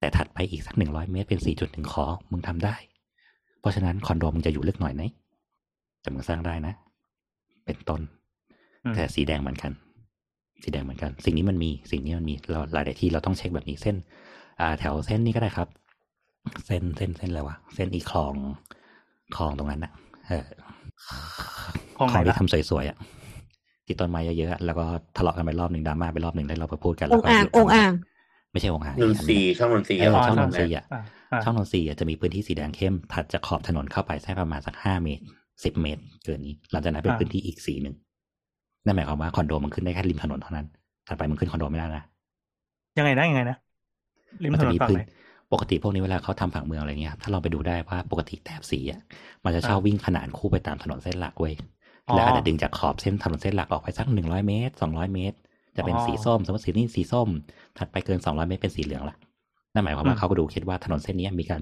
[0.00, 2.74] แต่ถัดไปอีกสัก 100 เมตรเป็น 4.1คอมึงทำได้
[3.60, 5.02] เพราะฉะนั้นคอนโดมึงจะอยู่ลึกหน่อยไหม
[6.00, 6.74] แต่มึงสร้างได้นะ
[7.66, 8.00] เป็นต้น
[8.84, 9.72] อืมแต่สีแดงเหมือนกัน
[10.62, 13.96] สีแดงเหมือนกัน สิ่งนี้มันมีสิ่งนี้มันมีเราหลายๆที่เราต้องเช็คแบบนี้เส้น
[14.60, 15.68] อ่าแถวเส้นนี้ก็ได้ครับ
[16.66, 18.34] เส้นเส้นเส้นอะไรวะเส้นอีคลอง
[19.36, 19.92] คลองตรงนั้นนะ
[20.28, 20.46] เออ
[21.96, 22.96] คลองไหนที่ล่ะทำสวยๆอะ
[23.92, 24.84] ที่ต้นไม้เยอะๆอะแล้วก็
[25.16, 27.92] ทะเลาะกันไปรอบหนึ่งดราม่าไปรอบหนึ่งแล้วเราไปพูดกันอแล้วงก็อ่างหยุดองอ่าง
[28.52, 30.96] ไม่ใช่องค์อ่างนนทรีย์ช่องนนทรีย์เอออะช่องนช่นทรีย์อะอ่า
[31.32, 35.24] อ่าช่องนนทรีย์อะจะมีพื้นที่สีแดงเข้มถัดจากขอบถนนเข้าไปสักประมาณสักห้าเมตร
[35.64, 37.94] สิบเมตร เกินนี้ หลังจากนั้นเป็นอ่าพื้นที่อีกสีหนึ่ง
[38.84, 40.66] นั่นหมายความว่าคอนโดมันขึ้นได้แค่ริมถนนเท่านั้น
[41.08, 42.04] ถัดไปมันขึ้นคอนโดไม่ได้นะ
[42.96, 43.56] ยังไงนะยังไงนะ
[44.44, 45.00] ริมมันถจะนนมีฝั่งพื้นไหน
[45.52, 49.00] ปกติพวกนี้เวลาเขาทำผังเมืองอะไรเงี้ยถ้าเราไปดูได้ว่าปกติแถบสีอะ
[49.44, 51.64] มันจะชอบอ่าวิ่งขนานคู่ไปตามถนนเส้นหลักเว้ยอ๋อ
[52.14, 55.36] แล้วอาจจะดึงจากขอบเส้นถนนเส้นหลักออกไปสักหนึ่งร้อยเมตรสองร้อยเมตร
[55.76, 57.28] จะเป็นอ๋อสีส้ม สมมติสีนี้สีส้ม
[57.78, 59.16] ถัดไปเกินสองร้อยเมตรเป็นสีเหลืองละ
[59.74, 61.60] นั่นหมายความว่าอืมเขาก็ดูคิดว่าถนนเส้นนี้มีการ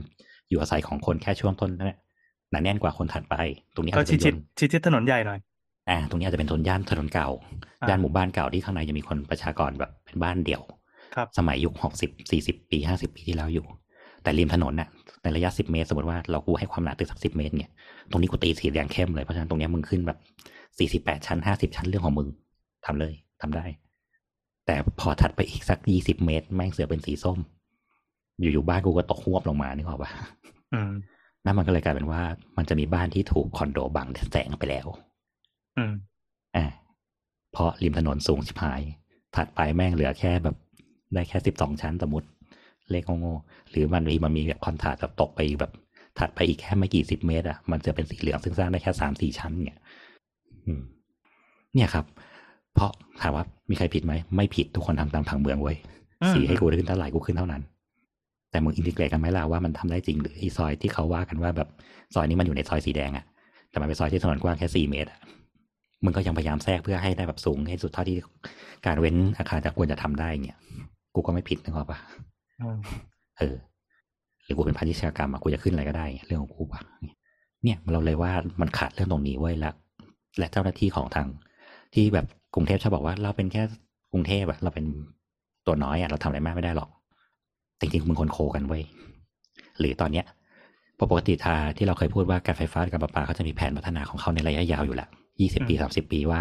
[0.48, 1.98] อยู่อาศัยของคนแค่ช่วงต้นนั่นแหละ
[2.50, 3.34] หนาแน่นกว่าคนถัดไป
[3.74, 5.38] ตรงนี้ก็อาจจะชิเป็ดนชิดชิดชิดถนนใหญ่หน่อย
[5.90, 7.28] อ่าตรงนี้อาจจะเป็นถนนย่านถนนเก่า
[7.82, 10.62] อ่าย่านหมู่บ้านเก่าที่ข้างในจะมีคนประชากรแบบเป็นบ้านเดี่ยว
[11.14, 13.66] ครับสมัยยุคหกสิบสี่สิบปีห้าสิบปีที่แล้วอยู่
[14.22, 14.88] แต่ริมถนนน่ะ
[15.22, 17.70] ในระยะสิบเมตร สมมติว่าเรากูให้ความหนาตึกสักสิบเมตรเนี่ย
[18.10, 20.18] ตรงนี้กูตีสีแดงเข้มเลยเพราะฉะนั้นตรงเนี้ยมึงขึ้นแบบ
[20.78, 22.28] สี่สิบแปดชั้นห้าสิบชั้นเรื่องของมึง
[22.86, 23.64] ทำเลยทำได้
[24.66, 27.38] แต่พอถัดไปอีกสักยี่สิบเมตร แม่งเสือเป็นสีส้ม
[28.40, 30.10] อยู่ๆบ้านกูก็ตกหวบลงมานึกออกปะ
[30.74, 30.90] อืม
[31.44, 32.22] นั่นมันก็เลยกลายเป็นว่า
[32.56, 34.86] มันจะมีบ้านที่ถูกคอนโดบังแสงไปแล้ว
[35.78, 35.92] อืม
[36.56, 36.66] อ่า
[37.52, 38.80] เพราะริมถนนสูงชิบหาย
[39.36, 40.56] ถัดไปแม่งเหลือแค่แบบ
[41.14, 42.28] ได้แค่สิบสองชั้นสมมติ
[42.90, 45.72] เลขโง่ๆหรือมันมีมันมีคอนถาดแบบตกไปแบบ
[46.20, 49.78] ถัดไปอีกแค่ไม่กี่สิบเมตรอะมันจะเป็นสีเหลืองซึ่งสร้างได้แค่สามสี่ชั้นเนี่ย
[50.66, 50.82] อืม
[51.74, 52.04] เนี่ยครับ
[52.74, 52.90] เพราะ
[53.20, 55.76] ถามว่ามีใครผิดไหม ไม่ผิดทุกคนทำตามผังเมืองเว้ย
[56.22, 57.62] อืมสีให้กูขึ้นเท่าไหร่กูขึ้นเท่านั้น
[58.50, 61.68] แต่มึงอินทิเกรตกันไหมล่ะว่ามันทำได้จริงหรือไอีซอยที่เขาว่ากันว่าแบบ
[62.14, 63.24] ซอยนี้มันอยู่ในซอยสีแดงอะ
[63.70, 65.20] แต่มันเป็นซอยที่ถนนกว้างแค่สี่เมตรอะ
[66.04, 68.16] มึงก็ยังพยายามแทรกเพื่อให้ได้แบบสูงให้สุดเท่าที่
[68.86, 70.56] การเว้นอาคารจะควรจะทำได้เนี่ย
[71.14, 71.98] กูก็ไม่ผิดนึกออกปะ
[72.62, 72.78] อืม
[73.38, 73.69] เออห
[74.50, 76.80] รือกูเป็นพาณิชยกรรมอะกูจะขึ้นอะไรก็ได้ เรื่องของกูปะ
[77.64, 79.70] เนี่ยเราเลยว่ามันขาดเรื่องตรงนี้ไว้และ
[80.38, 81.28] และเจ้าหน้าที่ของทาง
[81.94, 83.62] ที่แบบกรุงเทพชอบบอกว่า เราเป็นแค่
[84.12, 84.86] กรุงเทพอะเราเป็น
[85.66, 86.88] ตัวน้อยอะเราทำอะไรมากไม่ได้หรอก
[87.80, 88.80] จริงๆมึงคนโคกันเว้
[89.78, 90.26] หรือตอนเนี้ย
[91.00, 95.08] ปกติทาที่เราเคยพูดว่าการไฟฟ้ากับประปาเขาจะมีแผนพัฒนาของเขาในระยะยาวอยู่แล้ว
[95.40, 96.40] ยี่สิบปีสามสิบปีว่า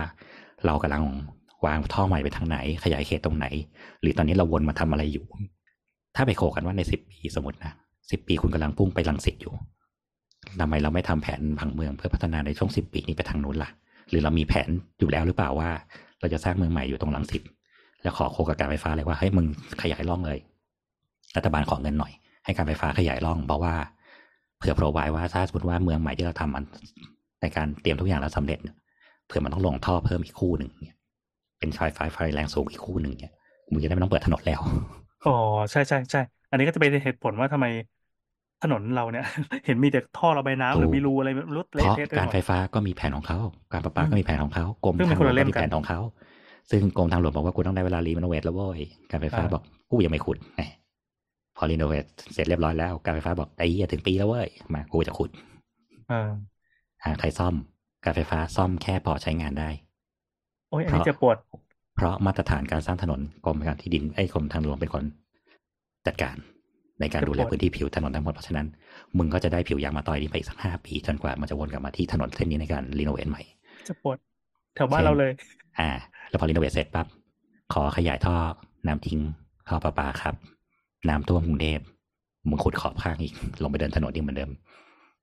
[0.66, 1.04] เรากำลัง
[1.66, 3.46] วางท่อใหม่ไปทางไหน ขยายเขตตรงไหน
[4.02, 5.26] หรือตอนนี้เราวนมาทำอะไรอยู่
[6.16, 7.74] ถ้าไปโคกันว่าในสิบปีสมมตินะ
[8.12, 9.54] สิบปีคุณกำลังพุ่งไปลังสิตอยู่
[10.60, 13.70] ทำไมเราไม่ทำแผนผังเมืองเพื่อพัฒนาในช่วงสิบปีนี้ไปทางนู้นล่ะ
[14.10, 15.70] หรือเรามีแผนอยู่แล้วหรือเปล่าว่า
[16.20, 17.42] เราจะสร้างเมืองใหม่อยู่ตรงลังสิต
[18.04, 19.46] แล้วขอโคกับการไฟฟ้าเลยว่าเฮ้ยมึง
[19.82, 20.40] ขยายร่องเลย
[21.36, 22.12] รัฐบาลขอเงินหน่อย
[22.46, 23.74] ให้การไฟฟ้าขยายร่องเพราะว่า
[24.58, 26.64] เผื่อโปรไว้ว่าถ้าสมมติว่าเมืองใหม่ที่เราทำมัน
[27.42, 28.60] ในการเตรียมทุกอย่างแล้วสำเร็จ
[29.28, 30.96] เผื่อมันต้องลงท่อเพิ่มอีกคู่หนึ่งเนี่ย
[31.60, 33.34] เป็นไฟฟ้าไฟแรงสูงอีกคู่หนึ่งเนี่ย
[33.72, 34.62] มึงจะได้ไม่ต้องเปิดถนนแล้ว
[35.26, 35.36] อ๋อ
[35.72, 37.66] ใช่ใช่ใช่อันนี้ก็จะเป็นเหตุผลว่าทำไม
[38.64, 39.26] ถนนเราเนี่ย
[39.66, 43.40] เห็นมีแต่ท่อระบายน้ำหรือมีรูอะไรไม่รู้เพเละราะเทะไปการหมดไฟฟ้าก็มีแผนของเขา
[43.74, 46.00] การประปาอืมก็มีแผนของเขากรมซึ่งเป็ทานงคนหลวละงเล่ก็มมีกัน แผนของเขา
[46.72, 48.82] ซึ่งกรมทางหลวงบอกว่ากูต้องได้เวลารีโนเวทแล้วเว้ย
[49.12, 50.64] การไฟฟ้าอ่าบอกกูยังไม่ขุดไง
[51.58, 55.30] พอรีโนเวทเสร็จเรียบร้อยแล้วการไฟฟ้าบอกไอ้เหี้ยถึงปีแล้วเว้ยมากูจะขุด
[56.12, 56.30] อ่า
[57.06, 57.56] หาใครซ่อม
[58.06, 59.70] การไฟฟ้าซ่อมแค่พอใช้งานได้
[60.70, 61.38] โอ้ยอันเพนี้ราะเจะปวด
[61.96, 65.04] เพราะมาตรฐานการสร้างถนนกรมการที่ดินไอ้กรมทางหลวงเป็นคน
[66.08, 66.36] จัดการ
[67.00, 68.68] ในการดูแลพื้นที่ผิวถนนทั้งหมดเพราะฉะนั้น
[69.18, 73.42] มึงก็จะได้ผิวยางมาต่อยนี้ไปอีกสักห้าปีจนกว่ามันจะวนกลับมาที่ถนนเส้นนี้ในการ renovate ใหม่
[73.88, 74.18] เจ็บปวด
[74.76, 75.32] แถวบ้านเราเลย
[75.80, 75.90] อ่า
[76.30, 77.08] แล้วพอ renovate เสร็จปั๊บ
[77.74, 78.36] ขอขยายท่อ
[78.88, 79.20] น้ำทิ้ง
[79.68, 80.36] ท่อประปาครับ
[81.10, 81.80] น้ำท่วมกรุงเทพ
[82.50, 83.34] มึงขุดขอบข้างอีก
[83.64, 84.52] ลงไปเดินถนนอีกเหมือนเดิม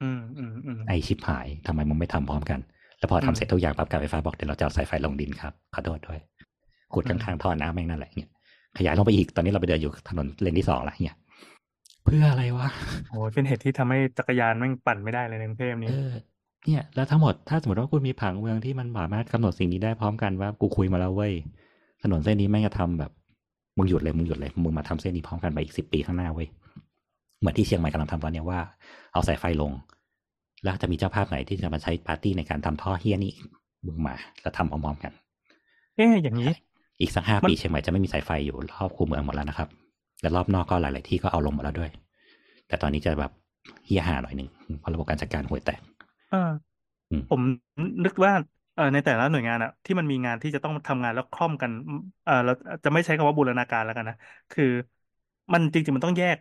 [0.03, 2.61] อืมอืมอืมไอชิบหายทำไมมึงไม่ทำพร้อมกัน
[2.99, 6.19] แล้วพอทำอืมเสร็จทุกอย่างปั๊บการไฟฟ้าบอกเดี๋ยวเราจะเอาสายไฟลงดินครับขอโทษด้วย
[6.95, 8.29] ขุดอืข้างมๆท่อน้ำแม่งนั่นแหละเนี่ย
[8.79, 11.17] ขยายลงไปอีกตอนนี้เราไปเดินอยู่ถนนเลนที่สองละเนี่ย
[12.07, 12.69] เพื่ออะไรวะ
[13.11, 16.13] โอ้ยเป็นเหตุที่ทำให้จักรยานแม่งปั่นไม่ได้เลยในกรุงเทพนี้เออ
[16.65, 21.33] เนี่ย แล้วทั้งหมดถ้าสมมติว่าคุณมีผังเมืองที่มันสามารถกำหนดสิ่งนี้ได้พร้อมกันว่ากูคุยมาแล้วเว้ย
[22.03, 23.11] ถนนเส้นนี้แม่งจะทำแบบ
[23.79, 26.49] มึงหยุดเลยมึงหยุดเลยมึงมาทำเส้นนี้พร้อมกันไปอีกสิบปีข้างหน้าเว้ย
[27.39, 28.61] เหมือนที่เชียงใหม่กำลังทำตอนเนี้ยว่า
[29.13, 29.73] เอาสายไฟลง
[30.65, 33.33] แล้วจะมีเจ้าภาพไหนที่จะมาใช้ปาร์ตี้ในการทำท่อเฮี้ยนี่
[33.87, 35.13] มึงมาแล้วทำพร้อมๆกัน
[35.97, 36.51] เอ๊ะอย่างนี้
[37.01, 39.69] อีกสักห้ามันปีเชียงใหม่จะไม่มีสายไฟอยู่รอบคูเมืองหมดแล้วนะครับ
[40.21, 41.91] และรอบนอกก็หลาย ๆ ที่ก็เอาลงหมดแล้วด้วย
[42.69, 43.33] แต่ตอนนี้จะแบบ
[43.87, 44.49] เฮี้ยหาหน่อยหนึ่ง
[44.81, 45.81] เพราะระบบการจัดการห่วยแตก
[46.29, 46.37] เออ
[47.11, 47.43] อืมผม
[48.05, 48.33] นึกว่า
[48.75, 51.73] เออในแต่ละหน่วยงานอะที่มันมีงานที่จะต้องทำงานแล้วคล่อมกัน
[52.25, 52.53] เออเรา
[52.85, 54.15] จะไม่ใช้คำว่าบูรณาการแล้วกันนะ
[54.51, 54.65] คือ
[55.53, 56.39] มันจริงๆมันต้องแยก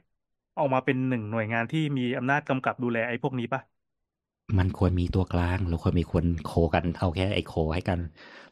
[0.58, 3.62] ออกมาเป็นหนึ่งหน่วยงานที่มีอำนาจกำกับดูแลไอ้พวกนี้ป่ะ
[4.60, 8.00] มันควรมีตัวกลางเราควรมีคนโคกันเอาแค่ไอโคให้กัน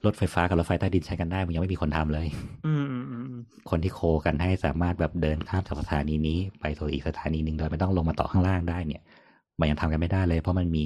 [0.06, 2.28] รถไฟฟ้ากับรถไฟใต้ดินใช้กันได้ มันยังไม่มีคนทำเลย
[2.66, 9.02] อืมอืมอืมอืมคนที่โคกันให้สามารถแบบเดินข้ามจากสถานีนี้ ไปสู่อีกสถานีหนึ่งโดยไม่ต้องลงมาต่อข้างล่างได้เนี่ย
[9.60, 10.86] มันยังทำกันไม่ได้เลย เพราะมันมี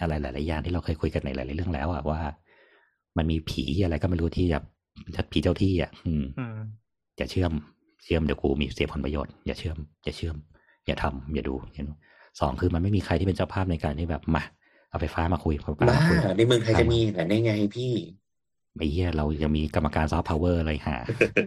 [0.00, 2.20] อะไรหลายๆอย่างที่เราเคยคุยกันในหลายๆเรื่องแล้วอะว่า
[3.16, 4.64] มันมีผีอะไรก็ไม่รู้ที่แบบ
[5.32, 6.58] ผีเจ้าที่อะอืมอืม
[7.16, 7.52] อย่าเชื่อม
[8.04, 10.36] เชื่อมเดี๋ยวกูมีเสียผลประโยชน์อย่าเชื่อมอย่าเชื่อม
[10.86, 11.92] อย่าทำอย่าดูอย่าดู
[12.40, 14.42] สองคือมันไม่มีใครที่เป็นเจ้าภาพในการที่แบบมา
[14.90, 17.92] เอาไฟฟ้ามาคุยไฟฟ้าบ้ามาคุยในเมืองไทยจะมีแต่ได้ไงพี่
[18.78, 20.96] ไอ้เหี้ยเรายังมีกรรมการซอฟต์พาวเวอร์อะไรหา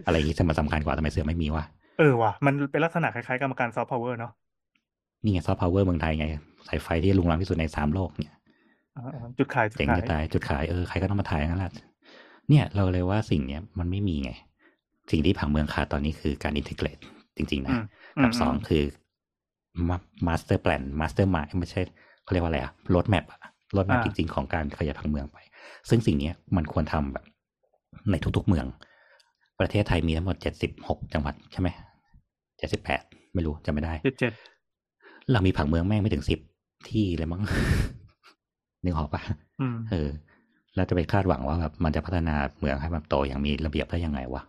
[0.06, 1.64] อะไรอย่างนี้จะมาสำคัญกว่าทำไมเสือไม่มีวะ
[1.98, 4.32] เออว่ะมันเป็นลักษณะคล้ายๆกรรมการซอฟต์พาวเวอร์เนาะ
[5.22, 6.26] นี่ไงซอฟต์พาวเวอร์เมืองไทยไง
[6.68, 8.34] สายไฟที่ลุงลังที่สุดในสามโลกเนี่ย
[8.96, 11.72] อ่าๆจุดขายจุดเจ๋งขายจะตายจุดขายเออใครก็ต้องมาถ่ายนั่นแหละ
[12.48, 14.30] เนี่ยเราเลยว่าสิ่งเนี้ยมันไม่มีไง
[15.10, 16.98] สิ่งที่ผังเมืองขาดตอนนี้คือการ integrate
[17.36, 17.82] จริงๆอืนะม
[18.22, 18.82] กับสองมคือ
[20.26, 21.80] มาสเตอร์แ a นมาสเตอร์มายไม่ใช่
[22.22, 23.40] เขาเรียกว่าอะไรอะ roadmap อะ
[23.76, 25.38] roadmap อ่าจริง ๆ ของการขยายผังเมืองไป
[25.88, 27.24] ซึ่งสิ่งเนี้ยมันควรทำแบบ
[28.10, 28.66] ในทุกๆเมือง
[29.60, 31.68] ประเทศไทยมีทั้งหมดเจ็ดสิบหกจังหวัดใช่ไหม
[32.58, 33.02] เจ็ดสิบแปด
[33.34, 34.32] ไม่รู้จำไม่ได้เจ็ดเจ็ด
[35.32, 36.40] เรามีผังเมืองแม่งไม่ถึงสิบ
[36.88, 37.42] ที่เลยมั้ง
[38.84, 39.22] นึกออกปะ
[39.60, 40.08] อืมเออ
[40.76, 44.42] เราจะไปคาดหวังว่าแบบมันจะพัฒนาเมืองให้มันโตอย่างมีระเบียบได้ยังไงวะ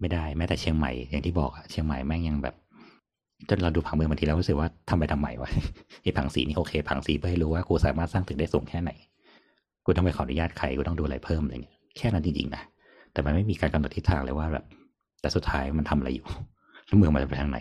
[0.00, 2.54] ไม่ได้แม้แต่เชียงใหม่อย่างที่บอกอะเชียงใหม่แม่งยังแบบ
[3.48, 5.50] จนเราดูผังเมืองบางทีเรารู้สึกว่าทำไปทำไมวะ
[6.02, 8.90] ไอ้ผังสีนี่โอเค ผังสีเพื่อให้รู้ว่ากูสามารถสร้างตึกได้สูงแค่ไหน
[9.84, 12.62] กูต้องไปขออนุญาตใครกูต้องดูอะไรเพิ่มอะไรเงี้ยแค่นั้นจริงๆนะ
[13.12, 14.64] แต่มันไม่มีการกำหนดทิศทางเลยว่าแบบ
[15.20, 16.26] แต่สุดท้ายมันทำอะไรอยู่
[16.86, 17.58] แล้วเมืองมันจะไปทางไหน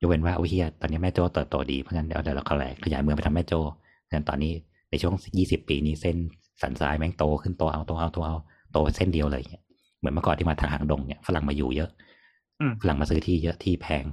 [0.00, 3.60] ยกเว้นว่าโอ้เฮียตอนนี้แม่โจ้เติบโตดีเพราะฉะนั้นเดี๋ยวเดี๋ยวเราขยายขยายเมืองไปทำแม่โจ้
[4.00, 4.52] เพราะฉะนั้นตอนนี้
[4.90, 6.16] ในช่วงยี่สิบปีนี้เส้น
[6.62, 8.36] สันทรายแม่งโตขึ้นโตเอาโตเอาโตเอา
[8.72, 9.62] โตเส้นเดียวเลยเนี่ย
[9.98, 11.90] เหมือนเมื่อก่อนที่มาทางหางดงเนี่ยฝรั่งมาอยู่เยอะ
[12.60, 14.04] อืมฝรั่งมาซื้อที่เยอะที่แพง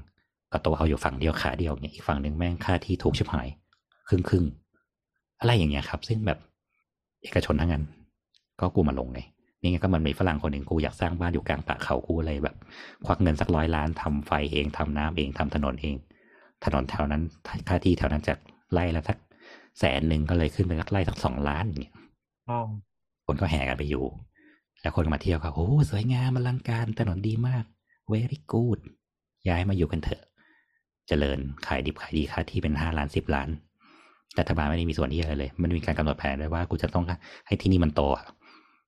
[0.56, 3.47] ก็โตเอาอยู่ฝั่งเดียวขาเดียวเนี่ยอีกฝั่งหนึ่งแม่งค่าที่ถูกชิบหาย
[4.08, 6.39] ครึ่งครึ่งๆอะไรอย่างเงี้ยครับ ซึ่งแบบ
[7.24, 7.84] เอกชนทั้งนั้น
[8.60, 9.20] ก็กูมาลงไง
[9.62, 12.56] นี่ไงก็มันมีฝรั่งคนหนึ่งกูอยากสร้างบ้านอยู่กลางป่าเขากูเลยแบบ
[13.06, 15.95] ควักเงินสักร้อยล้านทำไฟเองทำน้ำเองทำถนนเอง
[16.66, 17.22] ถนนแถวนั้น
[17.68, 18.38] ค่าที่แถวนั้นจาก
[18.74, 19.18] ไร่ละสัก
[19.80, 21.95] แสนหนึ่งก็เลยขึ้นไปสักไร่สักสองล้านอย่างเงี้ย
[22.49, 22.60] อ๋อ
[23.26, 24.06] คนก็แห่กันไปอยู่
[24.82, 27.64] แล้วคนก็มาเที่ยวก็โอ้สวยงามอลังการถนนดีมาก
[28.12, 28.80] very good
[29.49, 30.22] ย้ายมาอยู่กันเถอะ
[31.08, 33.49] เจริญขายดิบขายดีค่าที่เป็นห้าล้านสิบล้าน
[34.39, 37.03] รัฐบาลไม่ได้มีส่วนที่อะไรเลย มันมีการกำหนดแผนด้วยว่ากูจะต้อง
[37.47, 38.26] ให้ที่นี่มันโตอะ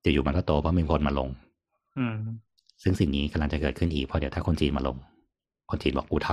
[0.01, 1.29] อยู่ๆมันก็โตเพราะมีคนมาลง
[1.97, 2.15] อืม
[2.83, 4.97] ซึ่งสิ่งนี้กำลังจะเกิดขึ้นอีกเพราะเดี๋ยวถ้าคนจีนมาลง
[5.69, 6.29] คนจีนบอกกูท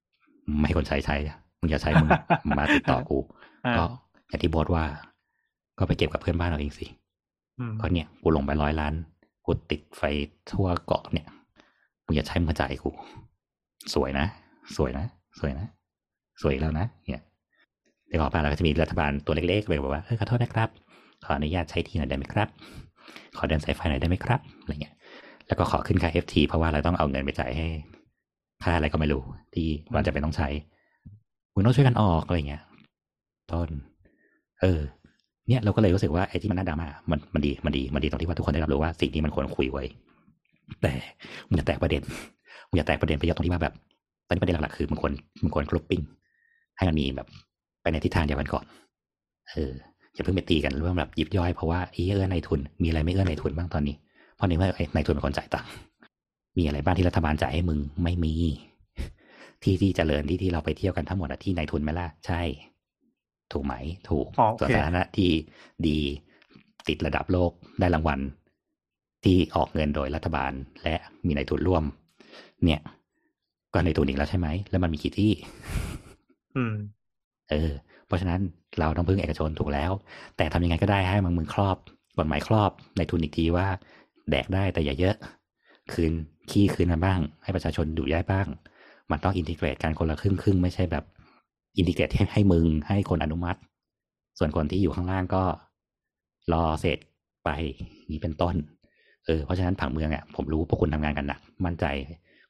[0.00, 1.16] ำไม่ให้คนใช้ใช้
[1.60, 2.08] มึงอย่าใช้มึง
[2.58, 3.18] มาติดต่อกู
[3.66, 3.84] อ่าก็
[4.28, 4.84] อย่างที่โบทว่า
[5.78, 6.86] ก็ไปเก็บกับเพื่อนบ้านเราเองสิ
[7.58, 8.94] อืมเพราะเนี่ยกูลงไปร้อยล้าน
[9.46, 10.02] กูติดไฟ
[10.50, 11.26] ทั่วเกาะเนี่ย
[12.04, 12.90] มึงอย่าใช้มึงกระจ่ายกู
[13.94, 14.26] สวยนะ
[14.76, 15.06] สวยนะ
[15.38, 15.68] สวยนะ
[16.42, 17.22] สวยแล้วนะเนี่ย
[18.08, 20.68] เดี๋ยวออกมาเราก็จะมีรัฐบาลตัวเล็กๆไปบอกว่าเออขอโทษนะครับ
[21.24, 22.48] ขออนุญาตใช้ที่หน่อยได้ไหมครับ
[23.36, 24.94] ขอเดินสายไฟหน่อยได้ไหมครับอะไรเงี้ย
[25.46, 27.66] แล้วก็ขอขึ้นค่า FT เพราะว่าเราต้องเอาเงินไปจ่ายให้
[28.62, 29.22] ค่าอะไรก็ไม่รู้
[29.54, 30.48] ที่วันจะเป็นต้องใช้
[31.54, 32.62] มึงต้องช่วยกันออกอะไรเงี้ย
[33.52, 33.68] ต้น
[34.60, 34.80] เออ
[35.48, 39.84] เนี่ยเราก็เลยรู้สึกว่าไอ้ที่มันน่าดราม่ามันมันดีมันดีมันดีตรงที่ว่าทุกคนได้รับรู้ว่าสิ่งนี้มันควรคุยไว้
[40.82, 40.92] แต่
[41.48, 42.02] มึงอย่าแตกประเด็น
[42.68, 43.74] มึงอย่าแตกประเด็นไปเยอะตรงที่ว่าแบบ
[44.30, 45.12] ตอนนี้ประเด็นหลักๆคือมึงควร
[45.42, 46.02] มึงควรกรุ๊ปปิ้ง
[46.76, 47.28] ให้มันมีแบบ
[47.82, 48.64] ไปในทิศทางเดียวกันก่อน
[49.50, 49.72] เออ
[50.14, 53.96] อย่าเพิ่งไปตีกันเรื่องแบบยิบย่อยเพราะว่าเอื้อในทุนมีอะไรไม่เอื้อในทุนบ้างตอนนี้
[54.36, 55.70] เพราะในเมื่อไอ้ในทุนเป็นคนจ่ายตังค์
[56.58, 58.34] มีอะไรบ้างที่รัฐบาลจ่ายให้มึงไม่มี
[59.62, 62.42] ที่ที่เจริญที่ที่เราไปเที่ยวกันทั้งหมดอะที่ในทุนไหมล่ะใช่
[63.52, 63.74] ถูกไหม
[64.08, 65.30] ถูกอ๋อโอส่วนเคสาธารณะที่
[65.86, 65.98] ดี
[66.88, 68.20] ติดระดับโลกได้รางวัล
[69.24, 70.52] ที่ออกเงินโดยรัฐบาล
[70.82, 70.94] และ
[71.26, 71.84] มีในทุนร่วม
[72.64, 72.80] เนี่ย
[73.72, 75.32] ก็ในทุนอีกแล้วใช่ไหม แล้วมันมีกี่ที่
[76.56, 76.74] อืม
[77.50, 77.70] เออ
[78.06, 78.40] เพราะฉะนั้น
[78.78, 79.90] เราต้องพึ่งเอกชนถูกแล้ว
[80.36, 81.76] แต่ทำยังไงก็ได้ให้มันมึงครอบ
[82.18, 83.66] กฎหมายครอบในทุนอีกทีว่า
[84.30, 85.14] แดกได้แต่อย่าเยอะ
[85.92, 86.12] คืน
[86.50, 88.46] ขี้คืนมาบ้าง ให้ประชาชนดูได้บ้าง
[89.10, 91.04] มันต้องอินทิเกรตกันคนละครึ่งครึ่งๆไม่ใช่แบบ
[91.76, 93.58] อินทิเกรตให้ให้มึงให้คนอนุมัติ
[94.38, 95.44] ส่วนคนที่อยู่ข้างล่างก็
[96.52, 96.98] รอเสร็จ
[97.44, 97.50] ไป
[97.98, 98.54] อย่างนี้เป็นต้น
[99.26, 101.84] เออเพราะฉะนั้นผังเมืองอะผมรู้พวกคุณทำงานกันหนักมั่นใจ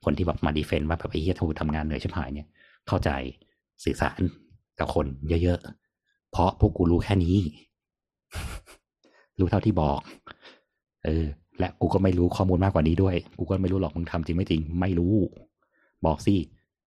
[0.04, 2.46] คนที่แบบมาดีเฟนต์ว่าแบบไอ้เฮียทูทำงานเหนื่อยชิบหายเนี่ย
[2.88, 3.10] เข้าใจ
[3.84, 4.20] สื่อสาร
[4.78, 5.06] กับคน
[5.42, 7.36] เยอะๆ เพราะพวกกูรู้แค่นี้
[9.38, 10.00] รู้เท่าที่บอก
[11.04, 11.24] เออ
[11.58, 15.14] และกูก็ไม่รู้ข้อมูลมากกว่านี้ด้วย กูก็ไม่รู้หรอกมึงทำจริงไม่จริง ไม่รู้
[16.06, 16.34] บอกสิ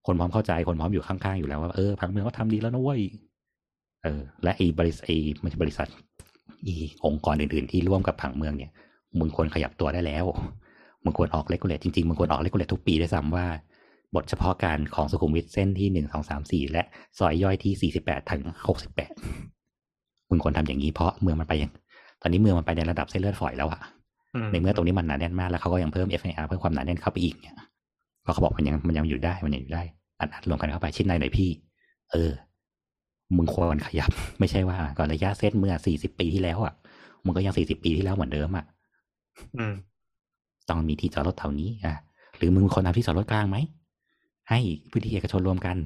[0.06, 3.02] คนพร้อมเข้าใจ คนพร้อมอยู่ข้างๆอยู่แล้วว่า เออผังเมืองเขาทำดีแล้วนะเว้ย
[4.04, 5.88] เออ และไอ้บริษัทไอ้ไม่ใช่บริษัท
[6.66, 8.72] อีองค์กรอื่นๆ ที่ร่วมกับผังเมืองเนี่ย
[9.20, 10.26] มึงควรขยับตัวได้แล้ว
[11.04, 13.46] มึงควรออกเลกูเลตจริงๆมึงควรออกเลกูเลตทุกปีด้วยซ้ำว่า
[14.16, 16.84] บทเฉพาะการของสุขุมวิทเส้นที่หนึ่งสองสามสี่และ
[17.18, 19.12] ซอยย่อยที่สี่สิบแปดถึงหกสิบแปด
[20.30, 21.72] มึงควรทำอย่างนี้เพราะเมืองมันไปอย่าง
[22.22, 23.80] ตอนนี้เมืองมันไปในระดับเส้นเลือดฝอยแล้วอะ
[24.36, 27.58] อืมในเมื่อตรงนี้มันหนาแน่นมากแล้วเขาก็ยังเพิ่ม FIR เพิ่มความหนาแน่นเข้าไปอีกเนี่ย
[28.24, 29.84] เพราะเขาบอกมันยังมันยังอยู่ได้มันยังอยู่ได้
[30.20, 31.50] อัดอัดรวมกันเข้าไปชิ้นในหน่อยพี่
[32.12, 32.32] เออ
[33.38, 36.74] มึงควรขยับ ไม่ใช่ว่าก่อนระยะเส้นเมื่อสี่สิบปีที่แล้วอะ
[37.26, 38.66] มึงก็ยังสี่สิบปีที่แล้วเหมือนเดิมอะ
[39.58, 39.74] อืม
[40.70, 41.96] ต้องมีที่จอดรถแถวนี้อะ
[42.38, 43.58] หรือมึงคนทำที่จอดรถกลางไหม
[44.50, 44.60] ให้
[44.92, 45.78] พื้นที่เอกชนรวมกัน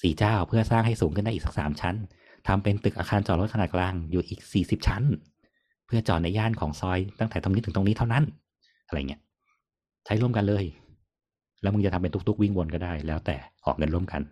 [0.00, 1.96] สี่เจ้าเพื่อสร้างให้สูงขึ้นได้อีกสักสามชั้น
[2.46, 5.02] ทำเป็นตึกอาคารจอดรถขนาดกลางอยู่อีกสี่สิบชั้น
[5.86, 8.24] เพื่อจอดในย่านของซอยตั้งแต่ตรงนี้ถึงตรงนี้เท่านั้น
[8.86, 9.20] อะไรเงี้ย
[10.06, 10.64] ใช้ร่วมกันเลย
[11.62, 13.36] แล้วมึงจะทำเป็นตุกๆวิ่งวนก็ได้ แล้วแต่
[13.66, 14.22] ออกเงินร่วมกัน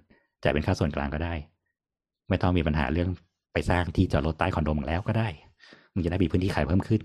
[0.43, 1.35] จ่ายเป็นค่าส่วนกลางก็ได้
[2.29, 3.09] ไม่ต้องมีปัญหาเรื่อง
[3.53, 5.29] ไปสร้างที่จอดรถใต้คอนโดมึงแล้วก็ได้
[5.93, 7.01] มึงจะได้มีพื้นที่ขายเพิ่มขึ้น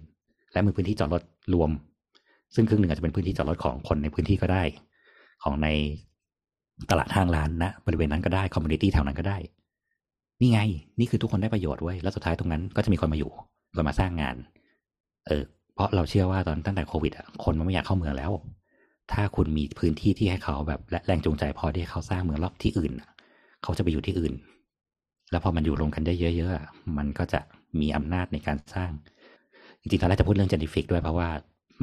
[0.53, 1.21] และมีพื้นที่จอดรถ
[1.53, 1.69] รวม
[2.55, 4.63] ซึ่งครึ่งหนึ่งอาจจะเป็นพื้นที่จอดรถของคนในพื้นที่ก็ได้
[5.43, 5.67] ของใน
[6.89, 9.37] ตลาดห้างร้านนะบริเวณนั้นก็ได้ community แถวนั้นก็ได้
[10.41, 10.59] นี่ไง
[10.99, 13.31] นี่คือทุกคนได้ประโยชน์เว้ยแล้วสุดท้ายตรงนั้นก็จะมีคนมาอยู่
[13.75, 14.35] คนมาสร้างงาน
[15.27, 15.43] เออ
[15.73, 18.31] เพราะเราเชื่อว่าตอนตั้งแต่โควิดอะคนมันไม่อยากเข้าเมืองแล้ว
[19.11, 22.91] ถ้าคุณมีพื้นที่ที่ให้เขาแบบและแรงจูงใจพอที่เขาสร้างเมืองรอบที่อื่น
[23.63, 24.33] เขาจะไปอยู่ที่อื่น
[25.31, 27.39] แล้วพอมันอยู่รวมกันได้เยอะๆมันก็จะ
[27.79, 28.91] มีอำนาจในการสร้าง
[29.81, 31.29] จริงๆตอนแรกจะพูดเรื่องเจนิฟิกด้วยเพราะว่า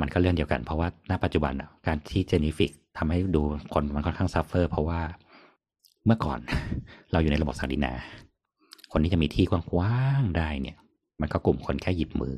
[0.01, 3.43] มันก็เรื่องเดียวกัน เพราะว่าณปัจจุบันอะการที่เจนิฟิกทำให้ดู
[3.75, 5.01] คนมันค่อนข้าง suffer เพราะว่า
[6.07, 6.39] เมื่อก่อน
[7.13, 7.93] เราอยู่ในระบบศักดินา
[8.93, 10.77] คนที่จะมีที่กว้างๆได้เนี่ย
[11.21, 12.35] มันก็กลุ่มคนแค่หยิบมือ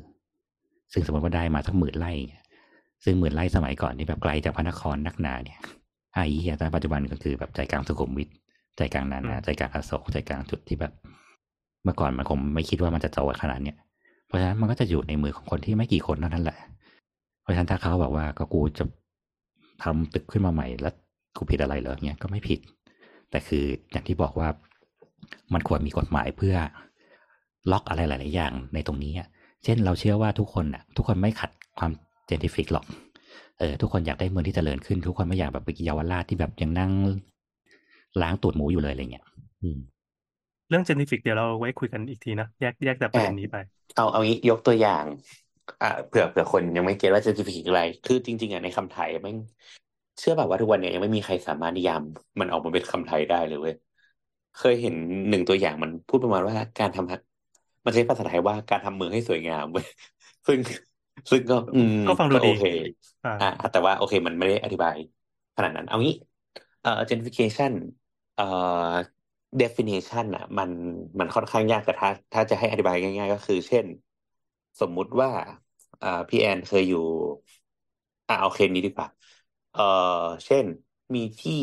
[0.93, 2.43] ซึ่งสมมติว่าได้มาสักหมื่นไร่เนี่ย
[3.03, 5.59] ซึ่งหมื่นไร่สมัยก่อนนี่แบบไกลจากพระนครนักหนาเนี่ย
[6.13, 8.29] ไอ้เหี้ยแต่ปัจจุบันก็คือแบบใจกลางสุขุมวิท
[8.77, 10.93] ใจกลางนานาอืมใจกลางอโศกใจกลางจุดที่แบบ
[11.83, 13.77] เมื่อก่อนมันคงไม่คิดว่ามันจะโตขนาดเนี้ย
[14.27, 16.78] เพราะฉะนั้นมันก็จะอยู่ในมือของคนที่ไม่กี่คนเท่านั้นแหละเพ
[17.49, 18.85] ราะฉะนั้นถ้าเขาบอกว่าก็กูจะ
[19.83, 20.93] ทำตึกขึ้นมาใหม่แล้ว
[21.37, 22.59] กูผิดอะไรเหรอเนี่ยก็ไม่ผิด
[23.29, 24.47] แต่คืออย่างที่บอกว่า
[25.53, 26.55] มันควรมีกฎหมายเพื่อ
[27.71, 29.27] ล็อกอะไรหลาย ๆ อย่างในตรงนี้อะ
[29.63, 31.91] เช่นเราเชื่อว่าทุกคนน่ะทุกคนไม่ขัดความ
[32.27, 32.85] เจนติฟิกหรอก
[33.59, 36.91] เออทุกคนอยากได้เมืองที่เจริญขึ้น ทุกคนไม่อยากแบบไปเยาวราชที่แบบยังนั่ง
[38.21, 39.25] ล้างตูดหมูอยู่เลยอะไรเงี้ย
[39.61, 39.79] อืม
[40.69, 43.57] เรื่องเจนิฟิกเดี๋ยวเราไว้คุยกันอีกทีนะ แยกแยกแต่ประเด็นนี้ไป
[43.95, 45.03] เอาเอางี้ยกตัวอย่าง
[45.81, 49.37] อ่าเผื่อเผื่อคนยังไม่เก็ตว่า certificate คืออะไร คือจริง ๆอะในคำไทยแม่ง
[50.19, 52.01] เชื่อแบบว่าทุกวันเนี้ยยังไม่มีใครสามารถนิยาม
[52.39, 53.73] มันออกมาเป็นคำไทยได้เลยเว้ย
[54.53, 54.95] เคยเห็น
[55.29, 59.85] หนึ่งตัวอย่างมันพูดประมาณว่าการทำมันใช้ภาษาไทยว่าการทำเมืองให้สวยงามเว้ย
[60.47, 60.59] ซึ่ง
[61.31, 62.63] ซึ่งก็ อืมก็ฟังดูดีโอเค
[63.23, 64.95] อ่า อ่าแต่ว่าโอเคมันไม่ได้อธิบาย
[65.55, 66.13] ขนาดนั้น เอางี้
[66.81, 67.71] เอ่อ gentrification
[68.33, 68.43] เอ่อ
[69.61, 70.69] definition อะ มัน
[71.19, 73.85] มันค่อนข้างยากแต่ถ้า ถ้าจะให้อธิบายง่าย ๆ ก็คือ เช่น
[74.79, 75.29] สมมุติว่า
[76.01, 76.99] อ่าพี่แอนเคยอยู่
[78.27, 79.07] อ่าเอาเคสนี้ดีกว่า
[79.71, 79.81] เอ่อ
[80.45, 80.65] เช่น
[81.15, 81.53] มีที่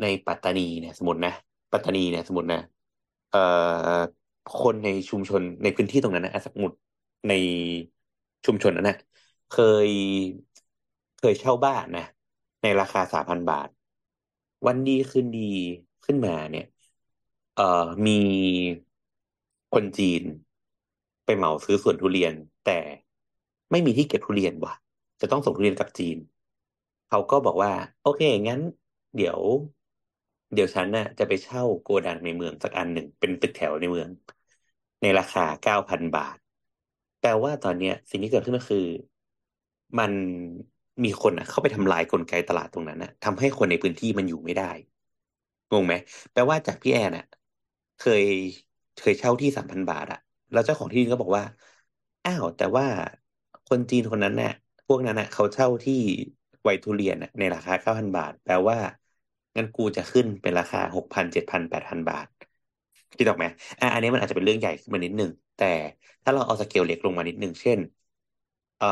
[0.00, 1.30] ในปัตตานีเนี่ย สมมตินะ
[1.72, 2.58] ปัตตานีเนี่ยสมมตินะ
[3.28, 3.38] เอ่อ
[4.56, 6.76] คนในชุมชนในพื้นที่ตรงนั้นนะอะสมมติ
[7.28, 7.32] ใน
[8.44, 8.96] ชุมชนนั้นนะ
[9.48, 9.52] เค
[9.88, 9.90] ย
[11.18, 12.04] เคยเช่าบ้านนะ
[12.62, 13.68] ในราคาสามพันบาท
[14.66, 15.40] วันดีคืนดี
[16.04, 16.64] ขึ้นมาเนี่ย
[17.54, 17.62] เอ่อ
[18.06, 18.12] มี
[19.72, 20.22] คนจีน
[21.24, 22.72] ไปเหมาซื้อสวนทุเรียน แต่
[23.70, 24.74] ไม่มีที่เก็บทุเรียนว่ะ
[25.20, 26.18] จะต้องส่งทุเรียนกลับจีน
[27.08, 28.60] เขาก็บอกว่า โอเค งั้น
[29.14, 29.40] เดี๋ยว
[30.52, 34.10] เดี๋ยวฉันน่ะ จะไปเช่าโกดังในเมืองสักอันหนึ่ง เป็นตึกแถวในเมือง
[35.00, 36.36] ในราคาเก้าพันบาท
[37.20, 38.86] แปลว่าตอนเนี้ย สิ่งที่เกิดขึ้นก็คือ
[39.98, 40.12] มัน
[41.04, 44.70] มีคนอะ เข้าไปทำลายกลไกตลาดตรงนั้นอะทำให้คนในพื้นที่มันอยู่ไม่ได้
[45.70, 45.94] งงไหม
[46.32, 47.24] แปลว่าจากพี่แอนอะ
[47.96, 48.24] เคย
[48.96, 50.18] เคยเช่าที่สามพันบาทอะ
[50.50, 51.44] แล้วเจ้าของที่ดินก็บอกว่า
[52.24, 52.86] อ้าว แต่ว่า
[53.66, 54.50] คนจีนคนนั้นน่ะ
[54.86, 55.94] พวกนั้นน่ะ เขาเช่าที่
[56.62, 58.76] ไวทุเรียนน่ะในราคาเก้าพันบาท แปลว่า
[59.56, 62.26] งั้นกูจะขึ้นเป็นราคาหกพันเจ็ดพันแปดพันบาท
[63.16, 63.46] คิดออกไหม
[63.80, 65.64] อะอันนี้มันอาจจะเป็นเรื่องใหญ่ขึ้นมานิดนึงแต่
[66.22, 67.78] ถ้าเราเอาสเกลเล็กลงมานิดนึงเช่น
[68.76, 68.86] เอ่อ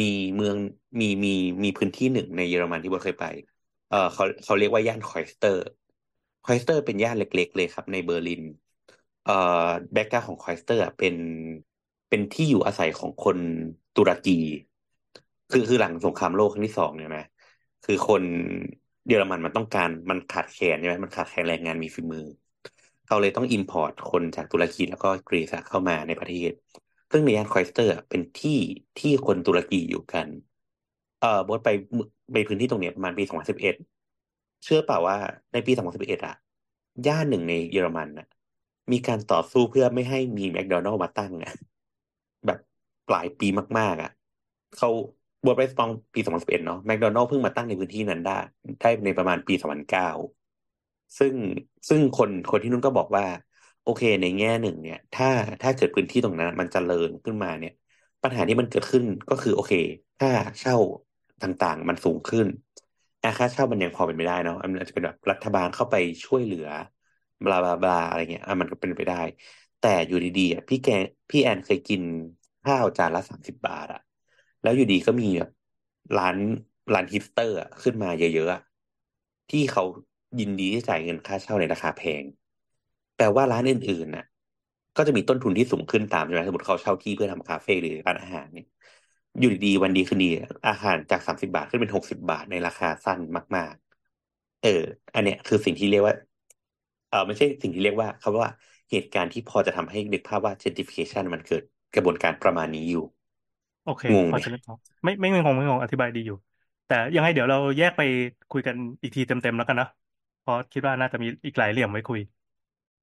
[0.00, 0.04] มี
[0.34, 0.56] เมือง
[1.00, 1.30] มีมี
[1.64, 3.24] มีพื้นที่หนึ่งในเยอรมันที่โบทเคยไป
[3.88, 5.60] เอ่อเขาเขาเรียกว่าย่านคอยสเตอร์
[6.42, 8.42] คอยสเตอร์เป็นย่านเล็ก ๆ เลยครับ ในเบอร์ลิน
[9.22, 9.32] เอ่อ
[9.92, 11.14] background ของคอยสเตอร์เป็น
[12.12, 13.38] เป็นที่อยู่อาศัยของคน
[13.96, 14.38] ตุรกี
[15.50, 17.24] คือคือหลังสงครามโลกครั้งที่สองเนี่ยนะ
[17.84, 18.22] คือคน
[19.06, 22.26] เยอรมันมันต้องการมันขาดแคลนใช่ไหมมันขาดแคลนแรงงานมีฝีมือ
[23.06, 26.50] เขาเลยต้อง import คนจากตุรกีแล้วก็กรีซเข้ามาในประเทศ
[27.10, 28.58] ซึ่งในย่านคอยสเตอร์เป็นที่
[28.98, 30.28] ที่คนตุรกีอยู่กัน
[31.20, 31.68] เอ่อโบทไป
[32.32, 33.74] ไปพื้นที่ตรงเนี้ยประมาณปีสองพันสิบเอ็ด
[34.64, 35.16] เชื่อเปล่าว่า
[35.52, 36.34] ในปีสองพันสิบเอ็ดอะ
[37.06, 38.26] ย่านหนึ่งในเยอรมันอะ
[38.92, 41.52] มีการต่อสู้เพื่อไม่ให้มีแมคโดนัลด์มาตั้งอะ
[43.04, 43.46] แบบปลายปี
[43.78, 44.08] มาก ๆอะ
[44.74, 44.88] เขา
[45.44, 48.32] บวชไปตอนปีสองพันสิบเอ็ดเนาะแมคโดนัลด์เพิ่งมาตั้งในพื้นที่นั้นได้
[48.80, 50.04] ได้ในประมาณปีสองพันเก้า
[51.18, 51.34] ซึ่ง
[51.88, 53.24] ซึ่งคนคนที่นู้นก็บอกว่า
[53.82, 55.26] โอเคในแง่หนึ่งเนี่ย ถ้า
[55.60, 57.72] ถ้าเกิดพื้นที่ตรงนั้น มันเจริญขึ้นมาเนี่ย
[58.22, 59.72] ปัญหาที่มันเกิดขึ้นก็คือโอเค
[60.18, 60.74] ค่าเช่า
[61.40, 62.46] ต่างๆ มันสูงขึ้น
[63.22, 65.94] อะค่าเช่ามันยังพอเป็นไปได้เนาะมันอาจจะเป็นแบบรัฐบาลเข้าไป
[66.24, 66.66] ช่วยเหลือ
[67.44, 69.14] บลาบลาบลาอะไรเงี้ยอะมันก็เป็นไปได้
[69.78, 70.88] แต่อยู่ดีๆพี่แก
[71.30, 72.02] พี่แอนเคยกิน
[72.62, 74.00] ข้าวจานละสามสิบบาทอะ
[74.62, 75.50] แล้วอยู่ดีก็มีแบบ
[76.16, 76.36] ร้าน
[76.94, 78.60] ร้านฮิปสเตอร์อะขึ้นมาเยอะๆอะ
[79.50, 79.82] ที่เขา
[80.38, 82.24] ยินดีที่จ่ายเงินค่าเช่าในราคาแพง
[83.16, 84.24] แปลว่าร้านอื่นๆน่ะ
[84.96, 88.66] ก็จะมีต้นทุนที่สูงขึ้นตามใช่ไหมสมมติเขาเช่าที่เพื่อทำคาเฟ่หรือร้านอาหารเนี่ย
[89.38, 90.26] อยู่ดีๆวันดีคืนดี
[90.68, 93.20] อาหารจากสามสิบาทขึ้นเป็นหกสิบาทในราคาสั้น
[93.56, 93.74] มาก
[94.18, 94.68] ๆ เออ
[95.14, 96.14] อันเนี้ยคือสิ่งที่เรียกว่า
[97.08, 98.50] เออไม่ใช่สิ่งที่เรียกว่าคำว่า
[98.90, 101.62] เหตุการณ์ที่พอจะทำให้นึกภาพว่า gentrification มันเกิด
[101.94, 103.04] กระบวนการประมาณนี้อยู่
[103.82, 106.34] โอเคงงพไหมอจะนึกออกไม่ไม่ไม่งงไม่งงอธิบายดีอยู่
[106.86, 108.02] แต่ยังไงเดี๋ยวเราแยกไป
[108.50, 109.88] คุยกันอีกทีเต็มๆแล้วกันเนอะ
[110.40, 112.20] เพราะคิดว่าน่าจะมีอีกหลายเหลี่ยมไว้คุย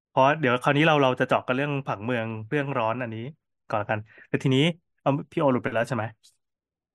[0.08, 3.22] เพราะเดี๋ยวคราวนี้เราเราจะเจาะกันเรื่องผังเมืองเรื่องร้อนอันนี้
[3.68, 4.62] ก่อนละกันแต่ทีนี้
[5.02, 6.06] เอาพี่โอหลุดไปแล้วใช่ไหม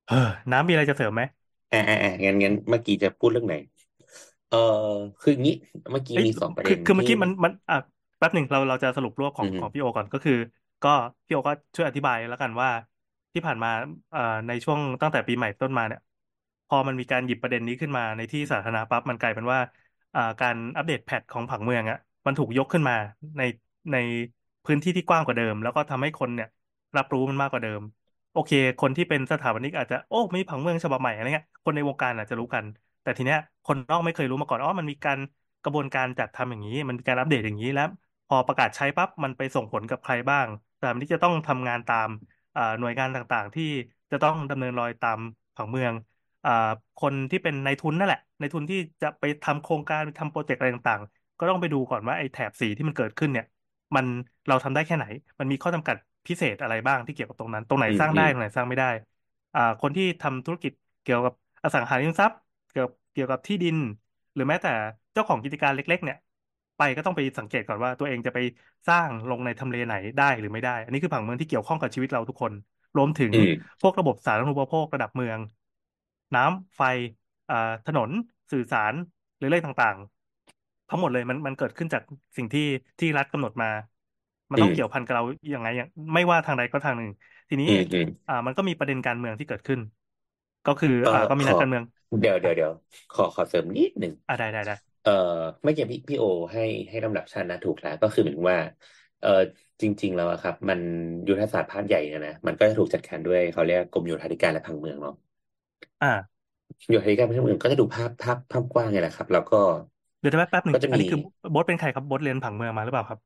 [0.06, 0.14] เออ
[0.50, 1.22] น้ำมีอะไรจะเสริมไหม
[1.70, 3.54] อ่าอ่าอ่างั้นงั้นเมื่อกี้จะพูดเรื่องไหน
[4.48, 4.56] เออ
[5.20, 5.52] คืออย่างนี้
[5.90, 7.76] เมื่อกี้เอ้ยมีสองประคืเด็อนคือเมื่อที่กี้มันมันอะ
[8.18, 10.32] แป๊บหนึ่งเราเราจะสรุปรวบของอือฮึของพี่โอก่อนก็คือ
[10.82, 10.88] ก็
[11.26, 12.68] พี่โอก็ช่วยอธิบายแล้วกันว่า
[13.32, 13.68] ที่ผ่านมา
[14.10, 16.00] เอ่อในช่วงตั้งแต่ปีใหม่ต้นมาเนี่ย
[16.66, 19.60] พอมันมีการหยิบประเด็นนี้ขึ้นมาในที่สาธารณะปั๊บมันกลายเป็นว่า
[20.14, 21.96] อ่าการอัปเดตแพทของผังเมืองอะ
[22.26, 22.94] มันถูกยกขึ้นมา
[23.38, 23.42] ใน
[23.92, 23.96] ใน
[24.64, 26.48] พื้นที่ที่กว้างกว่าเดิม แล้วก็ทำให้คนเนี่ย
[26.96, 27.80] รับรู้มันมากกว่าเดิม
[28.32, 32.64] โอเค คนที่เป็นสถาปนิกอาจจะโอ้มีผังเมืองฉบับใหม่อะไรเงี้ยคนในวงการอาจจะรู้กัน
[33.02, 35.18] แต่ทีเนี้ยคนนอกไม่เคยรู้มาก่อนอ๋อมันมีการ
[35.62, 37.86] กระบวนการจัดทำอย่างนี้ มันมีการอัปเดตอย่างนี้แล้ว
[38.26, 40.46] พอประกาศใช้ปั๊บมันไปส่งผลกับใครบ้าง
[40.78, 42.08] สถาปนิกจะต้องทำงานตาม
[42.56, 43.64] อ่าหน่วยงานต่างๆ ที่
[44.10, 45.18] จะต้องดำเนินรอยตาม
[45.54, 45.94] ผังเมือง
[46.44, 46.50] อ่า
[46.96, 53.44] คนที่เป็นนายทุนนั่นแหละนายทุนที่จะไปทำโครงการไปทำโปรเจกต์อะไรต่างๆ ก็ต้องไปดูก่อนว่าไอ้แถบสีที่มันเกิดขึ้นเนี่ย
[53.96, 54.06] มัน
[54.46, 55.04] เราทำได้แค่ไหน
[55.38, 55.96] มันมีข้อจำกัด
[56.26, 58.86] พิเศษอะไรบ้างที่เกี่ยวกับตรงนั้น ตรงไหนอืมสร้างอืมได้ตรงไหนสร้างไม่ได้
[59.54, 60.72] อ่าคนที่ทำธุรกิจ
[61.02, 62.38] เกี่ยวกับอสังหาริมทรัพย์
[62.70, 63.76] เกี่ยวกับเกี่ยวกับที่ดิน
[64.34, 64.68] หรือแม้แต่
[65.12, 66.16] เจ้าของกิจการเล็ก ๆ เนี่ย
[66.76, 68.38] ไปก็ต้องไปสังเกตก่อนว่าตัวเองจะไป
[68.88, 72.52] สร้างลงในทำเลไหนได้หรือไม่ได้ อันนี้คือผังเมืองที่เกี่ยวข้องกับชีวิตเราทุกคน
[72.96, 75.40] รวมถึงอืมพวกระบบสาธารณูปโภคระดับเมือง
[76.34, 76.82] น้ำไฟ
[77.48, 77.54] อ่า
[77.86, 78.10] ถนน
[78.50, 78.94] สื่อสาร
[79.36, 82.02] หรือเรื่องต่างๆ ทั้งหมดเลยมันมันเกิดขึ้นจาก
[82.36, 82.60] สิ่งที่
[82.98, 83.66] ที่รัฐกำหนดมา
[84.52, 87.10] มันอืต้องมเกี่ยวพันกับเราอย่างไงอย่างไม่ว่าทางใดก็ทางหนึ่ง
[87.48, 89.80] ทีนี้อืมอืมอ่า มันก็มีประเด็นการเมืองที่เกิดขึ้น
[90.64, 91.84] ก็คือเอออ่าก็มีขนักอการเมือง
[92.20, 92.72] เดี๋ยวเดี๋ยวเดี๋ยว
[93.10, 95.12] ขอขอเสริมนิดหนึ่งอ่าได้ได้ได้ เอ่อ
[95.62, 98.58] เมื่อกี้พี่พี่โอ ให้ให้ลำดับชั้นนะถูกแล้วก็คือเหมือนว่า
[99.20, 99.28] เออ
[99.82, 100.80] จริง ๆ แล้วอะครับ มัน
[101.28, 105.12] ยุทธศาสตร์ภาคใหญ่เนี่ยนะมันก็จะถูกจัดการด้วยเขาเรียกกรมโยธาธิการและผังเมืองเนาะ
[106.00, 106.08] อ่า
[106.88, 109.56] โยธาธิการและผังเมืองก็จะดูภาพภาพภาพกว้างไงแหละครับ แล้วก็
[110.18, 111.18] เดี๋ยวแป๊บแป๊บหนึ่งก็จะอันมีนี้คือ
[111.52, 113.20] โบทเป็นใครครับโบทเรียนผังเมืองมาหรือเปล่าครับ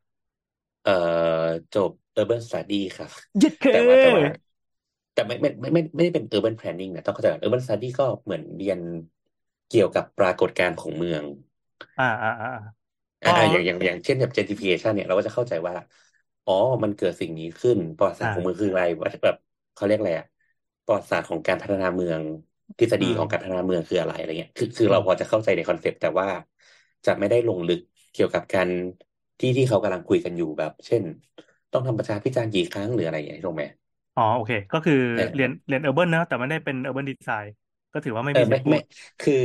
[0.82, 0.90] เอ่อ
[1.72, 3.10] จบ urban study ครับ
[3.42, 4.20] ยึดเคแต่ว่าแต่ว่า
[5.12, 8.80] แต่ไม่ไม่ไม่ไม่ไม่ได้เป็น urban planning นะต้องเข้าใจก่อน urban study ก็เหมือนเรียน
[9.68, 11.24] เกี่ยวกับปรากฏการณ์ของเมือง
[11.98, 12.48] อ่าอ่าอ่า
[13.22, 15.74] อ่าอ่าก็อย่างอย่างอย่างเช่นแบบ gentrification เนี่ยเราก็จะเข้าใจว่า
[16.44, 16.52] อ๋อ
[16.84, 19.36] มันเกิดสิ่งนี้ขึ้นประวัติศาสตอ่าร์ของเมืองคืออะไรว่าแบบ
[19.74, 20.26] เขาเรียกอะไรอะ
[20.84, 22.22] ประวัติศาสตร์ของการพัฒนาเมือง
[22.78, 26.28] ทฤษฎีอืมของการพัฒนาเมืองคืออะไรอะไรเงี้ยคือคืออืเรามพอจะเข้าใจในคอนเซปต์แต่ว่า
[27.04, 27.78] จะไม่ได้ลงลึก
[28.12, 28.68] เกี่ยวกับการ
[29.38, 31.04] ที่ที่เขากำลังคุยกันอยู่แบบ เช่น
[31.72, 33.64] ต้องทำประชาพิจารณ์กี่ครั้งหรืออะไรอย่างเงี้ยถูกไหม
[34.14, 37.52] อ๋อโอเค ก็คือเออเรียนเรียนเออร์เบิร์นนะแต่ไม่ได้เป็นเออร์เบิร์นดีไซน์
[37.92, 38.80] ก็ถือว่าไม่เอมีอสิทไม่ธิ์พูไม่ด
[39.20, 39.38] คืออะ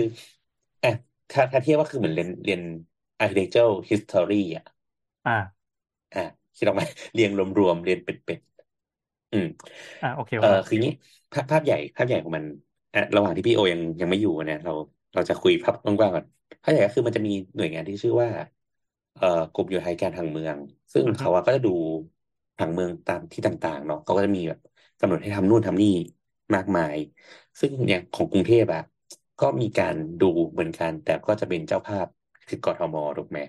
[1.32, 2.62] ถ้าถ้าเทียบว่าคือเหมือนเรียนเรียน
[3.22, 4.64] architectural history อะ
[5.26, 5.38] อ่า
[6.14, 6.20] อะ
[6.56, 9.46] คิดออกไหมเรียงรวมๆเรียนเป็ดๆอืม
[10.02, 10.94] อ่าโอเคเอว่าอมาคืองี้
[11.32, 12.46] ภาพภาพใหญ่ภาพใหญ่ของมัน
[12.94, 14.72] อะระหว่างที่พี่โอยังยังไม่อยู่เนี่ยเรา
[15.14, 16.26] เราจะคุยภาพกว้างๆก่อน
[16.64, 18.30] ภาพใหญ่ก็คือมันจะมีหน่วยงานที่ชื่อว่า
[19.14, 20.58] เอ่อกรมโยธาธิการทางเมือง
[20.94, 21.70] ซึ่งอือฮึเขาอะก็จะดู
[22.58, 24.60] ผังเมืองตามที่ต่าง ๆ เนาะเขาก็จะมีแบบ
[25.00, 25.88] กำหนดให้ทำนู่นทำนี่
[26.56, 26.96] มากมาย
[27.60, 28.80] ซึ่งอย่างของกรุงเทพอะ
[29.40, 32.08] ก็มีการดูเหมือนกัน แต่ก็จะเป็นเจ้าภาพ
[32.48, 33.40] คือกทมถูกไหม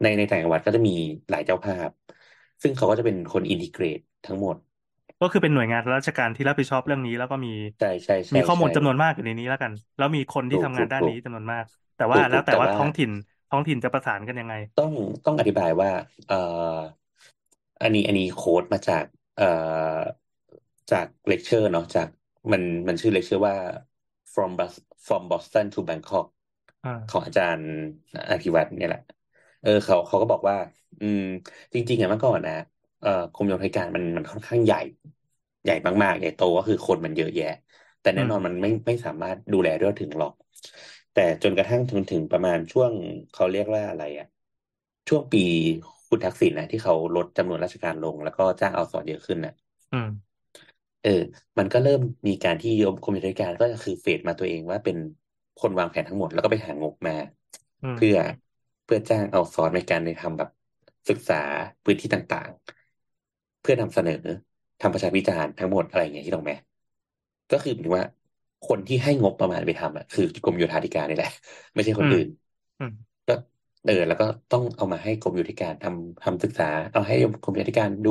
[0.00, 0.92] ในในต่างจังหวัดก็จะมี
[1.30, 1.90] หลายเจ้าภาพ
[2.62, 4.56] ซึ่งเขาก็จะเป็นคน integrate ทั้งหมด
[5.20, 7.48] ก็คือเป็นหน่วยงานราชการที่รับผิดชอบเรื่องนี้ แล้วก็มี
[7.78, 11.64] ใช่ใช่ใช่มีข้อมูลใช่จำนวนมากอยู่ในนี้แล้วกัน แล้วมีคนที่ถูกทำงาถูนกด้านถูกนี้จำนวนมาก
[11.96, 13.10] แต่ว่าถูกแล้วถูกแต่แต่ว่าว่าท้องถิ่น
[13.48, 14.92] ท้องถิ่นจะประสานกันยังไง ต้อง
[15.24, 15.90] ต้องอธิบายว่า
[16.26, 16.34] เอ่อ
[17.82, 19.04] อันนี้อันนี้ quote มาจาก
[19.36, 19.48] เอ่
[19.96, 20.00] อ
[20.90, 22.08] จากเลคเชอร์เนาะจาก
[22.52, 23.56] มันมันชื่อเลคเชอร์ว่า
[24.34, 24.74] from Bos
[25.06, 26.26] from Boston to Bangkok
[26.84, 27.68] อ่าของอาจารย์
[28.30, 29.00] อภิวัตเนี่ยแหละ
[29.60, 30.56] เออเขาเขาก็บอกว่า
[31.00, 31.18] อืม
[31.74, 32.52] จริง ๆอะเมื่อก่อนนะ
[33.00, 34.76] เอ่อกรมโยธาธิการมันมันค่อนข้างใหญ่
[35.62, 35.72] ใหญ่
[36.02, 37.44] มากๆ ใหญ่โตก็คือคนมันเยอะแยะ
[38.00, 40.32] แต่อืแน่มนอนมันไม่ไม่สามารถดูแลได้ถึงหรอก
[41.12, 42.92] แต่จนกระทั่งถึงถึงประมาณช่วง
[43.32, 44.26] เขาเรียกว่าอะไรอะ
[45.08, 45.38] ช่วงปี
[46.08, 49.52] คุณทักษิณนะที่เขาลดจำนวนราชการลง แล้วก็จ้างเอาท์ซอร์สเยอะขึ้นน่ะ
[49.92, 50.06] อืม
[51.04, 51.10] เออ
[51.58, 54.96] มันก็เริ่มมีการที่โยมกรมโยธาธิการก็คือเฟดมาตัวเองว่าเป็น
[55.56, 57.12] คนวางแผนทั้งหมดแล้วก็ไปหางบมา
[57.82, 58.16] อืมเพื่อ
[58.84, 60.48] เพื่อจ้างเอาท์ซอร์สในการในทำแบบ
[61.08, 61.34] ศึกษา
[61.84, 64.14] พื้นที่ต่างๆ เพื่อนำเสนอ
[64.80, 66.52] ทำประชาพิจารณ์ทั้งหมดอะไรอย่างเงี้ยที่ตรงไหม
[67.50, 68.06] ก็คือหมายถึงว่า
[68.62, 71.28] คนที่ให้งบประมาณไปทำอะคือกรมโยธาธิการนี่แหละ
[71.74, 72.26] ไม่ใช่คอืนมอื่น
[72.78, 72.92] อืม
[73.26, 73.32] ก็
[73.84, 78.10] เออแล้วก็ต้องเอามาให้กรมโยธาธิการทำทำศึกษา เอาให้กรมโยธาธิการดู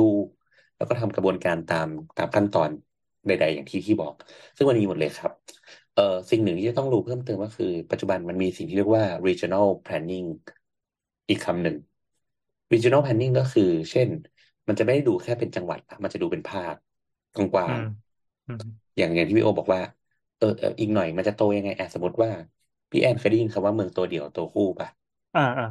[0.84, 2.70] แล้วก็ทำกระบวนการตามตามขั้นตอน
[3.26, 4.14] ใด ๆ อย่างที่ที่บอก
[4.56, 5.32] ซึ่งมันมีหมดเลยครับ
[5.92, 10.26] เอ่อสิ่งหนึ่งที่จะต้องรู้เพิ่มเติมก็คือ ปัจจุบันมันมีสิ่งที่เรียกว่า regional planning
[11.28, 11.76] อีกคำหนึ่ง
[12.72, 14.10] regional planning ก็คือ เช่น
[14.68, 16.76] มันจะไม่ได้ดูแค่เป็นจังหวัดนะมันจะดูเป็นภาค
[17.34, 17.84] กว้าอืงม
[18.48, 19.80] อืมๆอย่างอย่างที่พี่โอบอกว่า
[20.38, 22.30] เออเอออีกหน่อยมันจะโตยังไงอะสมมติว่า
[22.90, 24.88] พี่แอนเคยได้ยินคำว่าเมืองตัวเดี่ยวตัวคู่ป่ะ
[25.34, 25.64] อ่าอ่า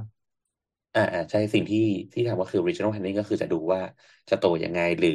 [0.93, 1.79] อ่าอ่าใช่สิ่งที่
[2.13, 3.81] ที่ทำก็คือ regional planning ก็คือจะดูว่า
[4.29, 5.11] จะโตยังไงหรือ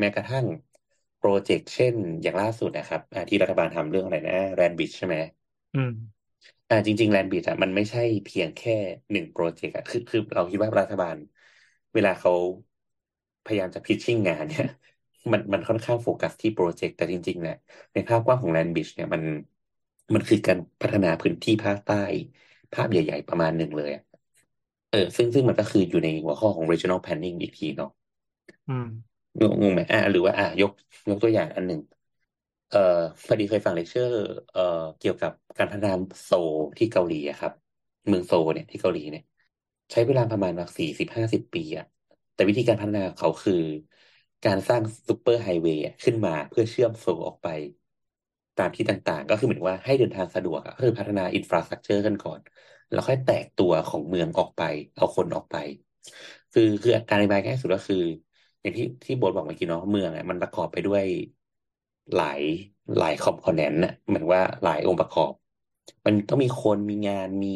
[0.00, 0.46] แม้กระทั่ง
[1.16, 5.16] project เช่นอย่างล่าสุดนะครับอ่าที่รัฐบาลทำเรื่องอะไรนะ land bridge ใช่ไหม
[5.74, 5.88] อืม
[6.68, 8.72] อ่าจริงๆ land bridge อะมันไม่ใช่เพียงแค่
[9.10, 11.16] หนึ่ง project อะคือคือเราคิดว่ารัฐบาล
[11.94, 12.32] เวลาเขา
[13.44, 14.64] พยายามจะ pitching งานเนี่ย
[15.32, 17.54] มันมันค่อนข้างโฟกัสที่ project แต่จริงๆเนี่ย
[17.92, 19.22] ในภาพกว้างของ land bridge เนี่ยมัน
[20.14, 21.94] มันคือการพัฒนาพื้นที่ภาคใต้
[22.72, 24.02] ภาพใหญ่ ๆ ประมาณหนึ่งเลยอะ
[24.90, 27.90] เออซึ่งซึ่งมันก็คืออยู่ในหัวข้อของ regional planning อีกทีเนาะ
[28.68, 28.84] อืม
[29.40, 30.70] งงงงไหมอ่าหรือว่าอ่ายก
[31.08, 31.80] ยกตัวอย่างอันหนึ่ง
[32.68, 32.78] เอ่อ
[33.26, 34.12] พอดีเคยฟังเลคเชอร์
[34.50, 34.60] เอ่อ
[34.98, 35.90] เกี่ยวกับการพัฒนา
[36.24, 37.52] โซลที่เกาหลีอะครับ
[38.06, 39.22] เมืองโซลเนี่ยที่เกาหลีเนี่ย
[39.92, 41.84] ใช้เวลาประมาณแบบสี่สิบห้าสิบปีอะ
[42.32, 43.54] แต่วิธีการพัฒนาของเขาคือ
[44.44, 47.48] การสร้าง superhighway อะขึ้นมาเพื่อเชื่อมโซลออกไป
[48.56, 52.40] ตามที่ต่างๆ ก็คือเหมือนว่าให้เดินทางสะดวกอะก็คือพัฒนา infrastructure กันก่อน
[52.90, 54.62] แล้วค่อยแตกตัวของเมืองออกไป
[54.96, 55.56] เอาคนออกไป
[56.52, 57.96] คือคือการอธิบายง่ายสุดก็คือ
[58.60, 61.04] อย่างที่ที่โบทบอกเมื่อกี้เนาะเมืองอะมันประกอบไปด้วย
[62.14, 62.40] หลาย
[62.98, 65.32] หลาย component น่ะเหมือนว่าหลายองค์ประกอบ
[66.06, 67.48] มันต้องมีคนมีงานมี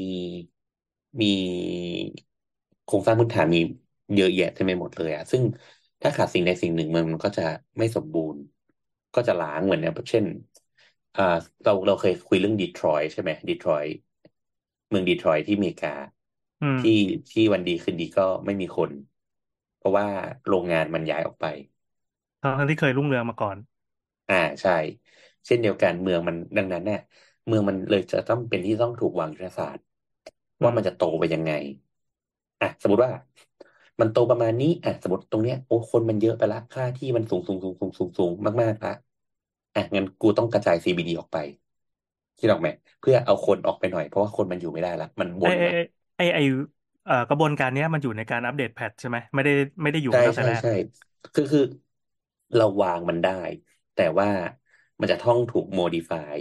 [1.18, 1.24] มี
[2.84, 3.58] โครงสร้างพื้นฐานมี
[4.14, 5.42] เยอะแยะเต็มไปหมดเลยอะซึ่ง
[6.00, 7.42] ถ้าขาดสิ่งใดสิ่งหนึ่งมันมันก็จะ
[7.78, 8.42] ไม่สมบูรณ์
[9.14, 10.26] ก็จะล้างเหมือนเนี่ยเช่น
[11.14, 11.22] อ่า
[11.62, 13.92] เราเราเคยคุยเรื่องดีทรอยต์ใช่ไหมดีทรอยต์
[14.92, 15.88] เมืองดีทรอยต์ที่อเมริกา
[16.60, 16.90] อืมที่
[17.30, 18.90] ที่วันดีคืนดีก็ไม่มีคน
[19.76, 20.06] เพราะว่า
[20.46, 21.46] โรงงานมันย้ายออกไป
[22.42, 23.56] ทั้งที่เคยรุ่งเรืองมาก่อน
[24.28, 24.70] อ่าใช่
[25.46, 26.98] เช่นเดียวกันเมืองมันดังนั้นเนี่ย
[27.46, 29.84] เมืองมันเลยจะต้องเป็นที่ต้องถูกวางยุทธศาสตร์
[30.60, 31.50] อืว่ามมันจะโตไปยังไง
[32.60, 33.12] อะ สมมติว่า
[34.00, 38.32] มันโตประมาณนี้ อะ สมมติตรงเนี้ยโอ้คนมันเยอะไปละค่าที่มันสูงสูงสูงสูงสูงสูง
[38.62, 38.90] มากๆละ
[39.74, 41.38] อะงั้นกูต้องกระจาย CBD ออกไป
[42.38, 42.68] คิดออกไหม
[43.00, 45.82] เพื่อเอาคนออกไปหน่อย เพราะว่าคนมันอยู่ไม่ได้ละมันบไอ้นไอ้ละไอ้
[46.16, 46.42] ไอ้ไอ้
[47.04, 49.52] เอ่อกระบวนการเนี้ยมันอยู่ในการอัปเดตแพทใช่ไหมไม่ได้
[49.82, 50.70] ไม่ได้อยู่ใช่มาตั้งแต่ใช่แรก ใช่
[51.32, 51.60] คือคือ
[52.54, 53.30] เราวางมันได้
[53.94, 54.28] แต่ว่า
[55.00, 56.36] มันจะต้องถูก modify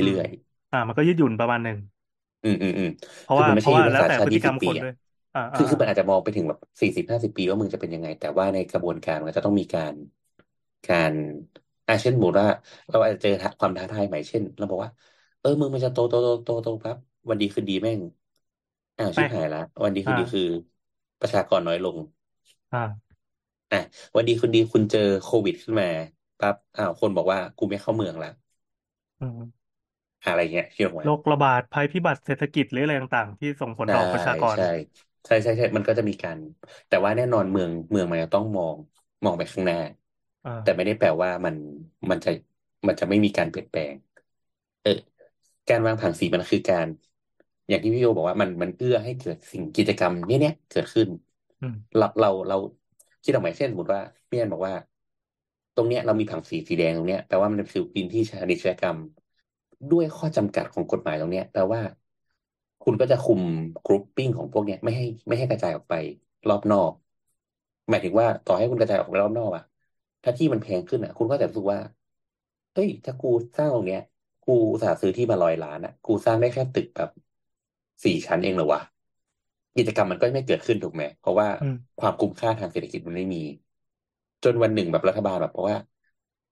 [0.00, 0.28] อืม เรื่อย
[0.72, 2.88] อ่า มันก็ยืดหยุ่นประมาณหนึ่งๆอืมอืมอืม
[3.22, 4.92] เพราะคือว่ามันไม่เพใช่ราะว่ายุทธแล้วศาสตแต่ร์ชาพฤติติยี่กรสิรบมปีคนอะด้วย
[5.34, 9.94] อ่าคืออ่าคือมันอาจจะมองไปถึงแบบสี่สิบห้าสิบปีว่ามึงจะเป็นยังไง แต่ว่าในกระบวนการมันจะต้องมีการ
[10.86, 11.14] การ
[11.86, 12.46] อ่าเช่นสมมติว่า
[12.90, 14.90] เราอาจจะเจอความท้าทายใหม่เช่นเราบอกว่า
[15.40, 16.96] เออมึงมันจะโตโตโตโตโตปั๊บ
[17.28, 18.00] วันดีคืนดีแม่ง
[18.96, 20.42] อ้าวไปชิบหายละวันดีคือ่า นดีคือ
[21.20, 21.96] ประชากรน้อยลง
[22.72, 23.08] อ่า
[23.70, 23.76] อะ
[24.16, 25.86] วันดีคืนดีคุณเจอโควิดขึ้นมา
[26.38, 28.28] ปั๊บอ้าวคนบอกว่ากูไม่เข้าเมืองละ
[29.20, 29.68] อืม
[30.24, 34.64] อะไรเงี้ยคิดออกไหม โรคระบาดภัยพิบัติเศรษฐกิจหรืออะไรต่างๆ ที่ส่งผลใช่ต่อประชากร ใช่
[35.24, 36.38] ใช่ใช่ใช่มันก็จะมีการ
[36.88, 38.76] แต่ว่าแน่นอนเมืองเมืองมันจะต้องมอง
[39.24, 39.76] มองไปข้างหน้า
[40.44, 41.56] อ่า แต่ไม่ได้แปลว่ามัน
[42.10, 42.30] มันจะ
[42.88, 43.94] มันจะไม่มีการเปลี่ยนแปลง
[44.80, 44.90] เออ
[45.68, 46.88] การวางผังสีมันคือการ
[47.68, 51.08] อย่างที่พี่โยบอกว่ามันมันเอื้อให้เกิดสิ่งกิจกรรมเนี้ยเนี้ยเกิดขึ้น
[51.60, 52.56] อืมเราเราเรา
[53.22, 54.74] คิดออกไหมเช่นสมมติว่าพี่แอนบอกว่า
[55.74, 58.98] ตรงเนี้ยเรามีผังสีสีแดงตรงเนี้ยแปลว่ามันคือพื้นที่ชานิชยกรรม
[59.90, 61.80] ด้วยข้อจำกัดของกฎหมายตรงเนี้ยแปลว่า
[62.80, 63.42] คุณก็จะคุม
[63.84, 65.94] กรุ๊ปปิ้งของพวกเนี้ยไม่ให้ไม่ให้กระจายออกไป
[66.48, 66.92] รอบนอก
[67.88, 69.62] หมายถึงว่าต่อให้คุณกระจายออกไปรอบนอกอะ
[70.22, 71.80] ถ้าที่มันแพงขึ้นอะคุณก็จะรู้สึกว่า
[72.72, 74.00] เอ้ยถ้ากูสร้างตรงเนี้ย
[74.48, 77.10] กูอุตส่าห์ซื้อที่มาร้อยล้านอะกูสร้างได้แค่ตึกแบบ
[78.04, 78.80] สี่ชั้นเองเหรอวะ
[79.76, 83.38] กิจกรรมมันก็ไม่เกิดขึ้นถูกไหมเพราะว่าอืมความคุ้มค่าทางเศรษฐกิจมันไม่มี
[84.44, 85.76] จนวันหนึ่งแบบรัฐบาลแบบเพราะว่า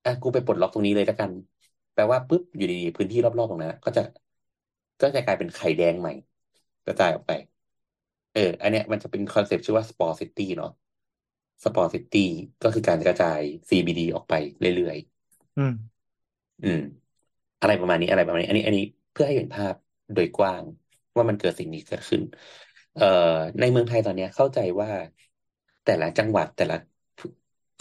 [0.04, 1.32] อะกูไปปลดล็อกตรงนี้เลยแล้วกัน
[1.92, 4.00] แปลว่าปุ๊บอยู่ดีๆพื้นที่รอบๆตรงนั้นอะก็จะ
[5.00, 6.12] ก็จะกลายเป็นไข่แดงใหม่
[6.84, 7.32] กระจายออกไป
[8.32, 10.68] เออ อันเนี้ยมันจะเป็น concept ชื่อว่า Sport City เนาะ
[11.64, 12.18] Sport City
[12.62, 13.40] ก็คือการกระจาย
[13.70, 15.72] CBD ออกไปเรื่อยๆอืม
[16.62, 17.05] อืม
[17.60, 18.82] อะไรประมาณนี้อะไรประมาณนี้ อันนี้ อันนี้
[19.12, 19.74] เพื่อให้เห็นภาพ
[20.14, 20.64] โดยกว้าง
[21.16, 22.22] ว่ามันเกิดสิ่งนี้เกิดขึ้น
[22.94, 23.04] เอ่อ
[23.58, 24.88] ในเมืองไทยตอนเนี้ยเข้าใจว่า
[25.84, 26.76] แต่ละจังหวัดแต่ละ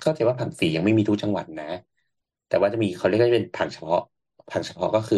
[0.01, 1.65] เข้าใจว่าผังสียังไม่มีทุกจังหวัดนะ
[2.47, 3.99] แต่ว่าจะมีเขาเรียกว่าเป็นผังเฉพาะ
[4.49, 5.17] ผังเฉพาะก็คือ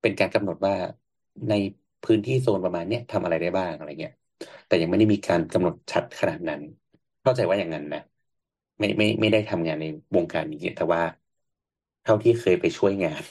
[0.00, 0.74] เป็นการกำหนดว่า
[1.48, 1.52] ใน
[2.02, 4.12] พื้นที่โซนประมาณเนี้ยทำอะไรได้บ้างอะไรเงี้ย
[4.66, 6.60] แต่ยังไม่ได้มีการกำหนดชัดขนาดนั้น
[7.22, 8.00] เข้าใจว่าอย่างนั้นนะ
[8.78, 9.84] ไม่ไม่ไม่ได้ทำงานใน
[10.16, 11.00] วงการนี้แต่ว่า
[12.08, 13.22] ท่าที่เคยไปช่วยงาน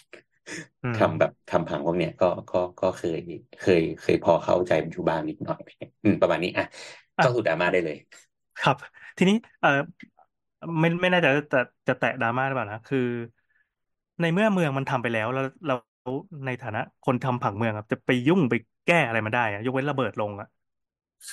[0.83, 3.17] อืมทำแบบทำผังพวกเนี้ยก็ก็ก็เคย
[3.59, 5.61] เคยเคยพอเข้าใจมันอยู่บ้างนิดหน่อย
[6.03, 6.63] อืมประมาณนี้อะ
[7.17, 7.97] อะเข้าสู่ดราม่าได้เลย
[8.57, 8.75] ครับ
[9.17, 9.69] ทีนี้เออ
[10.79, 12.99] ไม่ไม่แน่ใจว่าจะจะแตะดราม่าหรือเปล่านะคือ
[14.21, 15.75] ในเมื่อเมืองมันทำไปแล้วแล้วเรา
[16.45, 18.53] ในฐานะคนทำผังเมืองอะจะไปยุ่งไป
[18.85, 20.47] แก้อะไรมาได้อะยกเว้นระเบิดลงอะ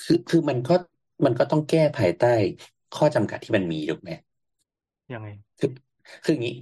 [0.03, 0.73] คือคือมันก็
[1.25, 2.27] มันก็ต้องแก้ภายใต้
[2.91, 4.11] ข้อจำกัดที่มันมีถูกไหม
[5.13, 5.27] ยังไง
[5.59, 5.69] คือ
[6.23, 6.53] คืออย่างนี้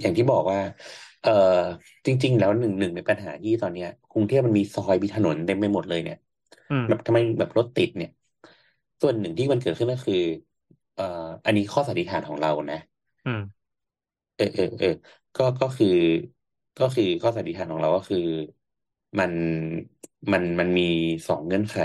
[0.00, 0.58] อย่างที่บอกว่า
[1.20, 1.30] เอ่อ
[2.06, 6.16] จริง ๆ แล้วหนึ่งหนึ่งในปัญหาที่ตอนเนี้ยกรุงเทพมันมีซอยมีถนนเต็มไปหมดเลยเนี่ย
[6.70, 8.10] อืมแบบทำไมแบบรถติดเนี่ย
[9.00, 10.14] ส่วนหนึ่งที่มันเกิดขึ้นก็คือ
[10.94, 11.04] เอ่อ
[11.44, 12.76] อันนี้ข้อสันนิษฐานของเรานะ
[13.24, 13.40] อืม
[14.34, 14.88] เออเออเออ
[15.34, 15.86] ก็ก็คือ
[16.76, 18.18] ก็คือข้อสันนิษฐานของเราก็คือ
[19.18, 19.32] มัน
[20.32, 20.82] มันมันมี
[21.28, 21.76] สองเงื่อนไข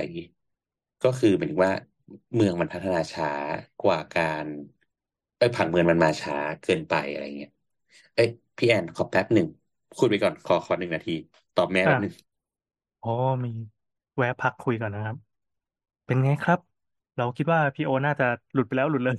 [1.01, 1.73] ก็คือหมายถึงว่า
[2.33, 3.27] เมืองมันพัฒนาช้า
[3.79, 4.47] กว่าการ
[5.37, 7.49] เอ้ยผังเมืองมันมาช้าเกินไปอะไรเงี้ย
[8.13, 8.27] เอ้ย
[8.57, 9.47] พี่แอนขอแป๊บหนึ่ง
[9.97, 11.11] คุยไปก่อนขอขอหนึ่งนาที
[11.55, 12.13] ตอบแม่อะแป๊บหนึ่ง
[13.01, 13.09] อ๋อ
[13.45, 13.49] มี
[14.15, 15.15] แวะพักคุยก่อนนะครับ
[16.05, 16.59] เป็นไงครับ
[17.15, 19.15] เราคิดว่าพี่โอน่าจะหลุดไปแล้วหลุดเลย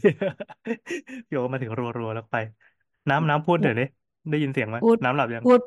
[1.28, 2.36] พี่โอมาถึงรัวๆแล้วไป
[3.10, 3.84] น้ำน้ำพูดหน่อยดิ
[4.30, 5.60] ได้ยินเสียงไหมพูดน้ำหลับยังพูด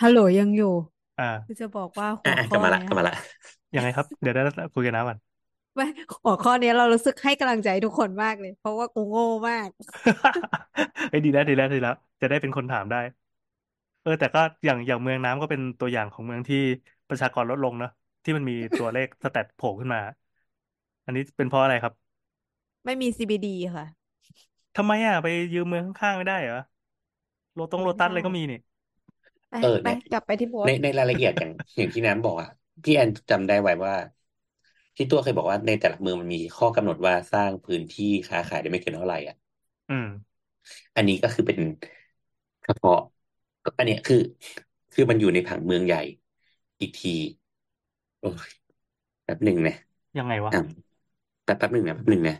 [0.00, 0.66] ฮัลโหลยังอยู่
[1.18, 3.14] อ่า คือจะบอกว่าหัอะวอะข้กลัอบมาละเนี้กลับยมาละ
[3.74, 4.42] ยังไงครับ เดี๋ยวได้
[4.74, 5.18] คุยกันน้ำก่อน
[5.76, 5.84] ไม่
[6.24, 9.68] หัวข้อเนี้ยเรารู้สึกให้กำลังใจทุกคนมากเลย เพราะว่ากูโง่มาก
[11.08, 12.98] เอ้ยดีแล้วดีแล้วดีแล้ว จะได้เป็นคนถามได้
[14.00, 16.56] เออ แต่ก็อย่างอย่างเมืองน้ำก็เป็นตัวอย่างของเมืองที่
[17.08, 17.90] ประชากรลดลงเนอะ
[18.24, 20.00] ที่มันมีตัวเลขสแตทโผล่ขึ้นมา
[21.04, 21.94] อันนี้เป็นเพราะอะไรครับ
[22.84, 23.86] ไม่มี CBD ค่ะ
[24.76, 26.56] ทำไมอะไปยืมเมืองข้างๆไม่ได้เหรอ
[27.54, 28.56] โลตงโลตัสอะไรก็มีนี่
[29.50, 32.48] ไปเออไปเนี่ยกลับไปที่โพสในต์ในรายละเอียดอย่างอย่างที่น้ำบอกอะ
[32.84, 33.94] พี่แอนจำได้ไว้ว่า
[35.00, 39.36] พี่ตัวเคยบอกว่าในแต่ละเมืองมันมีข้อกำหนดว่าสร้างพื้นที่ค้าขายได้ไม่เกินเท่าไหร่อะ
[39.88, 40.06] อืม
[40.96, 41.58] อันนี้ก็คือเป็น
[42.64, 42.96] เฉพาะ
[43.78, 44.16] อันเนี้ยคือ
[44.92, 45.98] คือมันอยู่ในผังเมืองใหญ่
[46.80, 47.10] อีกที
[48.18, 48.50] โอ้ย
[49.24, 49.74] แป๊บหนึ่งนะ
[50.18, 50.58] ยังไงวะอะ
[51.44, 52.34] แป๊บแป๊บหนึ่งนะแป๊บหนึ่งนะ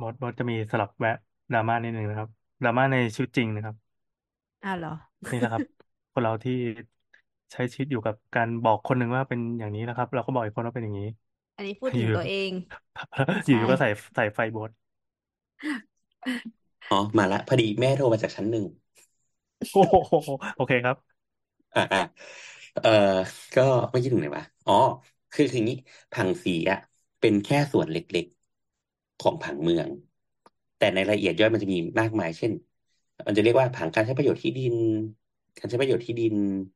[0.00, 1.10] บอสบอสจะมีสลับแวะ
[1.52, 2.28] ดราม่านิดนึงนะครับ
[2.62, 3.76] ดราม่าในชีวิตจริงนะครับ
[4.62, 4.90] อ้าวเหรอ
[5.30, 5.62] นี่นะครับ
[6.12, 6.52] คนเราที่
[7.52, 11.06] ใช้ชีวิตอยู่กับการบอกคนหนึ่งว่าเป็นอย่างนี้นะครับ เราก็บอกอีกคนว่าเป็นอย่างนี้
[11.56, 12.50] อันนี้พูดถึงอยู่ ตัวเอง
[13.46, 14.70] อยู่ใช่ๆก็ใส่ใส่ไฟบอส
[16.90, 18.64] อ๋อมาละพอดีแม่โทรมาจากชั้นหนึ่ง
[19.72, 20.14] โอ้โห
[20.54, 20.96] โอเคครับ
[21.74, 21.98] อ่าอ่า
[22.74, 22.88] เออ
[23.54, 24.72] ก็ไม่คิดถึงไหนวะอ๋อ
[25.32, 25.76] คือคืออย่างนี้
[26.12, 26.78] ผังสีอะ
[27.18, 29.90] เป็นแค่ส่วนเล็กๆ ของผังเมือง
[30.76, 32.52] แต่ในรายละเอียดย่อยมันจะมีมากมาย เช่น
[33.26, 34.74] มันจะเรียกว่าผังการใช้ประโยชน์ที่ดิน
[35.56, 36.34] การใช้ประโยชน์ที่ดิน
[36.72, 36.75] แบ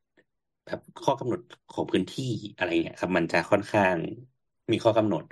[1.03, 2.23] ข้อกำหนดของพื้นที่
[2.55, 3.97] อะไรเงี้ยครับ มันจะค่อนข้าง
[4.71, 5.23] มีข้อกำหนด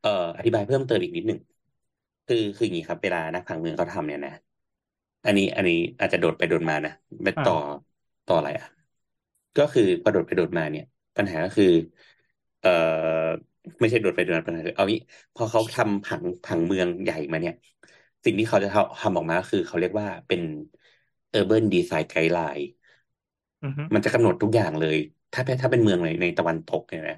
[0.00, 1.38] เอ่ออธิบายเพิ่มเติมอีกนิดหนึ่ง
[2.26, 4.32] คือคืออย่างนี้ครับเวลานักผังเมืองเขาทำเนี่ยนะ
[5.24, 6.90] อันนี้อันนี้อาจจะโดดไปโดดมานะ
[7.24, 7.54] ไปอ่าต่อ
[8.26, 8.64] ต่ออะไรอะ
[9.56, 10.84] ก็คือพอโดดไปโดดมาเนี่ย
[11.16, 11.66] ปัญหาก็คือ
[12.60, 12.70] เอ่อ
[13.80, 15.00] ไม่ใช่โดดไปโดดมาปัญหาคือเอางี้
[15.34, 17.54] พอเขาทำผังผังเมืองใหญ่มาเนี่ย
[18.24, 20.40] สิ่งที่เขาจะทำทำออกมาก็คือเขาเรียกว่าเป็น
[21.34, 22.64] urban design guideline
[23.66, 24.96] อือฮึมันจะกำหนดทุกอย่างเลย
[25.32, 27.16] ถ้าเป็นถ้าเป็นเมืองในในตะวันตกเนี่ยนะ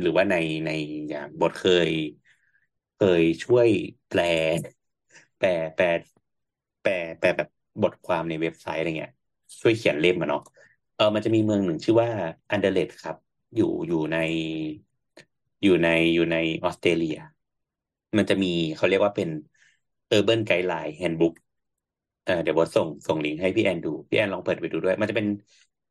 [0.00, 0.34] หรือว่าใน
[0.64, 0.70] ใน
[1.08, 1.90] อย่างบทเคย
[2.96, 3.68] เคยช่วย
[4.08, 4.20] แปล
[5.38, 5.84] แปลแปล
[6.80, 7.48] แปลแปลแบบ
[7.82, 9.12] บทความในเว็บไซต์อะไรเงี้ย
[9.60, 10.40] ช่วยเขียนเล่มอะเนาะ
[10.94, 12.10] เออมันจะมีเมืองหนึ่งชื่อว่า
[12.50, 13.16] อันเดเลดครับ
[13.54, 14.16] อยู่อยู่ใน
[15.62, 17.16] อยู่ในอยู่ในออสเตรเลีย
[18.16, 19.28] มันจะมีเขาเรียกว่าเป็น
[20.12, 21.34] Urban Guideline Handbook
[22.22, 25.26] เออเดี๋ยวบอสส่งส่งลิงก์ให้พี่แอนดู พี่แอนลองเปิดไปดูด้วย มันจะเป็น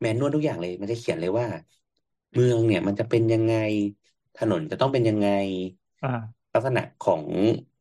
[0.01, 1.47] แมนนวลทุกอย่างเลย มันจะเขียนเลยว่า
[2.33, 3.53] เมืองเนี่ยมันจะเป็นยังไง
[4.35, 5.27] ถนนจะต้องเป็นยังไง
[6.01, 7.25] อ่า ลักษณะของ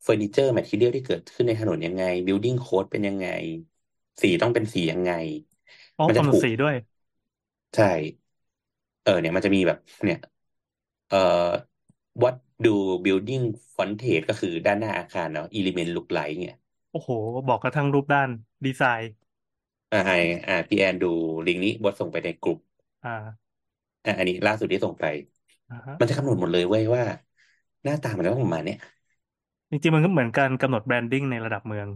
[0.03, 3.27] เฟอร์นิเจอร์แมททีเรียลที่เกิดขึ้นในถนนยังไง building code เป็นยังไง
[4.21, 5.11] สีต้องเป็นสียังไง
[5.99, 6.75] อ๋อมันจะกำหนดถูก สีด้วย
[7.73, 7.85] ใช่
[9.03, 10.19] เออ เนี่ย มันจะมีแบบ เนี่ย
[11.09, 11.17] เอ่อ
[12.23, 12.69] what do
[13.05, 13.43] building
[13.75, 16.57] frontage ก็คือด้านหน้าอาคารเนาะ element look like เนี่ย
[16.91, 17.11] โอ้โห
[17.49, 18.29] บอกกระทั่งรูปด้าน
[18.65, 19.09] ดีไซน์
[19.93, 20.13] อ่าไอ
[20.47, 21.07] อ่าพี่แอนดู
[21.47, 22.59] ลิงก์นี้บอสส่งไปในกลุ่ม
[23.05, 23.49] อ่า
[24.05, 25.05] อ่าอันนี้ล่าสุดที่ส่งไป
[25.71, 27.03] อ่าฮะมันจะกำหนดหมดเลยเว้ยว่า
[27.85, 28.77] หน้าตามันจะต้องประมาณเนี้ย
[29.71, 31.89] จริงๆมันก็เหมือนการกำหนด branding ในระดับเมือง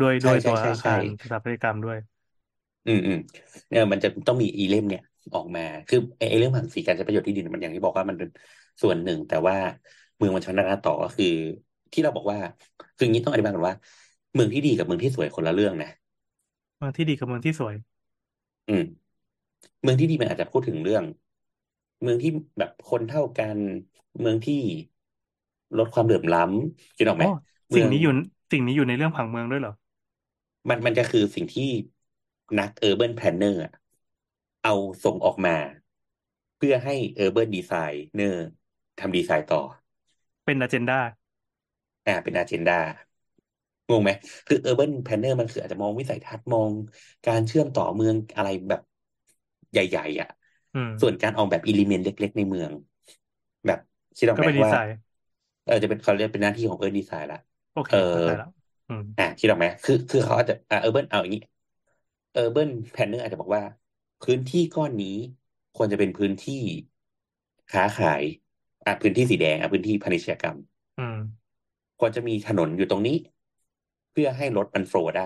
[0.00, 1.98] ด้วยใช่ด้วยใช่ตัวใช่อาใช่คารสถาปัตยกรรมด้วย
[2.86, 3.16] อืมอืม
[3.68, 5.00] เนี่ยมันจะต้องมี element เนี่ย
[5.34, 8.28] ออกมาคือไอ้ไอ้เรื่องผังสีการใช้ประโยชน์ที่ดินมันอย่างที่บอกว่ามันเป็น
[8.82, 9.56] ส่วนหนึ่ง แต่ว่า
[10.16, 11.26] เมืองมันชนะต่อก็คือ
[11.92, 12.38] ที่เราบอกว่า
[12.94, 13.76] คืออย่างนี้ต้องอธิบายก่อนว่า
[14.34, 15.86] เมืองที่ดีกับเมืองที่สวยคนละเรื่องนะ
[16.78, 17.74] เมืองที่ดีกับเมืองที่สวย
[18.68, 18.82] อืม
[19.82, 21.04] เมืองที่ดีมันอาจจะพูดถึงเรื่อง
[22.02, 23.58] เมืองที่แบบคนเท่ากัน
[24.20, 24.54] เมืองที่
[25.78, 27.26] ลดความเหลื่อมล้ำคิดออกไหมอ๋อ
[27.70, 28.10] เมืสิ่งอง นี้อยู่
[28.52, 29.72] สิ่งนี้อยู่ในเรื่องผังเมืองด้วยเหรอ
[30.68, 31.64] มันมันจะคือสิ่งที่
[32.58, 33.72] นัก urban planner อะ
[34.62, 34.70] เอา
[35.04, 35.56] ส่งออกมา
[36.56, 38.34] เพื่อให้ urban designer
[38.98, 39.62] ทำดีไซน์ต่อ
[40.44, 41.00] เป็นอ g e n d a
[42.06, 42.72] อ่าเป็น agenda
[43.88, 44.10] งงไหม
[44.46, 46.72] คือ urban planner มันคืออาจจะมองวิสัยทัศน์มอง
[47.24, 48.80] การเชื่อมต่อเมืองอะไรแบบ
[49.72, 50.28] ใหญ่ ๆอะ
[50.74, 52.72] อืมส่วนการออกแบบอิเลเมนต์เล็ก ๆ ในเมือง
[53.66, 53.78] แบบ
[54.16, 54.92] คิดออกก็ไหมเป็นดีว่าไซน์
[55.64, 57.38] เออจะเป็นเขาเรียกเป็นหน้าที่ของ urban design ละ
[57.72, 58.48] โอเคเออเข้าใจแล้ว
[58.88, 61.40] อืมอะคิดออกไหมคือ คือเขาอาจจะอ่า urban เอาอย่างนี้
[62.36, 63.62] urban planner อาจจะบอกว่า
[64.22, 65.16] พื้นที่ก้อนนี้
[65.74, 66.54] ควรจะเป็นพื้นที่
[67.72, 68.22] ค้าขาย
[68.84, 70.56] อะพื้นที่สีแดงอะพื้นที่พาณิชยกรรม
[70.98, 71.14] อืม
[71.98, 75.24] ควรจะมีถนนอยู่ตรงนี้เพื่อให้รถมันโฟลว์ได้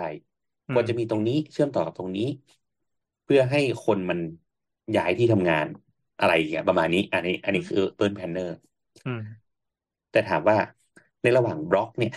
[0.68, 2.28] อืควรมจะมีตรงนี้เชื่อมต่อกับตรงนี้
[3.24, 4.18] เพื่อให้คนมัน
[4.97, 5.66] ย้ายที่ทำงาน
[6.18, 8.51] อะไรอย่างเงี้ยประมาณนี้ อันนี้ อันนี้คือ urban planner
[9.05, 9.53] อืม
[10.11, 10.57] แต่ถามว่า
[11.22, 12.12] ในระหว่างบล็อก เนี่ย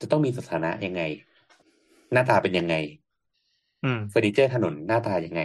[0.00, 1.00] จะต้องมีสถานะยังไง
[2.12, 2.74] หน้าตาเป็นยังไง
[3.82, 5.40] อืมเฟอร์นิเจอร์ถนนหน้าตายังไง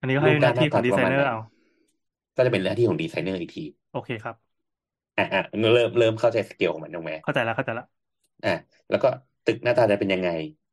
[0.00, 1.38] อันนี้ก็ให้รูปหร่าน้างที่หขอน้างตาดีประไซมาณเนอไหนร์เอา
[2.36, 4.36] ก็จะเป็นหน้าที่ของดีไซเนอร์อีกที โอเคครับ
[5.16, 5.40] อะอะ
[5.72, 7.86] เริ่มเริ่มเข้าใจสเกลของมันตรงไหมเข้าใจแล้วเข้าใจแล้ว
[8.44, 8.50] อะ
[8.88, 9.08] แล้วก็
[9.46, 10.30] ตึกหน้าตาจะเป็นยังไง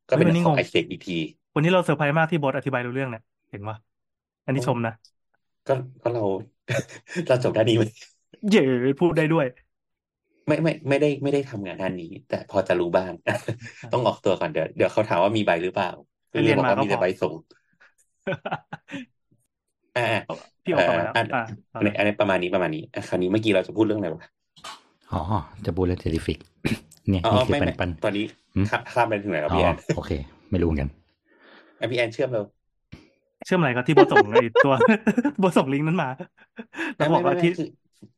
[0.08, 1.18] ก็เป็นเฮ้ยวันนี้ของงงไอเซกอีกที
[1.54, 3.76] วันนี้เราเซอร์ไพรส์มากที่บอสอธิบายรู้เรื่องเนี่ยเห็นปะ
[4.46, 4.94] อันนี้ชมนะ
[5.68, 6.24] ก็ก็เรา
[7.28, 7.82] เราจบด้านนี้ไหม
[8.50, 8.62] เย้
[9.00, 9.46] พูดได้ด้วย
[10.46, 13.12] ไม่ไม่ไม่ได้ไม่ได้ทำงานด้านนี้ แต่พอจะรู้บ้าง
[13.92, 15.90] ต้องออกตัวก่อนเดี๋ยวเดี๋ยวเขาถามว่ามีใบหรือเปล่า
[16.30, 17.34] ให้เรียนบอกมาว่าก็มีแต่พอใบส่ง
[19.96, 20.06] อ่า
[20.64, 21.42] พี่โอเอ่กลับอมาแล้วอันอ่า
[21.74, 24.24] อันนี้อันนี้ประมาณนี้ประมาณนี้อะคราวนี้เมื่อกี้เราจะพูดเรื่องอะไรวะ
[25.12, 25.20] อ๋อ
[25.64, 26.38] จะบูลเลนเทลิฟิก
[27.10, 28.24] เนี่ยอ๋อนี่คือไม่ปันไม่ปันตอนนี้
[28.54, 30.10] หืมข้าข้ามไปถึงไหนแล้วอ๋อพี่แอนโอเค
[30.50, 30.88] ไม่รู้เหมือนกัน
[31.80, 32.42] อะพี่แอนเชื่อมเรา
[33.46, 34.74] เชื่อมอะไรครับที่บอสส่งไอ้ตัว
[35.42, 36.08] บอสส่งลิงก์นั้นมา
[36.96, 37.66] แล้วไม่บอกไม่ว่าไม่ที่คือ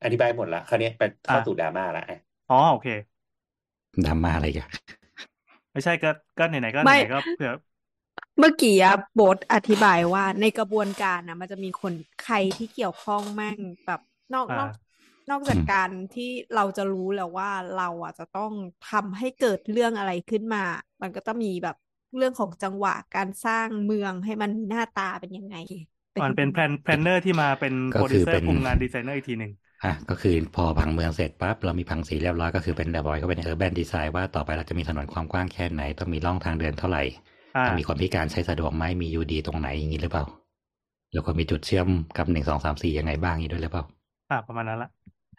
[0.04, 2.18] อธิบายหมดละคราวนี้ไปเข้าอะสู่ดราม่าละอะ
[2.50, 2.88] อ๋อโอเค
[4.04, 4.68] ดราม่าอะไรกัน
[5.72, 7.52] ไม่ใช่ก็ก็ไหนๆก็ไม่ไหนๆก็เผื่อ
[8.38, 11.92] เมื่อกี้อะโบทอธิบายว่าในกระบวนการนะมันจะมีคน
[12.24, 13.56] ใครที่เกี่ยวข้องมั่ง
[13.86, 14.00] แบบ
[14.34, 14.68] นอกนอ่าอก
[15.30, 16.24] นอกจากการที่
[16.54, 18.52] เราจะรู้แล้วว่าเราอะจะต้อง
[18.82, 20.58] ทำให้เกิดเรื่องอะไรขึ้นมา
[21.02, 21.76] มันก็ต้องมีแบบ
[22.16, 25.54] เรื่องของจังหวะการสร้างเมืองให้มันมีหน้าตาเป็นยังไง
[26.20, 29.52] มันเป็น plan planner ที่มาเป็นก็โปรดิคือเป็นคุมงานดีไซเนอร์อีกทีหนึ่ง
[29.84, 37.02] อะก็คือพอผังเมืองเสร็จปั๊บเรามีผังสีเรียบร้อยก็คือเป็นเดบอยก็เป็น urban design ว่าต่อไปเราจะมีถนนความกว้างแค่ไหน ต้องมีร่องทางเดินเท่าไหร่
[37.54, 40.24] อ่าต้องมีคนพิการใช้สะดวกไหมมี UD ตรงไหนอย่างนี้หรือเปล่า
[41.14, 43.84] แล้วก็มีจุดเชื่อมกับหนึ่งสองสามสี่ยังไงบ้างอย่างนี้ด้วยหรือเปล่า
[44.28, 44.88] อ่าประมาณนั้นละ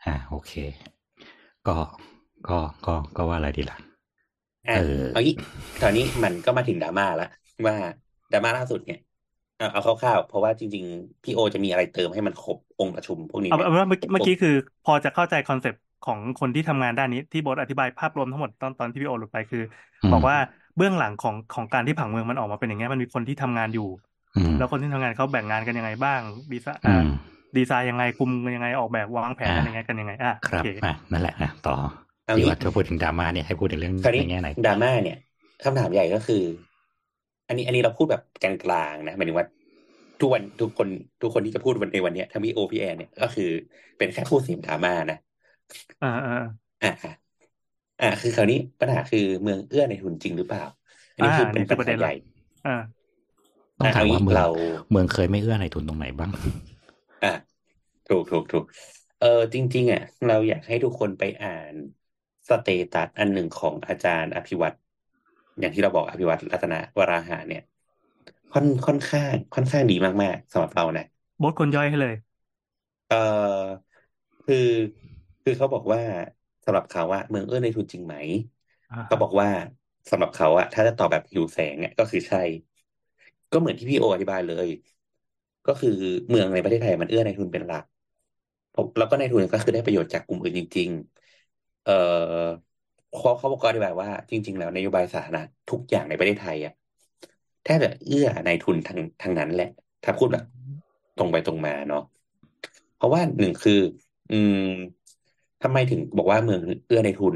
[0.05, 0.51] อ่าโอเค
[1.67, 1.75] ก็
[2.47, 3.77] ก็ก็ก็ว่าอะไรดีล่ะ
[4.67, 5.35] อะเออเอางี้
[5.81, 7.25] ตอนนี้มันก็มาถึงดราม่าละ
[7.67, 7.75] ว่า
[8.31, 8.99] ดราม่าล่าสุดเนี่ย
[9.57, 14.51] เอาเอาคร่าวๆเพราะว่าจริง ๆ พี่โอจะมีอะไรเติมให้มันครบองค์ประชุมพวกนี้เอาไหมเอาเป็นว่าเมื่อกี้เมื่อกี้คือ
[14.83, 19.63] พอจะเข้าใจ concept ของคนที่ทำงานด้านนี้ที่บอสอธิบายภาพรวมทั้งหมดตอนตอนที่พี่โอหลุดไปคือ
[20.03, 20.35] อมบอกว่า
[20.77, 23.87] เบื้องหลังของของการที่ผังเมืองมันออกมาเป็นอย่างเงี้ยมันมีคนที่ทำงานอยู่
[24.35, 26.21] อืมแล้วคนที่ทำงานเขาแบ่งงานกันยังไงบ้าง
[26.51, 27.07] ดีไซน์อือ่าม
[27.55, 31.75] ดีไซน์ยังไงคุมกันยังไงออกแบบวางแผนกันอ่ายังไงกันยังไงอะคโอรับเคอะนั่นแหละนะต่อ
[32.25, 35.15] เอาที่งี้ว่าจะพูดถึงดราม่าเนี่ยให้พูดถึงเรื่องคราวนี้ในแง่ไหนดราม่าเนี่ย
[35.63, 36.43] คำถามใหญ่ก็คือ
[37.47, 39.47] อันนี้อันนี้เราพูดแบบกลางๆนะหมายถึงว่า
[40.19, 40.87] ทุกวันทุกคน
[41.21, 43.43] ทุกคนที่จะพูดวันในวันเนี้ยทั้งพี่โอพี่แอนเนี่ยก็คือ
[43.97, 45.15] เป็นแค่ผู้เสพดราม่านะ
[46.01, 46.31] อ่าอ่า
[46.81, 47.09] อ่าอ่า
[47.99, 50.61] อ่าคือคราวนี้ปัญหาคือเมืองเอื้อในทุนจริงหรือเปล่า
[51.13, 52.15] อันนี้อ่าคือเป็นนี่คือปัญประเด็หานหใหลัญ่ก
[52.63, 52.71] อ่า
[53.79, 54.47] ต้องถามว่าเมืองเรา
[54.91, 56.31] เมืองเคยไม่เอื้อในทุนตรงไหนบ้าง
[57.21, 57.29] อะ
[58.05, 58.63] ถูกถูกถูก
[59.17, 61.75] เออจริง ๆ อะ เราอยากให้ทุกคนไปอ่าน
[62.49, 64.75] สเตตัสอันหนึ่งของอาจารย์อภิวัตร
[65.59, 67.61] อย่างที่เราบอกอภิวัตรรัตนวราหะเนี่ย
[68.51, 69.93] ค่อนค่อนข้าง ค่อนข้างดี
[70.23, 71.03] มากๆสำหรับเรานะ
[71.41, 72.13] บอสคนย่อยให้เลย
[73.07, 73.87] เออ
[74.45, 74.55] คือ
[75.43, 76.01] คือเขาบอกว่า
[76.65, 78.15] สำหรับเขาอะเมืองเอื้อในทุนจริงไหม
[78.91, 79.49] อ่าเขาบอกว่า
[80.09, 82.39] สำหรับเขาอะถ้าจะตอบแบบหิวแสงอะก็คือใช่
[83.51, 84.67] ก็เหมือนที่พี่โออธิบายเลย
[85.67, 85.89] ก็คือ
[86.29, 87.83] เมืองในประเทศไทยมันเอื้อในทุนเป็นหลัก
[88.97, 90.89] แล้วก็ในทุนก็คือได้ประโยชน์จากกลุ่มอื่นจริง
[91.37, 91.91] ๆ เออ
[93.13, 95.41] เขาเขาบอกก็อธิบายว่า จริง ๆ แล้วนโยบายสาธารณะ
[95.71, 96.73] ทุกอย่างในประเทศไทยอะ
[97.63, 99.69] แทบจะเอื้อในทุนทางทางนั้นแหละ
[100.03, 100.43] ถ้าพูดแบบ
[101.17, 102.03] ตรงไปตรงมาเนาะ
[102.95, 103.79] เพราะว่าหนึ่งคือ
[104.31, 104.55] อืม
[105.63, 107.35] ทำไมถึงบอกว่าเมืองเอื้อในทุน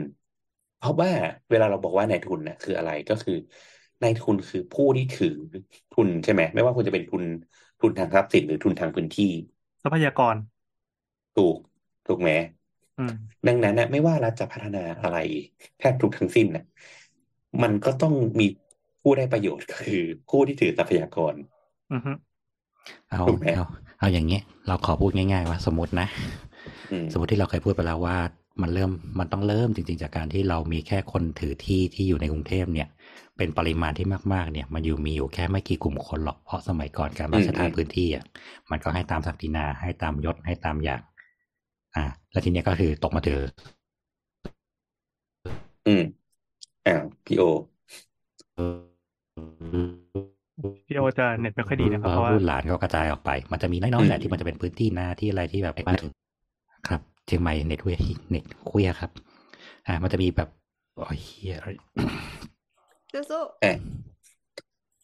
[0.78, 1.10] เพราะว่า
[1.49, 3.34] เวลาเราบอกว่าในทุนน่ะคืออะไรก็คือ
[4.02, 5.36] ในทุนคือผู้ที่ถือ
[5.91, 7.24] ทุนใช่ไหมไม่ว่าคุณจะเป็นทุน
[7.82, 9.32] ทุนทางทรัพย์สินหรือทุนทางพื้นที่
[9.84, 10.36] ทรัพยากร
[11.38, 11.58] ถูก
[12.08, 12.30] ถูกไหม
[12.99, 13.14] อืม
[13.48, 15.18] ดังนั้นนะไม่ว่ารัฐจะพัฒนาอะไร
[15.80, 16.64] แทบทุกทั้งสิ้นนะ
[17.64, 18.48] มันก็ต้องมี
[19.02, 21.34] ผู้ได้ประโยชน์ก็คือ ผู้ที่ถือทรัพยากร
[21.94, 22.12] อือฮึ
[23.12, 23.66] เอาถูกไหมเอา
[23.99, 26.08] เอาอย่างเงี้ย เราขอพูดง่ายๆว่าสมมตินะ
[26.91, 28.18] อืมสมมติที่เราเคยพูดไปแล้วว่า
[28.62, 32.90] มันเริ่มมันต้องเริ่มจริง ๆ จากการที่เรามีแค่คนถือที่ที่อยู่ในกรุงเทพเนี่ย
[33.38, 38.26] เป็นปริมาณที่มากๆเนี่ย มันอยู่มีอยู่แค่ไม่กี่กลุ่มคนหรอกเพราะสมัยก่อนการพระราชทานพื้นที่อะ
[38.72, 41.02] มันก็ให้ตามศักดินาให้ตามยศให้ตามอย่าง
[41.96, 43.42] อ่า แล้วทีเนี้ยก็คือตกมาถือ
[45.88, 46.04] อืม
[46.88, 47.44] อ้าวพี่โอ
[50.88, 56.12] พี่โอจะเน็ตไม่ค่อยดีนะครับเพราะว่ารุ่นหลานก็กระจายออกไป มันจะมีน้อยๆแหละที่มันจะเป็นพื้นที่นาที่อะไรที่แบบมาถึง
[56.90, 57.98] ครับเชียงใหม่เน็ตเวีย
[58.30, 59.12] เน็ตคุยครับ
[59.88, 60.50] อ่า มันจะมีแบบ
[60.96, 61.58] โอ้ยเฮีย
[63.14, 63.72] สู้อะ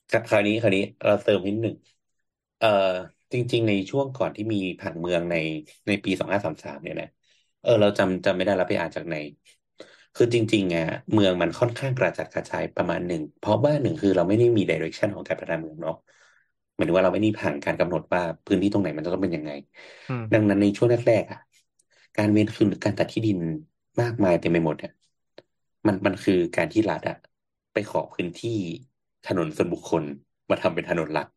[0.10, 1.76] ครับคราวนี้คราวนี้เราเติมนิดหนึ่ง
[2.58, 2.68] เอ่อ
[3.32, 5.36] จริง ๆ ในช่วงก่อนที่มีผังเมืองใน
[5.88, 7.08] ในปีสองห้าสามสามเนี่ยนะ
[7.62, 9.16] เออ เราจำจำไม่ได้แล้วไปอ่านจากไหน
[10.16, 15.94] คือจริงๆอะเมืองมันค่อนข้างกระจัดกระจายประมาณหนึ่ง เพราะว่าหนึ่งคือเราไม่ได้มีดิเรกชันของการพัฒนาเมืองเนาะ
[16.74, 19.52] หมายถึงว่าเราไม่ได้ผ่านการกำหนดว่าพื้นที่ตรงไหนมันจะต้องเป็นยังไง
[20.10, 21.40] อืม ดังนั้นในช่วงแรกๆอะ
[22.16, 23.38] การเว้นคืนหรือการตัดที่ดิน
[24.02, 24.92] มากมายเต็มไปหมดเนี่ย
[25.88, 27.16] มันมันคือการที่รัฐอะ
[27.78, 28.52] ไปขอพื้นที่
[29.26, 30.04] ถนนส่วนบุคคล
[30.50, 31.28] มาทำเป็นถนนหลัก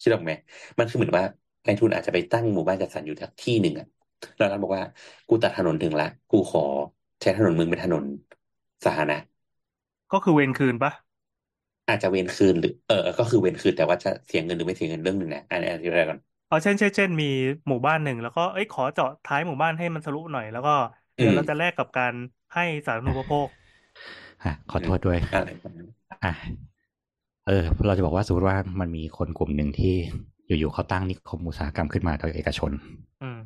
[0.00, 0.32] คิดออกไหม
[0.78, 1.24] มันคือเหมือนว่า
[1.66, 3.86] นายทุนอาจจะไปตั้งหมู่บ้านจัดสรรอยู่ที่หนึ่งอะ
[4.36, 4.84] แล้วรัฐบอกว่า
[5.28, 6.60] กูตัดถนนถึงละ กูขอ
[7.20, 8.04] ใช้ถนนมึงเป็นถนน
[8.84, 9.16] สาธารณะ
[10.12, 10.92] ก็คือเวรคืนปะ
[11.88, 17.24] อาจจะเวนคืนหรือเออ ก็คือเวนคืนแต่ว่าจะเสียเงินหรือไม่เสียเงินเรื่องหนึ่งนะอันนี้อธิบายก่อนเอาเช่นเช่นเช่นมี
[17.68, 20.70] หมู่บ้านหนึ่งแล้วก็เอ้ยขอเจาะท้ายหมู่บ้านให้มันทะลุหน่อยแล้วก็
[21.18, 22.14] เดี๋ยวเราจะแลกกับการ
[22.54, 23.48] ให้สาธารณูปโภค
[24.44, 25.88] อะขอโทษด้วยอะไรประมาณนั้น
[26.24, 26.32] อะ
[27.46, 29.94] เออ เราจะบอกว่าสมมติว่ามันมีคนกลุ่มหนึ่งที่
[30.46, 32.70] อยู่ๆเขาตั้งนิคมอุตสาหกรรมขึ้นมาโดยเอกชน
[33.22, 33.38] อืม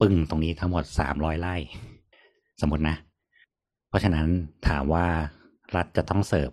[0.00, 1.54] ปึ้งตรงนี้ทั้งหมดสามร้อยไร่
[2.60, 2.96] สมมตินะ
[3.88, 4.26] เพราะฉะนั้น
[4.68, 5.06] ถามว่า
[5.76, 6.50] รัฐจะต้องเสิร์ฟ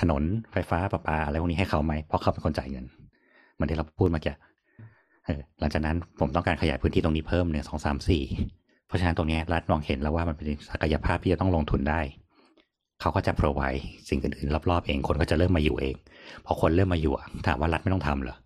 [0.00, 0.22] ถนน
[0.52, 2.84] ไฟฟ้าประปาอะไรพวกนี้ให้เขาไหม เพราะเขาเป็นคนจ่ายเงิน
[3.54, 4.34] เหมือนที่เราพูดเมื่อกี้
[5.24, 8.24] เออหลังจากนั้นผมต้องการขยายพื้นที่ตรงนี้เพิ่มหนึ่งสองสามสี่
[8.86, 12.00] เพราะฉะนั้นตรงนี้รัฐมองเห็นแล้วว่ามันเป็นศักยภาพที่จะต้องลงทุนได้
[13.00, 15.94] เขาก็จะ provide สิ่งอื่นๆรอบๆเองคนก็จะเริ่มมาอยู่เอง
[16.46, 18.36] พอคนเริ่มมาอยู่อะถามว่ารัฐไม่ต้องทำเหรอ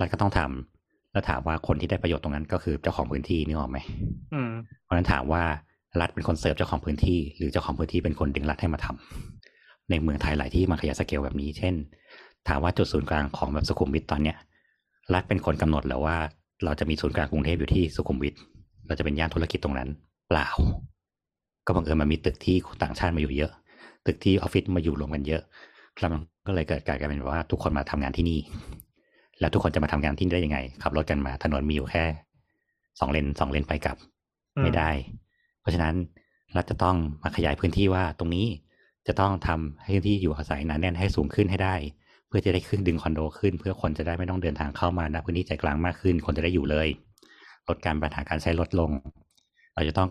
[0.00, 3.78] รัฐก็ต้องทำแล้วถามว่าคนที่ได้ประโยชน์ตรงนั้นก็คือเจ้าของพื้นที่นี่ออกไหม
[4.34, 4.50] อืม
[4.84, 5.42] เพราะฉะนั้นถามว่า
[6.00, 11.74] รัฐเป็นคนเสิร์ฟเจ้าของพื้นที่ หรือเจ้าของพื้นที่เป็นคนดึงรัฐให้มาทำในเมืองไทยหลายที่มันขยายสเกลแบบนี้ เช่น
[12.48, 14.36] ถามว่าจุดศูนย์กลางของแบบสุขุมวิทตอนเนี้ย
[15.14, 16.16] รัฐเป็นคนกำหนดแล้วว่า
[16.64, 18.34] เราจะมีศูนย์กลางกรุงเทพอยู่ที่สุขุมวิท
[18.86, 19.88] เราจะเป็นย่านธุรกิจตรงนั้น
[20.28, 20.48] เปล่า
[21.66, 23.52] ก็บังเอิญมันมีตึกที่ต่างชาติมาอยู่เยอะ
[24.08, 25.42] ตึกที่ออฟฟิศมาอยู่รวมกันเยอะ
[25.98, 28.40] แล้วมันก็เลยเกิดกลายเป็นว่าทุกคนมาทำงานที่นี่
[29.40, 32.04] แล้วทุกคนจะมาทำงานที่นี่ได้ยังไงขับรถกันมาถนนมีอยู่แค่
[33.00, 33.96] สองเลนสองเลนไปกลับ
[34.56, 34.90] อืมไม่ได้
[35.60, 35.94] เพราะฉะนั้น
[36.56, 38.46] รัฐจะต้องมาขยายพื้นที่ว่าตรงนี้
[39.06, 41.74] จะต้องทำให้พื้นที่อยู่อาศัยหนาแน่นให้สูงขึ้นให้ได้
[42.28, 46.88] เพื่อจะได้ขึ้นดึงคอนโดขึ้น เพื่อคนจะได้ไม่ต้องเดินทางเข้ามาณพื้นที่ใจกลางมากขึ้น คนจะได้อยู่เลย
[47.68, 48.90] ลดการปัญหาการใช้รถลง
[49.74, 50.08] เราจะต้อง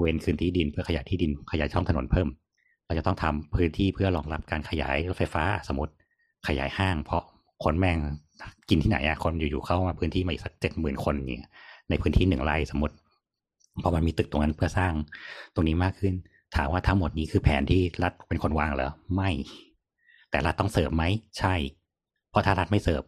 [0.00, 2.28] เว้นคืนที่ดินเพื่อขยายที่ดินขยายช่องถนนเพิ่ม
[2.94, 5.92] เราจะต้องทำพื้นที่เพื่อรองรับการขยายรถไฟฟ้าสมมติ
[6.48, 7.22] ขยายห้าง เพราะ
[7.64, 7.98] คนแม่ง
[8.68, 11.52] กินที่ไหนอะคนอยู่ๆเข้ามาพื้นที่มาอีกสักเจ็ดหมื่นคนอย่างเงี้ย
[11.90, 12.94] ในพื้นที่หนึ่งไร่สมมติ
[13.82, 14.92] พอมันมีตึกตรงนั้นเพื่อสร้าง
[15.54, 16.14] ตรงนี้มากขึ้น
[16.56, 19.30] ถามว่าทั้งหมดนี้คือแผนที่รัฐเป็นคนวางเหรอไม่
[20.30, 21.04] แต่รัฐต้องเสิร์ฟไหม
[21.38, 21.54] ใช่
[22.30, 23.02] เพราะถ้ารัฐไม่เสิร์ฟ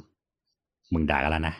[0.92, 1.54] มึงด่ากันแล้วนะ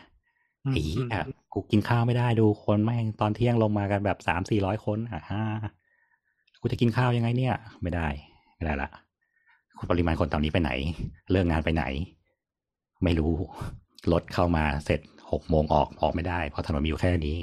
[0.65, 5.43] อืมไอ้เหี้ยกูกินข้าวไม่ได้ดูคนแม่งตอนเที่ยงลงมากันแบบสามสี่ร้อยคนอะฮ่า
[6.61, 8.07] กูจะกินข้าวยังไงเนี่ย ไม่ได้
[8.55, 8.89] ไม่ได้ละ
[9.91, 10.71] ปริมาณคนตอนนี้ไปไหน
[11.31, 11.83] เลิกงานไปไหน
[13.03, 13.33] ไม่รู้
[14.11, 14.99] รถเข้ามาเสร็จ
[15.31, 17.37] หกโมงออกออกไม่ได้ เพราะถนนมีอยู่แค่นี้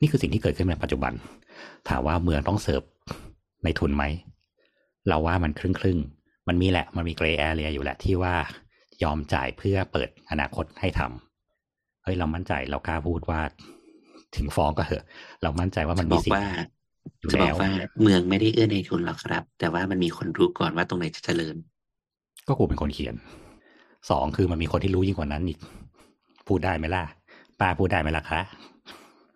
[0.00, 1.12] นี่คือสิ่งที่เกิดขึ้นในปัจจุบัน
[1.88, 2.82] ถามว่าเมืองต้องเสิร์ฟ
[3.64, 4.04] ในทุนไหม
[5.08, 5.98] เราว่ามันครึ่งครึ่ง
[6.48, 8.34] มันมีแหละมันมีเกรย์แอเรียอยู่แหละที่ว่า
[9.02, 13.40] ยอมจ่ายเพื่อเปิดอนาคตให้ทำเฮ้ยเรามั่นใจเรากล้าพูดว่า
[14.36, 15.04] ถึงฟ้องก็เหอะ
[15.42, 16.62] เรามั่นใจว่ามันมีสิ่งว่าอยู่
[17.30, 17.70] จะบอแล้กวว่า
[18.02, 21.56] เมืองไม่ได้เอื้อในทุนหรอกครับ แต่ว่ามันมีคนรู้ก่อนว่าตรงไหนจะเจริญ
[22.46, 23.14] ก็กูเป็นคนเขียน
[24.10, 25.58] สองคือมันมีคนที่รู้ยิ่งกว่านั้นอีก
[26.48, 27.04] พูดได้ไหมล่ะ
[27.60, 28.40] ป้าพูดได้ไหมล่ะคะ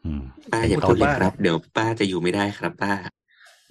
[0.04, 0.22] อืม
[0.52, 2.92] ป้าอย่าพูพูดดเลยบ้าครับ เดี๋ยวป้าจะอยู่ไม่ได้ครับ ป้า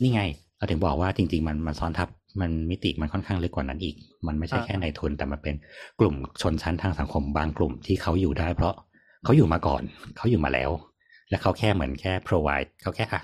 [0.02, 0.22] นี่ไง
[0.58, 2.10] เราถึงบอกว่าจริง ๆ มันมันซ้อนทับ
[2.42, 3.96] มันมิติมันค่อนข้างลึกกว่านั้นอีก
[4.28, 5.56] มันไม่ใช่แค่ในทุน แต่มันเป็น
[6.00, 8.74] กลุ่มชนชั้นทางสังคมบางกลุ่มที่เขาอยู่ได้ เพราะ
[9.24, 9.82] เขาอยู่มาก่อน
[10.18, 10.72] เขาอยู่มาแล้ว
[11.30, 13.22] และเขาแค่เหมือนแค่ provide เขาแค่อะ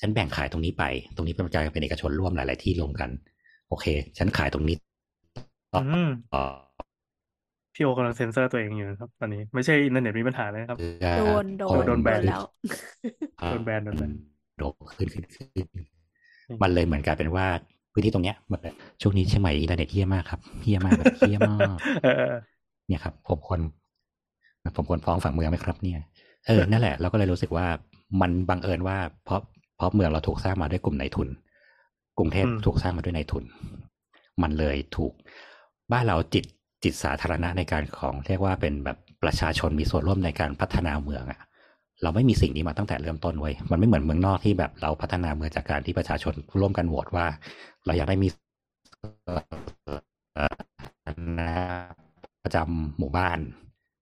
[0.00, 0.84] ฉันแบ่งขายตรงนี้ไป
[1.16, 3.10] ตรงนี้เป็นกลายเป็นเอกชนร่วมหลาย ๆ ที่รวมกัน
[3.68, 3.86] โอเค
[4.18, 4.76] ฉันขายตรงนี้
[5.74, 6.42] ต่ออืมต่อ
[7.74, 12.42] พี่โอกำลังเซ็นเซอร์ตัวเองอยู่นะครับ ตอนนี้ไม่ใช่อินเทอร์เน็ตมีปัญหาเลยนะครับเพื่อโดนโดโอ้นโดนแบนแล้ว
[13.50, 14.12] โดนแบนโดนแบน
[14.58, 15.66] โดนขึ้นขึ้นขึ้น
[16.62, 17.46] มันเลยเหมือนกลายเป็นว่า
[17.92, 18.60] พื้นที่ตรงเนี้ยมัน
[19.02, 22.34] ช่วงนี้เชียงใหม่อินเทอร์เน็ตเฮี้ยมากครับเฮี้ยมากแบบเฮี้ยมากเออเออ
[22.86, 23.60] เนี่ยครับผมควร
[24.76, 26.00] ผมควรฟ้องฝั่งเมืองไหมครับ เนี่ย
[26.46, 27.66] เออนั่นแหละเราก็เลยรู้สึกว่า
[28.20, 29.53] มันบังเอิญว่าเพราะเพ
[29.84, 31.28] ราะเมืองเราถูกสร้างมาด้วยกลุ่มนายทุน
[32.18, 33.44] กรุงเทพถูกสร้างมาด้วยนายทุน
[34.42, 35.12] มันเลยถูก
[35.92, 36.44] บ้านเราจิต
[36.84, 41.40] จิตสาธารณะในการของเรียกว่าเป็นแบบประชาชนมีส่วนร่วมในการพัฒนาเมืองอะ
[42.02, 47.26] เราไม่มีสิ่งนี้มาตั้งแต่เริ่มต้นเว้ยมันไม่เหมือนเมืองนอกที่แบบเราพัฒนาเมืองจากการที่ประชาชนร่วมกันโหวตว่า
[47.86, 48.28] เราอยากได้มี
[51.40, 51.50] นะ
[52.44, 53.38] ประจำหมู่บ้าน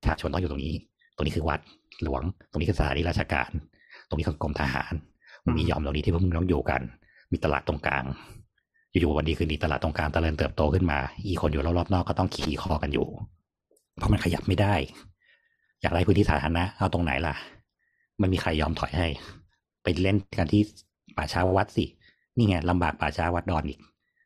[0.01, 0.75] ประชาชนต้องอยู่ตรงนี้
[1.17, 1.61] ตรงนี้คือวัด
[2.03, 3.51] หลวง ตรงนี้คือสถานีราชการ
[4.09, 4.93] ตรงนี้คือกรมทหาร
[5.47, 6.81] มันมียอมเหล่านี้ที่พวกมึงต้องอยู่กัน
[7.33, 8.05] มีตลาดตรงกลาง
[8.91, 13.07] อยู่ๆวันดีคืนดีตลาดตรงกลางเจริญเติบโตขึ้นมา อีคนอยู่รอบๆนอกก็ต้องขี่คอกันอยู่
[13.99, 14.75] เพราะมันขยับไม่ได้
[15.83, 17.35] อยากได้พื้นที่สาธารณะเอาตรงไหนล่ะ
[18.19, 19.07] ไม่มีใครยอมถอยให้
[19.83, 20.63] ไปเล่นกันที่
[21.17, 21.85] ป่าช้าวัดสิ
[22.37, 23.79] นี่ไงลำบากป่าช้าวัดดอนอีก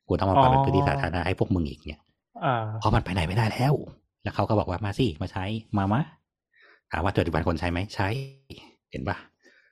[0.08, 2.00] กูต้องมาปรับเป็นพื้นที่สาธารณะให้พวกมึงอีกเนี่ย
[2.44, 3.74] อ่าเพราะมันไปไหนไม่ได้แล้ว
[4.22, 5.44] แล้วเขาก็บอกว่ามาสิมาใช้
[5.78, 6.02] มามะ
[6.92, 8.08] ถามว่าปัจจุบันคนใช้ไหมใช้
[8.90, 9.16] เห็นปะ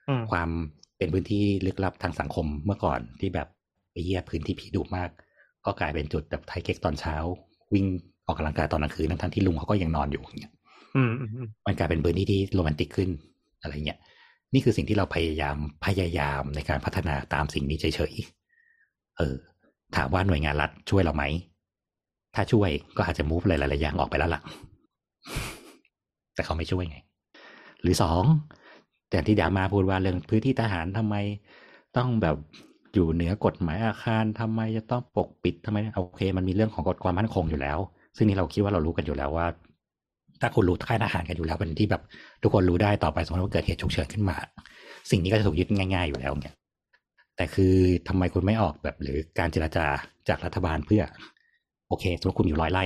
[0.09, 0.49] อืมความ
[0.97, 3.47] เป็นพื้นที่ลึกลับทางสังคมเมื่อก่อนที่แบบ
[3.91, 5.09] ไปเยี่ยพื้นที่ผีดุมาก
[5.65, 7.15] ก็กลายเป็นจุดแบบไทเก๊กตอนเช้า
[7.73, 7.85] วิ่ง
[8.25, 10.53] ออกกำลังกายตอนกลางคืนทั้งๆที่ลุงเขาก็ยังนอนอยู่อย่างเงี้ย
[10.95, 13.09] อืมอืมอืมมันกลายเป็นพื้นที่ที่โรแมนติกขึ้น
[13.61, 13.99] อะไรเงี้ย
[14.53, 19.35] นี่คือสิ่งที่เราพยายามพยายามในการพัฒนาตามสิ่งนี้เฉยๆเออ
[19.95, 21.23] ถามว่าหน่วยงานรัฐช่วยเราไหม
[22.35, 24.41] ถ้าช่วยก็อาจจะมูฟอะไรหลายๆอย่างออกไปแล้วล่ะ
[26.35, 26.97] แต่เขาไม่ช่วยไง
[27.81, 28.23] หรือสอง
[29.15, 31.15] แต่ที่ดามาพูดว่าเรื่องพื้นที่ทหารทำไม
[31.97, 32.37] ต้องแบบ
[32.93, 37.77] อยู่เหนือกฎหมายอาคารทำไมจะต้องปกปิดทำไมโอเค มันมีเรื่องของกฎความมั่นคงอยู่แล้ว
[38.15, 39.45] ซึ่งนี่เราคิดว่าเรารู้กันอยู่แล้วว่า
[40.41, 42.01] ถ้าคุณรู้ค่ายทหารกันอยู่แล้วเป็นที่แบบ
[42.43, 44.37] ทุกคนรู้ได้ต่อไปสมมติว่าเกิดเหตุฉุกเฉินขึ้นมา
[45.11, 46.55] สิ่งนี้ก็จะถูกยึดง่าย ๆอยู่แล้วเนี่ย
[47.35, 47.73] แต่คือ
[48.07, 49.85] ทำไมคุณไม่ออกแบบหรือการเจรจา
[50.29, 51.03] จากรัฐบาลเพื่อ
[51.87, 52.85] โอเคสมมติคุณอยู่ร้อยไร่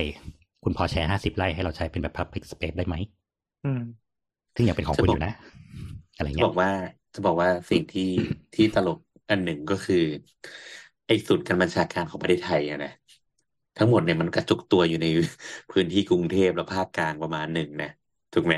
[0.64, 2.94] คุณพอแชร์ห้าสิบไร่ให้เราใช้เป็นแบบ public space ได้ไหม
[3.64, 3.80] อืม
[4.54, 5.32] ซึ่งยังเป็นของคุณอยู่นะ
[6.20, 6.70] อะไรจะเงี้บยอกว่า
[7.14, 8.02] จะบอกว่าสิ่งที่
[8.54, 8.98] ที่ตลก
[9.30, 9.96] อันหนึ่งก็คือ
[11.06, 12.90] ไอ้สุดการบัญชาการของประเทศไทยอะนะ
[13.76, 15.06] ทั้งหมดเนี่ยมันกระจุกตัวอยู่ใน
[15.70, 17.88] พื้นที่กรุงเทพและภาคกลางประมาณหนึ่งนะ
[18.32, 18.54] ถูกไหม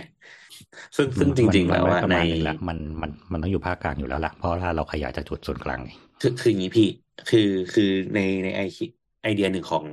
[0.96, 5.90] ซึ่งซึ่งจริง ๆ แล้วมันว่าประในมาณหนึ่งละมันมันมันต้องอยู่ภาคกลางอยู่แล้วล่ะเพราะว่าเราขยายจากจุดศูนย์กลางไง
[6.20, 6.84] คือคืออย่างนี้พี่
[7.26, 7.38] คือ
[7.72, 7.84] คือ
[8.14, 8.84] ในในไอคิ
[9.22, 9.86] ไอเดียหนึ่งของ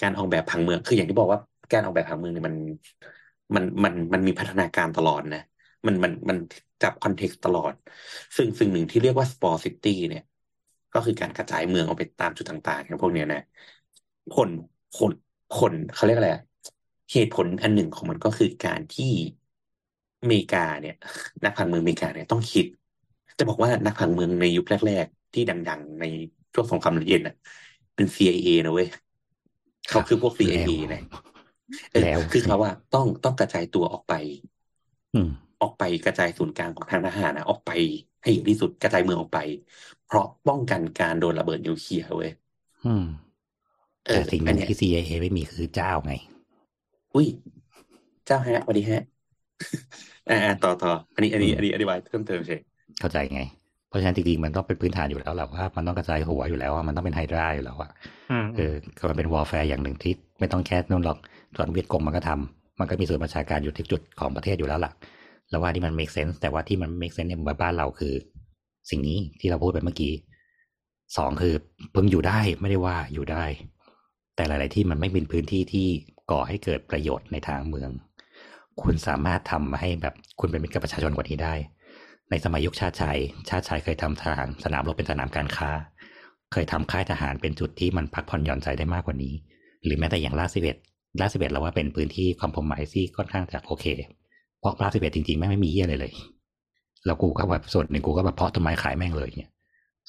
[0.00, 1.38] การออกแบบผังเมือง คืออย่างที่บอกว่า
[1.72, 2.56] การออกแบบผังเมืองเนี่ยมัน
[3.54, 5.40] มันมันมันมีพัฒนาการตลอดนะ
[5.86, 6.38] มันมันมัน
[6.82, 7.72] จับ context ตลอด
[8.36, 10.24] ซึ่งสิ่งหนึ่งที่เรียกว่า sprawl city เนี่ย
[10.94, 13.42] ก็คือการกระจายเมืองออกไปตามจุดต่างๆอย่างพวกเนี้ยนะ
[14.34, 14.48] ผล
[14.96, 15.12] ผล
[15.56, 16.42] ผลเขาเรียกอะไรอะ
[17.12, 19.12] เหตุผลอันหนึ่งของมันก็คือการที่
[20.22, 20.96] อเมริกาเนี่ย
[21.44, 22.66] นักผังเมืองอเมริกาเนี่ยต้องคิด
[23.38, 26.04] จะบอกว่านักผังเมืองในยุคแรก ๆ ที่ดัง ๆ ใน
[26.54, 27.36] ช่วงสงครามเย็นน่ะ
[27.94, 28.88] เป็น CIA นะเว้ย
[29.88, 31.02] เขาคือพวก CIA นะ
[31.90, 34.14] เออแล้วคือเขาว่าต้องต้องกระจายตัวออกไป
[35.60, 37.70] อืมออกไปกระจายศูนย์กลางของทางทหารนะออกไป
[38.22, 39.38] ให้เยอะที่สุดกระจายเมืองออกไป
[40.04, 42.30] เพราะป้องกันการโดนระเบิดนิวเคลียร์เว้ย
[42.84, 43.04] อืม
[44.06, 46.12] เอแต่อสิ่งหอันึ่นงเนี้ยที่ CIA ไม่มีคือเจ้าไง
[47.14, 47.26] อุ้ย
[48.26, 49.00] เจ้าฮะสวัสดีฮะ
[50.28, 52.60] อ่าต่อต่ออันนี้ อันนี้ อันนี้อธิบายเพิ่มเติมเฉย
[53.00, 53.40] เข้าใจไง
[53.88, 57.90] เพราะฉะนั้นจริงๆมันต้องเป็นพื้นฐานอยู่แล้วแหละว่ามันต้องกระจายหัวอยู่แล้วอะมันต้องเป็นไฮดราอยู่แล้วอะ
[58.28, 61.18] อืมเออก็มันเป็นวอลแฟร์อย่างหนึ่งที่ไม่ต้องแค่นู่นหรอก
[61.56, 64.92] ส่วนเวียดกงมันก็ทำมันก็มีส่วนประชาการอยู่ที่จุดของประเทศอยู่แล้วล่ะ
[65.50, 68.14] แล้วว่าที่มัน make sense แต่ว่าที่มัน make sense เนี่ยบ้านเราคือ
[68.90, 70.14] สิ่งนี้ที่เราพูดไปเมื่อกี้
[71.16, 71.54] สองคือ
[71.92, 73.44] เพิ่งอยู่ได้ไม่ได้ว่าอยู่ได้
[74.36, 75.86] แต่หลาย ๆ ที่มันไม่เป็นพื้นที่ที่
[76.30, 77.90] ก่อให้เกิดประโยชน์ในทางเมือง
[78.82, 81.54] คุณสามารถทำให้แบบคุณเป็นมิตรกับประชาชนกว่านี้ได้
[82.30, 83.18] ในสมัยยุคชาติชัย
[83.48, 85.70] ชาติชัยเคยทำทหารสนามรบเป็นสนามการค้า
[86.52, 89.34] เคยทำค่ายทหารเป็นจุดที่มันพักผ่อนหย่อนใจได้มากกว่านี้
[89.84, 90.76] หรือแม้แต่อย่างลาสิเวต
[91.20, 93.86] ลาสิเวตเราว่าเป็นพื้นที่คอมพมไมซี่ค่อนข้างจะโอเค
[94.66, 96.12] เพราะลาดสิเวตจริงๆแม่งไม่มีเยี่ยอะไรเลย
[97.06, 99.50] แล้วกูก็แบบส่วนหนึ่งกูก็แบบเพาะต้นไม้ขายแม่งเลยเนี่ย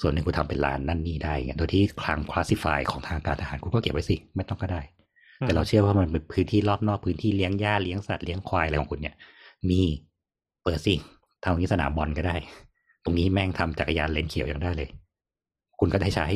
[0.01, 4.81] ส่วนหนึ่งกูทำเป็นร้านนั่นนี่ได้เงี้ยโดยที่คลังคลาสสิฟายของทางการทหารกูก็เก็บไว้สิ ไม่ต้องก็ได้
[5.39, 9.15] แต่เราเชื่อว่ามันเป็นพื้นที่รอบนอกพื้นที่เลี้ยงหญ้าเลี้ยงสัตว์เลี้ยงควายอะไรของคุณเนี่ย
[9.69, 9.81] มี
[10.63, 10.93] เปิดสิ
[11.43, 12.35] ทำตรงนี้สนามบอลก็ได้
[13.03, 14.89] ตรงนี้แม่งทำจักรยานเลนเขียวยังได้เลย
[15.79, 16.27] คุณก็ได้ใช้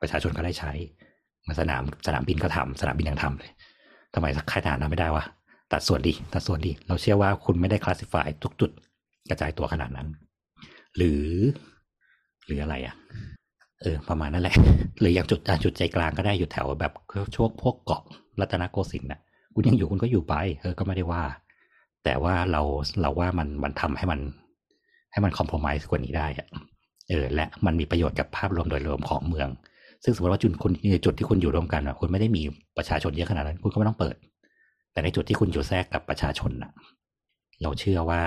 [0.00, 0.72] ประชาชนก็ได้ใช้
[1.46, 3.50] มาสนามสนามบินก็ทำสนามบินยังทำเลย
[4.14, 5.24] ทำไมค่ายทหารทำไม่ได้วะ
[5.72, 8.70] ตัดส่วนดีตัดส่วนดี เราเชื่อว่าคุณไม่ได้คลาสสิฟายทุกจุด
[9.28, 10.08] กระจายตัวขนาดนั้น
[10.96, 11.24] หรือ
[12.46, 12.94] หรืออะไรอะ
[13.82, 14.54] เออ ประมาณนั้นแหละ
[15.00, 16.92] หรืออย่างจุดอะจุดใจกลางก็ได้อยู่แถวแบบ
[17.36, 18.02] ช่วงพวกเกาะ
[18.40, 19.20] รัตนโกสินทร์น่ะ
[19.54, 21.24] คุณยังอยู่คุณก็อยู่ไปเออก็ไม่ได้ว่า
[22.04, 22.62] แต่ว่าเรา
[23.00, 24.20] เราว่ามันมันทำให้มัน
[25.12, 26.46] ให้มันคอมโพม i s e กว่านี้ได้อะ
[27.08, 29.48] เออ และมันมีประโยชน์กับภาพรวมโดยรวมของเมือง
[30.04, 30.72] ซึ่งสมมติว่าจุดคุณ
[31.04, 32.42] จุดที่คุณอยู่ร่วมกันอะคุณไม่ได้มี
[32.76, 34.14] ประชาชนเยอะขนาดนั้น คุณก็ไม่ต้องเปิด
[34.96, 36.72] แต่ในจุดที่คุณอยู่แทรกกับประชาชนนะ
[37.62, 38.20] เราเชื่อว่า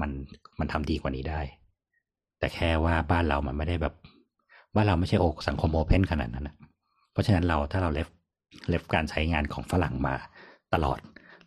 [0.00, 0.10] มัน
[0.58, 1.40] มันทำดีกว่านี้ได้
[2.38, 3.94] แต่แค่ว่าบ้านเรามันไม่ได้แบบ
[4.74, 6.56] บ้านเราไม่ใช่โอกสังคมโอเพนขนาดนั้นนะ
[7.12, 8.08] เพราะฉะนั้นเราถ้าเราเลฟ
[8.68, 10.14] เลฟการใช้งานของฝรั่งมา
[10.74, 10.98] ตลอด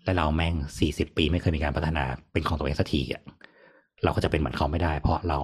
[0.03, 3.23] และเราแม่งสี่สิบปีไม่เคยมีการพัฒนาเป็นของตัวเองสักทีอะ
[4.03, 5.39] เราก็จะเป็นเหมือนเขาไม่ได้ เพราะเรา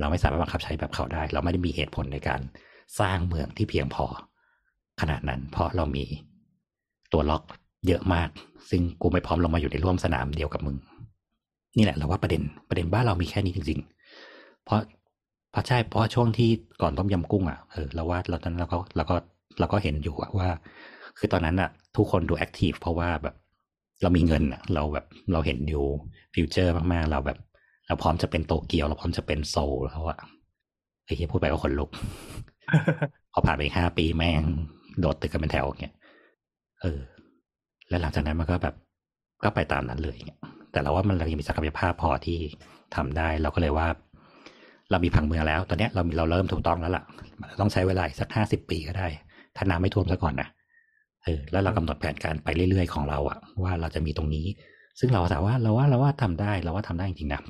[0.00, 2.40] เราไม่สามารถบังคับใช้แบบเขาได้ เราไม่ได้มีเหตุผลในการ
[3.00, 4.04] สร้างเมืองที่เพียงพอ
[5.00, 6.04] ขนาดนั้น เพราะเรามี
[7.12, 7.42] ตัวล็อก
[7.86, 8.28] เยอะมาก
[8.70, 10.76] ซึ่งกูไม่พร้อมลงมาอยู่ในร่วมสนามเดียวกับมึง
[11.76, 13.80] นี่แหละเราว่าประเด็นประเด็นบ้านเรามีแค่นี้จริง
[14.22, 14.80] ๆ เพราะ
[15.50, 16.50] เพราะใช่เพราะช่วงที่
[16.82, 19.16] ก่อนต้มยำกุ้งอะเออเราว่าเราตอนนั้นเราก็เราก็
[19.58, 20.48] เราก็เห็นอยู่อะว่า
[21.18, 23.34] คือตอนนั้นอะ ทุกคนดู active เพราะว่าแบบ
[24.02, 25.84] เรามีเงินอะ เราแบบเราเห็นอยู่
[26.34, 27.38] future มากๆเราแบบ
[27.86, 30.18] เราพร้อมจะเป็นโตเกียว เราพร้อมจะเป็นโซลแล้วอะ
[31.04, 31.90] ไอ้ที่พูดไปก็ขนลุก
[33.32, 34.42] พอผ่านไปอีกห้าปีแม่ง
[35.00, 35.94] โดดตึกกันเป็นแถวอย่างเงี้ย
[36.80, 37.00] เออ
[37.92, 38.74] แล้วหลังจากนั้นมันก็แบบ
[39.44, 40.40] ก็ไปตามนั้นเลยเงี้ย
[40.72, 42.38] แต่เราว่ามันเรายังมีศักยภาพพอที่
[42.96, 43.88] ทำได้ เราก็เลยว่า
[44.90, 47.04] เรามีผังเมืองแล้ว ตอนเนี้ยเราเราเริ่มถูกต้องแล้วล่ะ
[47.40, 49.06] มันต้องใช้เวลาสักห้าสิบปีก็ได้
[49.56, 50.48] ถ้าน้ำไม่ท่วมซะก่อนนะ
[51.24, 54.46] เออแล้วเรากำหนดแผนการไปเรื่อยๆของเราอะว่าเราจะมีตรงนี้
[55.00, 57.40] ซึ่งเราสามารถเราว่าเราว่าทำได้เราว่าทำได้จริงๆนะ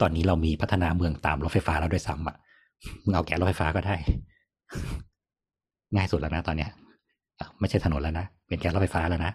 [0.00, 2.36] ตอนนี้เรามีพัฒนาเมืองตามรถไฟฟ้าแล้วด้วยซ้ำอะ
[3.04, 3.96] มึงเอาแก๊สรถไฟฟ้าก็ได้
[5.94, 6.70] ง่ายสุดแล้วนะตอนเนี้ย
[7.60, 9.32] ไม่ใช่ถนนแล้วนะเป็นแก๊สรถไฟฟ้าแล้วนะ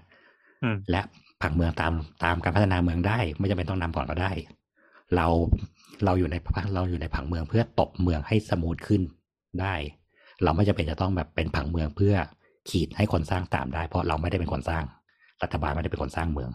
[0.91, 1.01] และ
[1.41, 1.93] ผังเมืองตาม
[2.23, 4.31] ตามการพัฒนาเมืองได้ ไม่จำเป็นต้องนำก่อนก็ได้
[5.15, 5.27] เรา
[6.05, 6.35] เราอยู่ใน
[6.75, 9.01] เราอยู่ในผังเมืองเพื่อตบเมืองให้สมูทขึ้น
[9.61, 9.75] ได้
[10.43, 12.15] เราไม่จำเป็นจะต้องแบบเป็นผังเมืองเพื่อ
[12.69, 14.83] ขีดให้คนสร้างตามได้ เพราะเราไม่ได้เป็นคนสร้าง
[15.43, 16.49] รัฐบาลไม่ได้เป็นคนสร้างเมือง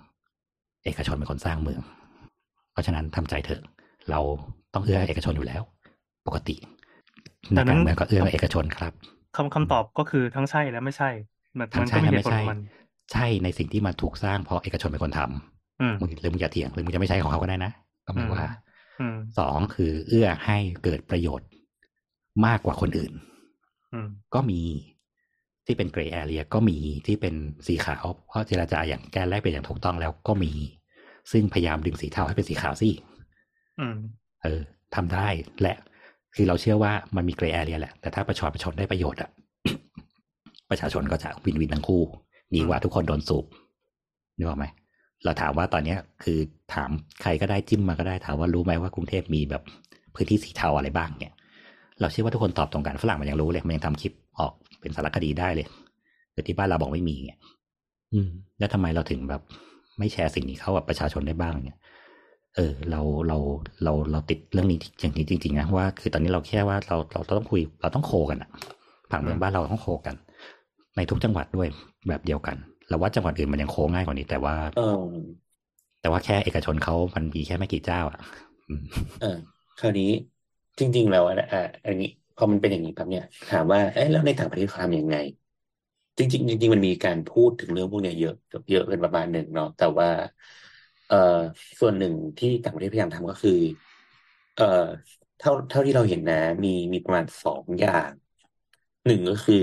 [0.84, 1.80] เอกชนเป็นคนสร้างเมือง
[2.72, 3.62] เพราะฉะนั้นทำใจเถอะ
[4.10, 4.20] เรา
[4.74, 5.62] ต้องเอื้อเอกชนอยู่แล้ว
[6.26, 6.56] ปกติ
[7.56, 8.92] ดันักงนั้กานรเมืองก็เอื้อเอกชนครับ
[9.36, 11.10] คำคำตอบก็คือทั้งใช่และไม่ใช่
[11.58, 12.58] มันทั้มังนใช่ก็มีและเหไม่ตุผลใช่ของมัน
[13.12, 17.72] ใช่ในสิ่งที่มันถูกสร้างเพราะเอกชนเป็นคนทำอืมมึงหรือมึงจะเถียงหรือมึงจะไม่ใช่ของเขาก็ได้นะ
[18.06, 18.44] ก็ไม่ว่า
[19.00, 21.48] อืมสองคือเอื้อให้เกิดประโยชน์
[22.46, 23.12] มากกว่าคนอื่น
[23.92, 24.60] อืมก็มี
[25.66, 26.76] ที่เป็น grey area ก็มี
[27.06, 27.34] ที่เป็น
[27.66, 30.52] สีขาว เพราะเจรจาอย่างแก้แลกเป็นอย่างถูกต้องแล้วก็มี
[31.32, 32.90] ซึ่งพยายามดึงสีเทาให้เป็นสีขาวสิ
[33.80, 33.96] อืม
[34.42, 34.60] เออ
[34.94, 35.28] ทำได้
[35.62, 35.74] และ
[36.34, 39.30] คือเราเชื่อว่ามันมี grey area แหละ แต่ถ้าประชาชนได้ประโยชน์อะ
[40.70, 42.02] ประชาชนก็จะวินวินทั้งคู่
[42.54, 43.44] ดีกว่าทุกคนโดนสูบ
[44.36, 44.66] นึกออกไหม
[45.24, 46.38] เราถามว่าตอนเนี้ยคือ
[46.74, 46.90] ถาม
[47.22, 49.62] ใครก็ได้จิ้มมาก็ได้ถามว่ารู้ไหมว่ากรุงเทพมีแบบ
[50.14, 51.34] พื้นที่สีเทาอะไรบ้างเนี่ย
[52.00, 55.66] เราเชื่อว่าทุกคนตอบตรงกันฝรั่งมันยังรู้เลยมันยังทำคลิปออกเป็นสารคดีได้เลย
[56.32, 57.38] แต่ที่บ้านเราบอกไม่มีเนี่ย
[58.12, 59.42] อืม แล้วทำไมเราถึงแบบ
[59.98, 61.78] ไม่แชร์สิ่งนี้เข้ากับประชาชนได้บ้างเนี่ย
[62.56, 63.38] เออ เราเรา
[63.84, 68.50] เราเราติดเรื่องนี้อย่างนี้จริงๆนะว่าคือตอนนี้เราแค่ว่าเราเราเราต้องคุยเราต้องโคกันอะ
[69.10, 70.14] ผังเมืองบ้านเราต้องโคกัน
[70.96, 71.68] ในทุกจังหวัดด้วย
[72.08, 72.56] แบบเดียวกัน
[72.88, 75.42] เราว่าจังหวัดอื่นมันยังโคง่ายกว่านี้ แต่ว่าเออ
[76.00, 78.18] แต่ว่าแค่เอกชนเขามันมีแค่ไม่กี่เจ้า อะ
[78.68, 78.82] อืม
[79.18, 79.26] เออ
[79.76, 80.04] คราวนี้
[80.78, 85.16] จริง ๆ แล้วอะอะอันนี้พอมันเป็นอย่างนี้ปั๊บเนี่ยถามว่าเอ๊ะแล้วในต่างประเทศเขาทำยังไง
[86.18, 88.34] จริงๆจริงๆมันมีการพูดถึงเรื่องพวกเนี้ยเยอะ
[88.68, 90.08] เยอะเป็นประมาณหนึ่งเนาะแต่ว่า
[91.06, 91.16] เอ่อ
[91.80, 93.52] ส่วนหนึ่งที่ต่างประเทศพยายามทำก็คือ
[94.54, 94.64] เอ่อ
[95.38, 96.34] เท่าเท่าที่เราเห็นนะ
[96.64, 98.12] มีมีประมาณสองอย่าง
[99.06, 99.56] หนึ่งก็คือ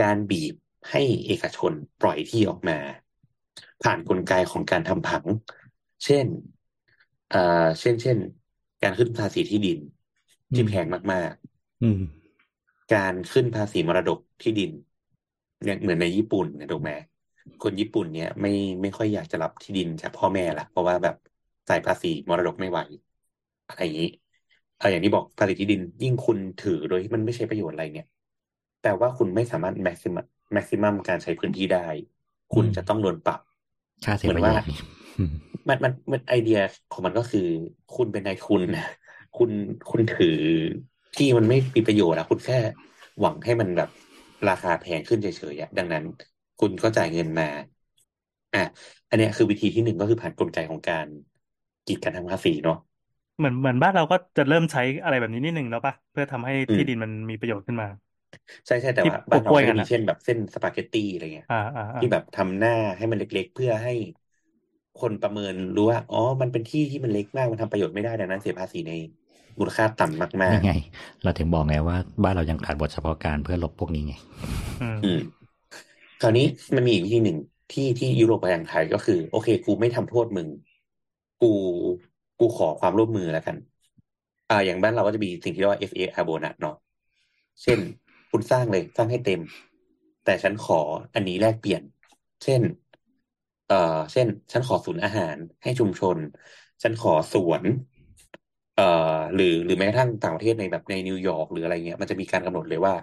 [0.00, 0.54] การบีบ
[0.90, 2.78] ให้เอกชนปล่อยที่ออกมา
[3.82, 5.24] ผ่านกลไกของการทำผัง
[6.04, 6.26] เช่น
[7.34, 8.16] อ่าเช่น เช่น
[8.82, 9.78] การขึ้นภาษีที่ดิน
[10.54, 11.32] ที่แพงมาก
[11.82, 14.70] อืมๆการขึ้นภาษีมรดกที่ดิน
[15.64, 16.90] เนี่ยเหมือนในญี่ปุ่นนะถูกไหม
[17.62, 18.52] คนญี่ปุ่นเนี่ยไม่
[18.82, 21.16] ไม่ค่อยอยากจะรับที่ดินจากพ่อแม่ละเพราะว่าแบบ
[21.68, 22.78] จ่ายภาษีมรดกไม่ไหว
[23.68, 24.08] อะไรอย่างนี้
[24.78, 28.06] เอออย่างที่บอกภาษีที่ดินยิ่งคุณถือโดยที่มันไม่ใช้ประโยชน์อะไรเนี่ย
[28.80, 31.78] แปลว่าคุณไม่สามารถแม็กซิมัม แม็กซิมัมการใช้พื้นที่ได้
[32.50, 33.40] คุณอืมจะต้องโดนปรับ
[34.04, 34.68] ค่าเสียเหมือนประโยว่าชน์
[35.18, 35.32] อืม
[35.68, 36.56] มันมันมันไอเดีย
[36.90, 37.40] ของมันก็คือ
[37.90, 38.82] คุณเป็นนายทุนนะ
[39.34, 39.50] คุณ
[39.88, 40.28] คุณถือ
[41.14, 42.54] ที่มันไม่มีประโยชน์อะคุณแค่
[43.18, 43.88] หวังให้มันแบบ
[44.46, 46.04] ราคาแพงขึ้นเฉยๆอะดังนั้น
[46.58, 47.44] คุณก็จ่ายเงินมา
[48.54, 48.58] อะ
[49.08, 51.06] อันเนี้ยคือวิธีที่หนึ่งก็คือผ่านกลไกของการ
[51.86, 52.76] กีดกันทางภาษีเนาะ
[53.36, 57.86] เหมือนเหมือนบ้านเราก็จะเริ่มใช้อะไรแบบนี้นิดนึงแล้วปะเพื่อทำให้อืมที่ดินมันมีประโยชน์ขึ้นมา
[58.66, 63.90] ใช่ใช่แต่ที่ว่าบ้านเรากล้วยก็ๆกัจะนมีอะเช่นแบบเส้นสปาเกตตี้อะไรเงี้ยอ่าอ่าอ่าที่แบบทำหน้าให้มันเล็กๆ เพื่อให้
[64.96, 68.92] คนประเมินรู้ว่าอ๋อ มันเป็นที่ที่มันเล็กมากมันทำประโยชน์ไม่ได้ดังนั้นเสียภาษีใน
[69.58, 70.70] มูลค่าต่ำมากนี่ไง
[71.22, 74.14] เราถึงบอกไงว่าบ้านเรายังขาดบทเฉพาะการเพื่อลบพวกนี้ไง
[74.80, 75.18] อืมๆอืม
[76.20, 76.44] คราวนี้
[76.76, 77.38] มันมีอีกวิธีหนึ่ง
[77.70, 80.48] ที่ที่ยุโรปกับอย่างไทยก็คือ โอเค กูไม่ทำโทษมึง
[81.40, 81.46] กู
[82.38, 83.56] กูขอความร่วมมือแล้วกัน
[84.48, 86.74] อ่า อย่างบ้านเราก็จะมีสิ่งที่เรียกว่า FA a bonus เนาะ
[87.62, 87.80] เช่น
[88.30, 89.40] คุณสร้างเลย สร้างให้เต็ม
[90.24, 90.80] แต่ฉันขอ
[91.14, 91.82] อันนี้แลกเปลี่ยน
[92.42, 92.62] เช่น
[93.66, 93.74] เอ่อ
[94.12, 96.18] เช่น ฉันขอศูนย์อาหารให้ชุมชน
[96.82, 97.64] ฉันขอสวน
[98.74, 98.82] เอ่อ
[99.34, 102.94] หรือหรือแม้กระทั่งต่างประเทศในแบบในนิวยอร์กหรืออะไรเงี้ยมันจะมีการกำหนดเลยว่า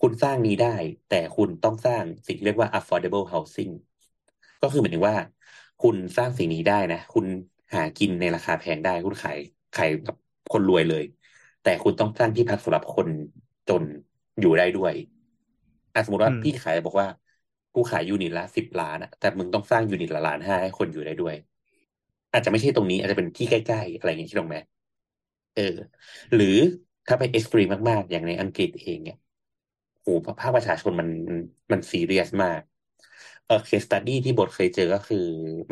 [0.00, 0.66] คุณสร้างนี้ได้
[1.06, 3.72] แต่คุณต้องสร้างสิ่งที่เรียกว่า affordable housing
[4.60, 5.16] ก็คือหมายถึงว่า
[5.80, 7.26] คุณสร้างสิ่งนี้ได้นะ คุณ
[7.74, 9.38] หากินในราคาแพงได้ คุณขาย
[9.74, 10.16] ขายกับ
[10.52, 11.04] คนรวยเลย
[11.62, 13.08] แต่คุณต้องสร้างที่พักสำหรับคน
[13.68, 13.82] จน
[14.40, 14.94] อยู่ได้ด้วย
[15.94, 17.08] อะสมมติว่าอืมพี่ขายบอกว่า
[17.72, 21.34] กูขายยูนิตละสิบล้านอะแต่มึงต้องสร้างยูนิตละล้านห้าให้คนอยู่ได้ด้วย
[22.32, 24.58] อาจจะไม่ใช่ตรงนี้ อาจจะเป็นที่ใกล้ ๆ อะไรอย่างนี้ใช่ไหม
[25.54, 25.62] เออ
[26.34, 26.46] หรือ
[27.06, 29.16] ถ้าไป extreme มากๆ อย่างในอังกฤษเองเนี่ย
[30.02, 30.08] โห
[30.40, 31.38] ภาคประชาชนมันมัน
[31.72, 32.62] มันซีเรียสมาก
[33.44, 35.16] เออ case study ที่บอสเคยเจอก็คือ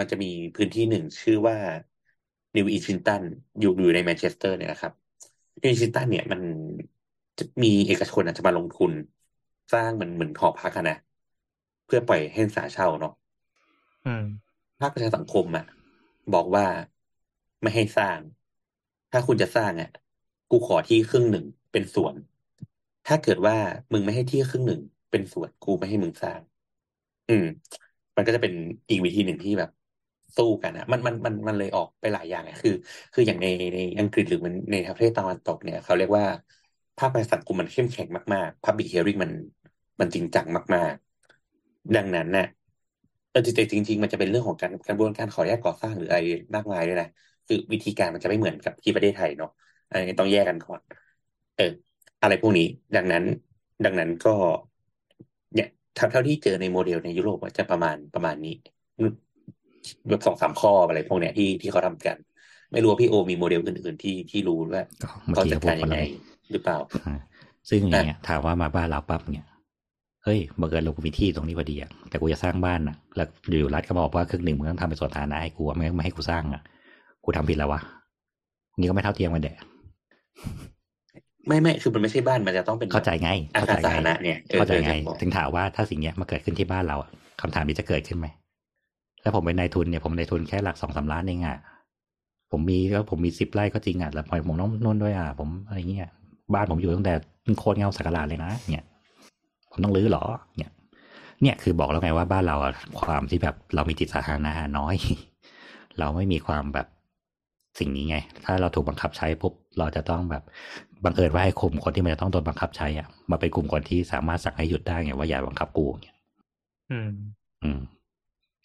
[0.01, 0.27] มันจะมี
[0.57, 1.57] พื้นที่หนึ่งชื่อว่า
[2.55, 3.23] New Islington
[3.59, 4.93] อยู่อยู่ในแมนเชสเตอร์เนี่ยนะครับ
[5.62, 6.41] New Islington เนี่ยมัน
[6.99, 6.99] จะ
[7.65, 8.93] มีเอกชนอาจจะมาลงทุน
[9.73, 10.95] สร้างมันเหมือนหอพักอะนะ
[11.85, 13.11] เพื่อปล่อยให้นักศึกษาเช่าเนาะ
[14.05, 14.25] อืม
[14.81, 15.65] ภาคประชาสังคมอะ
[16.33, 16.65] บอกว่า
[17.62, 18.21] ไม่ให้สร้าง
[19.11, 19.89] ถ้าคุณจะสร้างอะ
[20.49, 22.17] กูขอที่ครึ่งหนึ่งเป็นสวน
[23.05, 23.55] ถ้าเกิดว่า
[23.93, 24.81] มึงไม่ให้ที่ครึ่งหนึ่ง
[25.11, 26.41] เป็นสวนกูไม่ให้มึงสร้าง
[27.29, 27.45] อืม
[28.17, 28.53] มันก็จะเป็น
[28.91, 29.71] อีกวิธีหนึ่งที่แบบ
[30.37, 32.71] สู้กันอะมันมันมันมันเลยออกไปหลายอย่างอะคือ
[33.12, 36.25] คืออย่างในในอังกฤษหรือมันในประเทศตะวันตกเนี่ย เขาเรียกว่า
[37.01, 39.31] ภาคประชาสังคมมันเข้มแข็งมากๆ public hearing มัน
[40.01, 40.94] มันจริงจังมาก
[41.44, 42.47] ๆ ดังนั้นน่ะ
[43.31, 46.20] เออจริงๆจริงๆมันจะเป็นเรื่องของการกระบวนการขออนุญาตก่อสร้างหรืออะไร
[46.55, 47.09] มากมายด้วยนะ
[47.47, 49.51] คือวิธีการมันจะไม่เหมือนกับที่ประเทศไทยเนาะ
[49.90, 50.81] อันนี้ต้องแยกกันก่อน
[51.56, 51.72] เออ
[52.22, 52.66] อะไรพวกนี้
[52.97, 53.24] ดังนั้น
[53.85, 54.35] ดังนั้นก็
[55.55, 58.55] เนี่ยเท่าเท่าที่เจอในโมเดลในยุโรปอะจะประมาณประมาณนี้
[60.09, 62.16] แบบสองสามข้ออะไรพวกเนี้ยที่ที่เขาทำกัน
[62.72, 66.05] ไม่รู้ว่าพี่โอมีโมเดลอื่นๆที่ที่รู้ว่าก็เมื่อเขากี้จัดก็พูกาดรไปยังแล้ไงว
[66.52, 67.18] หรือเปล่าอ่า
[67.68, 69.47] ซึ่งอย่างเงี้ยถามว่ามาบ้านเราปั๊บเนี่ย
[70.24, 73.28] เฮ้ยบังเอิญเรามีที่ตรงนี้พอดีอะแต่กูจะสร้างบ้านอะแล้ว
[73.60, 76.62] อยู่รัฐก็บอกว่าครึ่งหนึ่งมึงต้องทำเป็นสวนสาธารณะให้กูอะไม่งั้นไม่ให้กูสร้างอะ
[77.24, 77.81] กูทำผิดแล้ววะ
[78.78, 79.56] นี่ก็ไม่เท่าเทียมกันแดะ
[81.47, 87.10] ไม่ไม่คือมันไม่ใช่บ้านมันจะต้องเป็นเข้าใจไงอาเข้าคารใจสาไงธารณะเนี่ยออเข้าใจไงออบอกถึงถามว่าถ้าสิ่งเนี้ยมาเกิดขึ้นที่บ้านเราอะ
[87.40, 88.27] คำถามนี้จะเกิดขึ้นไหม
[89.22, 91.59] แล้วผมเป็นนายทุนเนี่ยผมนายทุนแค่หลักสองสามล้านเองอะ
[92.51, 96.10] ผมมีแล้วผมมีสิบไร่ก็จริงอะแล้วพอผมต้องนุ่นด้วยอะผมอะไรเงี้ย
[96.55, 97.14] บ้านผมอยู่ตั้งแต่
[97.59, 98.86] โคตรเงาสักการะเลยนะเนี่ย
[99.70, 100.24] ผมต้องรื้อเหรอ
[100.56, 100.70] เนี่ย
[101.43, 104.94] เนี่ยคือบอกแล้วไงว่าบ้านเราอะความที่แบบเรามีจิตสาธารณะน้อย
[105.98, 106.86] เราไม่มีความแบบ
[107.78, 110.43] สิ่งนี้ไง ถ้าเราถูกบังคับใช้ปุ๊บเราจะต้องแบบ
[111.05, 116.16] บังเอิญว่าให้คุมคนที่มันจะต้องโดนบังคับใช้อะมาเป็นกลุ่มคนที่สามารถสั่งให้หยุดได้ไงว่าอย่าบังคับกูเนี่ย
[116.90, 117.12] อืม
[117.62, 117.81] อืม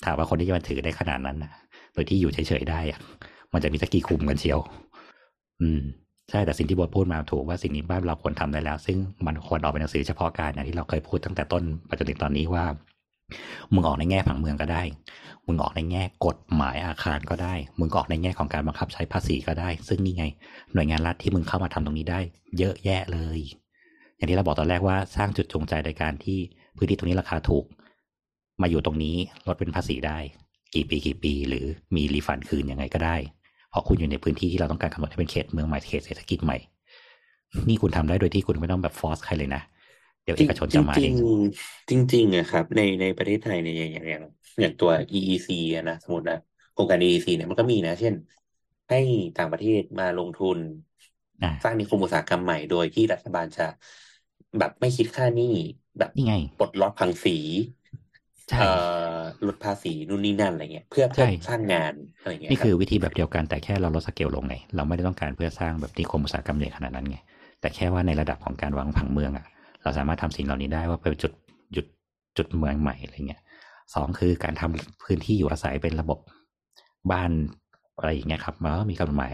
[0.06, 1.52] ถามว่าคนที่จะมาถือได้ขนาดนั้นนะ
[1.94, 3.00] โดยที่อยู่เฉยๆได้อะ
[3.54, 4.60] มันจะมีสักกี่คุมกันเชียว
[5.62, 5.82] อืม
[6.30, 12.66] ใช่แต่สิ่งที่บทพูดมาถูกว่าสิ่งนี้บ้านเราควรทำได้แล้ว ซึ่งมันควรออกเป็นหนังสือเฉพาะการอย่างที่เราเคยพูดตั้งแต่ต้นไปจนถึงตอนนี้ว่า
[13.74, 14.84] มึงออกในแง่ผังเมืองก็ได้
[15.48, 20.26] มึงออกในแง่กฎหมายอาคารก็ได้ มึงออกในแง่ของการบังคับใช้ภาษีก็ได้ ซึ่งนี่ไง
[20.74, 22.20] หน่วยงานรัฐที่มึงเข้ามาทำตรงนี้ได้
[22.58, 23.40] เยอะแยะเลย
[24.16, 26.40] อย่างที่เราบอกตอนแรกว่าสร้างจุดจูงใจในการที่
[26.76, 27.66] พื้นที่ตรงนี้ราคาถูก
[28.62, 29.16] มาอยู่ตรงนี้
[29.48, 30.18] ลดเป็นภาษีได้
[30.74, 31.66] กี่ปีกี่ปี หรือ
[31.96, 33.16] มีรีฟันคืนยังไงก็ได้
[33.76, 36.58] เพราะคุณอยู่ในพื้นที่ที่เราต้องการกำหนดให้เป็นเขตเมืองใหม่เขตเศรษฐกิจใหม่
[37.68, 39.62] นี่คุณทำได้โดยที่คุณไม่ต้องแบบฟอร์สใครเลยนะ
[40.24, 44.22] เดี๋ยวเอกชนจะมาจเอริงงๆจริงๆอะครับ ในในประเทศไทยเนี่ยอย่างอย่างอย่าง
[44.62, 46.36] อย่างตัว EEC อะนะสมมตินะ
[46.72, 48.14] โครงการ EEC เนี่ยมันก็มีนะ เช่น
[48.90, 48.98] ให้
[49.36, 50.58] ต่างประเทศมาลงทุน
[51.42, 53.64] อ่าสร้างนิคมอุตสาหกรรมใหม่โดยที่รัฐบาลจะ
[54.58, 55.46] แบบไม่คิดค่าหนี้
[55.98, 57.30] แบบนี่ไงปลดล็อกภาษี
[57.85, 57.85] ใช่เอ่อ
[59.48, 67.18] ลดภาษีนู่นนี่นั่นอะไรเงี้ยเพื่อเพื่อใช่สร้างงานอะไรเงี้ยนี่รับคือวิธีแบบเดียวกันแต่แค่เราลดสเกลลงไงเราไม่ได้ต้องการเพื่อสร้างแบบนิคมอุตสาหกรรมใหญ่ขนาดนั้นไง
[67.62, 69.46] แต่แค่ว่าในระดับของการวางผังเมืองอะ
[69.84, 71.34] เราสามารถทำสิ่งเหล่านี้ได้ว่าเป็นจุด
[71.76, 71.86] จุด
[72.38, 73.42] จุดเมืองใหม่อะไรเงี้ย
[73.96, 76.20] สองคือการทำพื้นที่อยู่อาศัยเป็นระบบ
[77.12, 77.32] บ้าน
[77.98, 79.34] อะไรอย่างเงี้ยครับมันก็มีกฎหมาย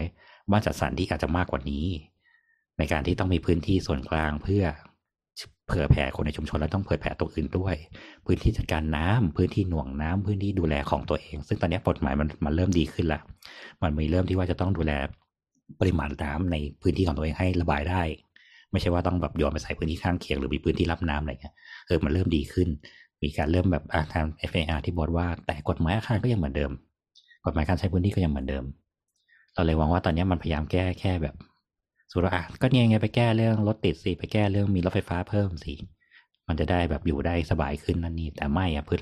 [0.50, 1.86] บ้านจัดสรรที่อาจจะมากกว่านี้
[2.78, 7.74] ในการที่ต้องมีพื้นที่ส่วนกลางเพื่อเผื่อแผ่คนในชุมชนและต้องเผื่อแผ่ตัวอื่นด้วย
[8.26, 13.20] พื้นที่จัดการน้ำพื้นที่หน่วงน้ำพื้นที่ดูแลของตัวเอง ซึ่งตอนนี้กฎหมายมันมันเริ่มดีขึ้นละ
[13.82, 14.92] มันมีเริ่มที่ว่าจะต้องดูแล
[15.80, 18.02] ปริมาณน้ำในพื้นที่ของตัวเองให้ระบายได้
[18.70, 21.54] ไม่ใช่ว่าต้องแบบโยนไปใส่พื้นที่ข้างเคียงหรือมีพื้นที่รับน้ำอะไรเงี้ย
[21.86, 22.68] เออมันเริ่มดีขึ้น
[23.22, 26.70] มีการเริ่มแบบอาทาง FAR ที่บอกว่า แต่กฎหมายอาคารก็ยังเหมือนเดิม
[27.46, 28.64] กฎหมายการใช้พื้นที่ก็ยังเหมือนเดิม
[29.54, 31.34] เราเลยหวังว่าตอนนี้มันพยายามแก้แค่แบบ
[32.12, 35.74] สุดอะก็เนี่ยไงไปแก้เรื่องรถติดสิไปแก้เรื่องมีรถไฟฟ้าเพิ่มสิ
[36.48, 39.00] มันจะได้แบบอยู่ได้สบายขึ้นนั่นนี่แต่ไม่อะพื้น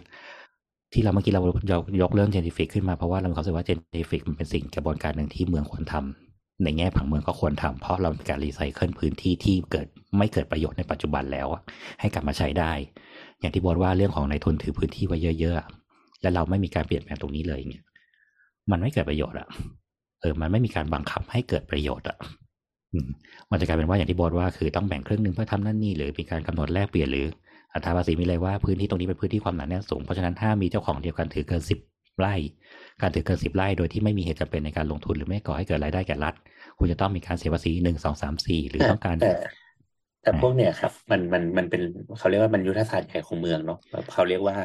[0.92, 1.40] ที่เราเมื่อกี้เรา
[1.72, 9.86] ยกยกเรื่อง gentrify ขึ้นมาเพราะว่าเรารู้สึกว่า gentrify มันเป็นสิ่งกระบวนการหนึ่งที่เมืองควรทำในแง่ผังเมืองก็ควรทำเพราะเราการรีไซเคิลพื้นที่ที่เกิด
[10.18, 11.48] ไม่เกิดประโยชน์ในปัจจุบันแล้ว
[12.00, 12.72] ให้กลับมาใช้ได้
[13.40, 17.84] อย่างที่บอกว่าเรื่องของนายทุนถือพื้นที่ไว้เยอะๆแล้วเราไม่มีการเปลี่ยนแปลงตรงนี้เลยเนี่ย
[18.70, 19.48] มันไม่เกิดประโยชน์อะ
[20.20, 22.18] เออมันไม่มีการบังคับให้เกิดประโยชน์อะ
[23.04, 23.08] ม
[23.50, 27.26] มันจะกลายเป็นว่าอย่างที่บอสว่าคือต้องแบ่งครึ่งหนึ่งเพื่อทำนั่นนี่หรือมีการกำหนดแลกเปลี่ยนหรือ
[27.74, 31.78] อัตราภาษีมีเลยว่าพื้นที่ตรงนี้เป็นพื้นที่ความหนาแน่นสูงเพราะฉะนั้นถ้ามีเจ้าของเดียวกันถือเกินสิบ
[32.18, 32.34] ไร่
[33.00, 36.34] การถือเกินสิบไร่โดยที่ไม่มีเหตุจำเป็นในการลงทุนหรือไม่ก่อให้เกิดรายได้แก่รัฐ
[36.78, 39.32] คุณจะต้องมีการเสียภาษีหนึ่งสองสามสี่หรือต้องการแต่
[40.22, 41.82] แต่พวกเนี่ยครับ มันมันมันเป็น
[42.18, 44.56] เขาเรียกว่ามันยุทธศาสตร์ใหญ่ของเมืองเนาะแบบเขาเรียกว่า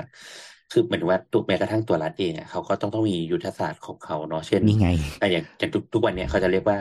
[0.71, 4.89] คือเหมือนว่าตัวแม้กระทั่งตัวรัฐเองอะเขาก็ต้องต้องมียุทธศาสตร์ของเขาเนาะเช่นนี่ไง
[5.21, 6.77] อะอย่างอย่างทุกทุกวันเนี่ยเขาจะเรียกว่า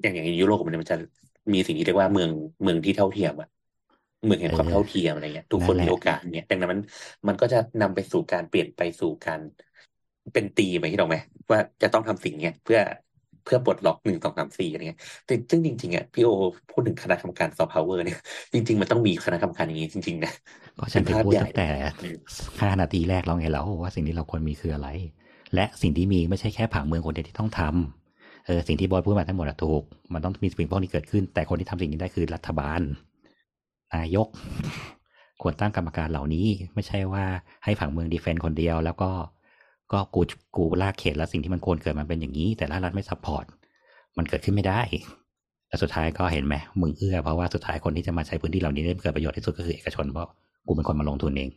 [0.00, 0.96] อย่างอย่างในยุโรปมันมันจะ
[1.54, 2.30] มีสิ่งที่เรียกว่าเมือง
[2.62, 3.48] เมืองที่เท่าเทียมอะ
[4.24, 6.80] เมืองแห่งความเออเท่าเทียมอะไรเงี้ยทุกคนนั่นแหละมีโอกาสเนี่ยดังนั้นมัน
[7.28, 9.40] มันก็จะนำไปสู่การเปลี่ยนไปสู่การ
[10.32, 11.16] เป็นตีไหมที่เราไหม
[11.50, 12.80] ว่าจะต้องทำสิ่งเนี้ยเพื่อ
[13.42, 16.28] เพื่อปลดล็อกหนึ่งสองสามสี่อะไรเงี้ยแต่ซึ่งจริงๆอะพี่โอ
[16.70, 18.16] พูดถึงคณะกรรมการซอฟต์พาวเวอร์เนี่ย
[18.54, 20.30] จริง ๆ มันต้องมีคณะกรรมการอย่างนี้จริงๆนะ
[20.78, 21.66] ก็ฉันถึงพูดเป็นภาพใหญ่ตั้งแต่
[22.60, 24.88] ห้านาทีแรกแล้วไงแล้วว่าสิ่งที่เราควรมีคืออะไร
[25.54, 28.03] และสิ่งที่มีไม่ใช่แค่ผังเมืองคนเดียวที่ต้องทำ
[28.46, 32.80] เออสิ่งที่บอยพูดมาทั้งหมดอะถูก มันต้องมีสิ่งพวกนี้เกิดขึ้น แต่คนที่ทำสิ่งนี้ได้คือรัฐบาล
[33.94, 34.28] นายก
[35.42, 37.24] ควรตั้งกรรมการเหล่านี้ ไม่ใช่ว่า
[37.64, 39.10] ให้ผังเมือง defend คนเดียว แล้วก็
[39.92, 40.22] ก็กู
[40.56, 43.44] กูลากเขตแล้วสิ่งที่มันควรเกิดมันเป็นอย่างนี้ แต่ละรัฐไม่ support
[44.16, 44.80] มันเกิดขึ้นไม่ได้
[45.68, 50.28] แล้วสุดท้ายก็เห็นไหมมึงเอื้อเพราะว่าสุดท้ายคนที่จะมาใช้พื้นที่เหล่านี้ได้เกิดประโยชน์ที่สุดก็คือเอกชนเพราะ
[50.66, 51.50] กูเป็นคนมาลงทุนเอง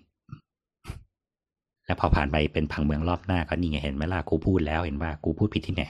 [1.85, 5.83] แล้วพอผ่านไปเป็นผังเมืองรอบหน้าก็นี่ไงเห็นไหมล่ะกูพูดแล้วเห็นว่ากูพูดผิดที่ไหน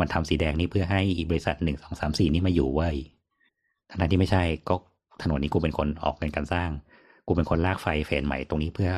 [0.00, 2.90] มันทำสีแดงนี่เพื่อให้บริษัทหนึ่งสองสามสี่นี่มาอยู่เว้
[3.88, 4.74] ทั้งที่ไม่ใช่ก็
[5.22, 6.70] ถนนนี้กูเป็นคนออกเงินการสร้าง
[7.26, 8.90] กูเป็นคนลากไฟเฟนใหม่ตรงนี้เพื่อ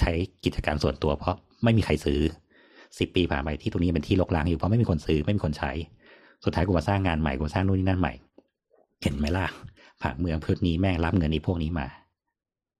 [0.00, 0.12] ใช้
[0.44, 2.20] กิจการส่วนตัว เพราะไม่มีใครซื้อ
[2.98, 5.72] สิบปีผ่านไปที่ตรงนี้เป็นที่รกร้างอยู่เพราะไม่มีคนซื้อไม่มีคนใช้
[6.44, 8.12] สุดท้ายกูมาสร้างงานใหม่กูสร้างนู่นนี่นั่นใหม่
[9.02, 9.46] เห็นไหมล่ะ
[10.02, 11.86] ผังเมืองพื้นนี้แม่งรับเงินนี้พวกนี้มา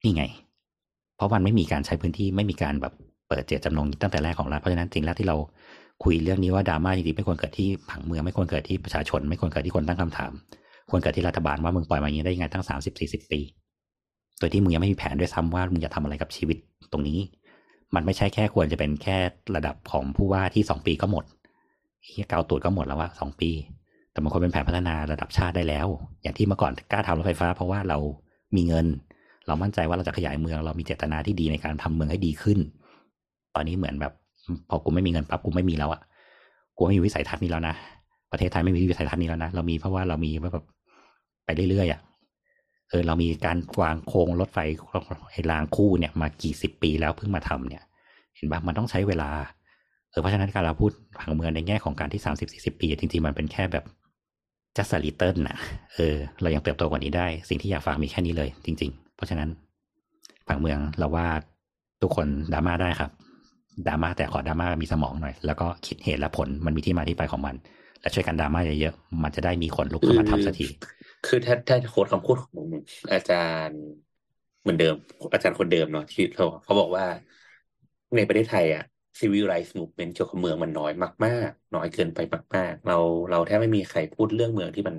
[0.02, 0.24] นี่ไง
[1.16, 2.94] เพราะมันไม่มีการใช้พื้นที่ไม่มีการแบบ
[3.28, 5.36] เปิดเจตจำนงตั้งแต่แรกของรัฐเพราะฉะนั้นสิ่งแรกที่เรา
[6.04, 10.32] คุยเรื่องนี้ว่าดราม่าจริงๆไม่ควรเกิดที่ผังเมืองไม่ควรเกิดที่ประชาชน ไม่ควรเกิดที่คนตั้งคำถาม
[10.90, 13.40] ควรเกิดที่รัฐบาลว่ามึงปล่อยมาอย่างนี้ได้ยังไงตั้งสามสิบสี่สิบปี
[14.38, 16.56] โดยที่มึงยังไม่มีแผนด้วยซ้ำว่ามึงจะทำอะไรกับชีวิต
[16.92, 17.18] ตรงนี้
[17.94, 19.16] มันไม่ใช่แค่ควรจะเป็นแค่
[19.56, 21.24] ระดับของผู้ว่าที่สองปีก็หมด
[22.04, 23.50] เฮียเกาตูดก็หมดแล้วว่าสองปี
[24.12, 25.86] แต่มันควรเป็นแผนพัฒนาระดับชาติได้แล้ว
[26.22, 27.98] อย่างที่เมื่อก่อนกล้าทำรถไฟฟ้า เพราะว่าเรา
[28.56, 28.86] มีเงิน
[29.46, 32.58] เรามั่นใจว่าเราจะขยายเมือง เรามีเจตนาที่ดีในการทำเมืองให้ดีขึ้น
[33.54, 34.12] ตอนนี้เหมือนแบบ
[34.68, 36.00] พอกูไม่มีเงินปั๊บกูไม่มีแล้วอะ
[36.76, 37.74] กูไม่มีวิสัยทัศน์นี้แล้วนะ
[38.32, 40.64] ประเทศไทยไม่มีวิสัยทัศน์นี้แล้วนะเรามีเพราะว่าเรามีแบบ
[41.44, 42.00] ไปเรื่อยๆอะ
[42.90, 44.58] เออเรามีการวางโครงรถไฟ
[45.30, 47.82] ไอ้รางคู่เนี่ยมากี่สิบปีแล้วเพิ่งมาทำเนี่ย
[48.36, 49.30] เห็นปะมันต้องใช้เวลา
[50.10, 53.84] เออเพราะฉะนั้นการเราพูดผังเมืองในแง่ของการที่สามสิบสี่สิบปี จริงๆมันเป็นแค่แบบ
[54.76, 55.56] จัสลิเติลนะ
[55.94, 59.48] เออ เรายังเติบโตกว่านี้ได้ สิ่งที่อยากฝากมีแค่นี้เลย จริง ๆ เพราะฉะนั้น
[60.48, 61.26] ผังเมืองเราว่า
[62.02, 63.10] ทุกคนดราม่าได้ครับ
[63.86, 67.54] ดราม่าแต่ขอดราม่ามีสมองหน่อย แล้วก็คิดเหตุและผลมันมีที่มาที่ไปของมัน
[68.00, 70.66] และช่วยกันดราม่าเยอะๆมันจะได้มีคนลุกขึ้นมาทำสักที
[71.26, 72.66] คือถ้าถ้าโค้ดคำพูดของ
[73.12, 73.82] อาจารย์
[74.60, 74.94] เหมือนเดิม
[75.32, 77.06] อาจารย์คนเดิมเนาะที่เขาเขาบอกว่า
[78.16, 78.84] ในประเทศไทยอะ
[79.18, 80.92] civil rights movement เกี่ยวกับเมืองมันน้อย
[81.24, 82.18] มาก ๆ น้อยเกินไป
[82.56, 82.98] มาก ๆ เรา
[83.30, 84.96] เราแทบไม่มีใครพูดเรื่องเมืองที่มัน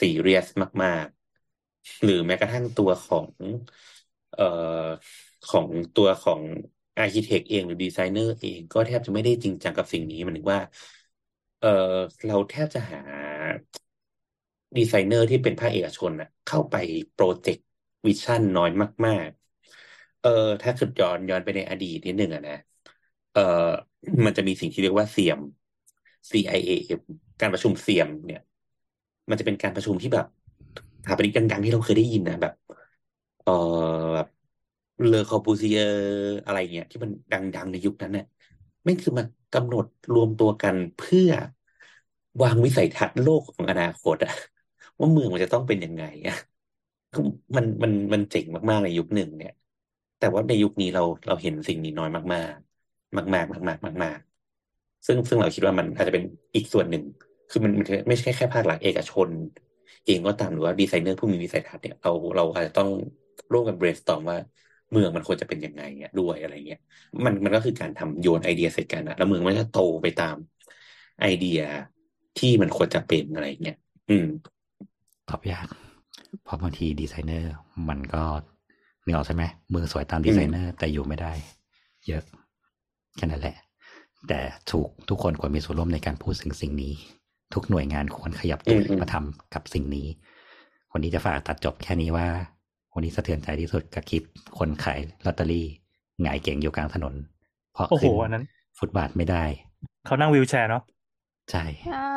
[0.00, 0.46] ซีเรียส
[0.82, 1.06] มาก
[1.54, 3.28] ๆ หรือแม้กระทั่งตัวของ
[4.34, 4.88] เอ่อ
[5.50, 6.40] ของตัวของ
[6.98, 10.60] architect เองหรือดีไซเนอร์เองก็แทบจะไม่ได้จริงจังกับสิ่งนี้มันถึงว่า
[11.58, 11.68] เออ
[12.24, 12.98] เราแทบจะหา
[14.76, 16.74] ดีไซเนอร์ที่เป็นภาคเอกชนอะเข้าไป
[17.12, 18.70] project vision น้อย
[19.06, 19.28] มาก
[19.76, 20.28] ๆ เออ
[20.62, 22.54] ถ้าคือย้อนย้อนไปในอดีตนิดหนึ่งอะนะ
[23.32, 23.40] เออ
[24.26, 25.40] มันจะมีสิ่งที่เรียกว่าเซียม
[26.32, 27.00] CIAM
[27.40, 28.40] การประชุมเซียม เนี่ย
[29.30, 30.26] มันจะเป็นการประชุมที่แบบ
[31.02, 32.52] สถาปนิกดังๆที่เราเคยได้ยินนะแบบ
[33.42, 33.52] เออ
[34.14, 34.26] แบบ
[35.04, 36.00] เลอคอบูซิเออร์
[36.44, 38.24] อะไรเงี้ยที่มันดัง ๆ ในยุคนั้นเนี่ย
[38.84, 39.24] ไม่คือมา
[39.54, 41.30] กำหนดรวมตัวกันเพื่อ
[42.42, 44.32] วางวิสัยทัศน์โลกของอนาคตอะ
[44.98, 46.34] ว่าเมืองมันจะต้องเป็นยังไงอะ
[47.56, 49.52] มันมันมันเจ๋งมากๆในยุคหนึ่งเนี่ย
[50.18, 54.18] แต่ว่าในยุคนี้เราเราเห็นสิ่งนี้น้อยมาก ๆ มาก ๆ มาก ๆ มากๆมาก
[55.06, 56.24] ซึ่งซึ่งเราคิดว่ามันอาจจะเป็น
[56.54, 57.02] อีกส่วนหนึ่ง
[57.50, 59.28] คือมันมันไม่ใช่แค่ภาครัฐเอกชน
[60.06, 62.88] เองก็ตามหรือว่าดีไซเนอร์ผู้มีวิสัยทัศน์เนี่ยเราเราอาจจะต้อง
[63.52, 64.38] ร่วมกัน brainstorm ว่า
[64.92, 66.80] เมืองมันควรจะเป็นยังไงเนี่ยด้วยอะไรเงี้ย
[67.24, 70.36] มันมันก็คือการทำโยนไอเดียใส่กันนะแล้วเมืองมันจะโตไปตาม
[71.20, 71.60] ไอเดีย
[72.38, 73.76] ที่มันควรจะเป็นอะไรเงี้ย
[74.10, 74.26] อืม
[75.28, 75.66] ตอบยาก
[76.44, 77.52] เพราะบางทีดีไซเนอร์
[77.88, 78.24] มันก็
[79.04, 79.44] นึกออกใช่ไหม
[79.74, 81.32] มือสวยตามดีไซเนอร์ แต่อยู่ไม่ได้
[82.06, 82.22] เยอะ
[83.16, 83.56] แค่นั้นแหละ
[84.28, 84.40] แต่
[84.70, 86.92] ถูกทุกคนควรมีส่วนร่วมในการพูดสิ่งสิ่งนี้
[87.54, 90.06] ทุกหน่วยงานควรขยับตัวอืมมาทำกับสิ่งนี้
[90.92, 92.26] วันนี้จะฝากตัดจบแค่นี้ว่า
[92.96, 94.22] วันนี้สะเทือนใจที่สุดกับคลิป
[94.58, 95.66] คนขายลอตเตอรี่
[96.22, 97.14] หงายเก่งอยู่กลางถนน
[97.72, 98.44] เพราะโอ้โหขึ้นอันนั้น
[98.78, 99.44] ฟุตบาทไม่ได้
[100.06, 100.82] เขานั่งวีลแชร์เนาะ
[101.50, 102.16] ใช่ใช่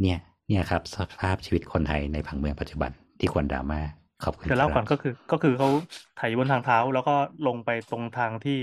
[0.00, 0.18] เนี่ย
[0.48, 2.90] เนี่ยครับ สภาพชีวิตคนไทยในผังเมืองปัจจุบัน
[3.20, 3.80] ที่ควรดราม่า
[4.24, 5.68] ขอบคุณเดี๋ยวเล่าครับก่อนก็คือ ก็คือเขา
[6.16, 7.14] ไถบนทางเท้า แล้วก็
[7.46, 8.58] ลงไปตรงทางที่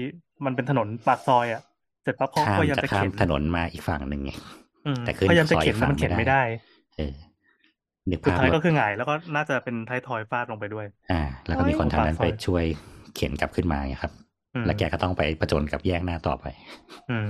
[0.45, 1.61] มันเป็นถนนปากซอยอะ
[2.03, 4.31] เสร็จปั๊บเขาข้ามพยายามจะจะข้าเข็มนถนนมาอีกฝั่งหนึ่งไง
[4.85, 6.41] อืมแต่ขึ้นพยายามจะซอยเข็นฝั่แล้วงมันเข็นไม่ไม่ได้ได้
[6.97, 7.28] เออนึก
[8.23, 12.63] สุดภาพท้ายรก็ถคือหงายแล้วก็น่าจะเป็นท้ายทอยฟาดลงไปด้วย อ่า แล้วก็มีคนทางนั้นโอ้ไปยช่วย
[13.15, 14.13] เข็นกลับขึ้นมาไงครับ
[14.55, 16.45] อืมแล้วแกก็ต้องไปประจนกับแยกหน้าต่อไป
[17.09, 17.27] อืม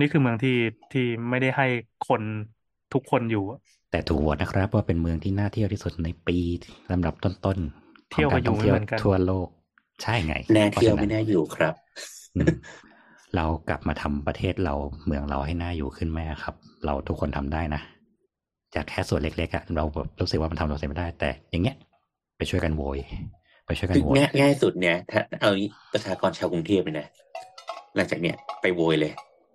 [0.00, 0.56] นี่คือเมืองที่
[0.92, 1.66] ที่ไม่ได้ให้
[2.08, 2.22] คน
[2.94, 3.60] ทุกคนอยู่อะ
[3.90, 6.38] แต่ถูกโหวตนะครับ ว่าเป็นเมืองที่น่าเที่ยวที่สุดในปี
[6.92, 9.48] ลำดับต้นๆขเที่อยงวกาก็รอท่อยู่งเที่ยวไม่เหมือนกันทั่วโลก
[10.02, 11.74] ใช่ไงแน่เพราะเที่ยวฉะนั้ไม่นน่าอยู่ครับ
[12.36, 12.54] อืม
[13.36, 14.74] เรากลับมาทำประเทศเรา
[15.06, 16.54] เมืองเราให้น่าอยู่ขึ้นไหมครับ
[16.84, 17.80] เราทุกคนทำได้นะ
[18.74, 21.76] จากแค่ส่วนเล็กๆอะเราแบบรู้สึกว่ามันทำเราเสร็จไม่ได้ แต่อย่างเงี้ย
[22.36, 22.98] ไปช่วยกันโวย
[23.66, 25.50] ไปช่วยกันคือโวยง่ายง่ายสุดเนี่ยถ้าเอา
[25.92, 27.06] ประชากรชาวกรุงเทพเลยนะ
[27.96, 29.12] หลังจากเนี้ยไปโวยเลย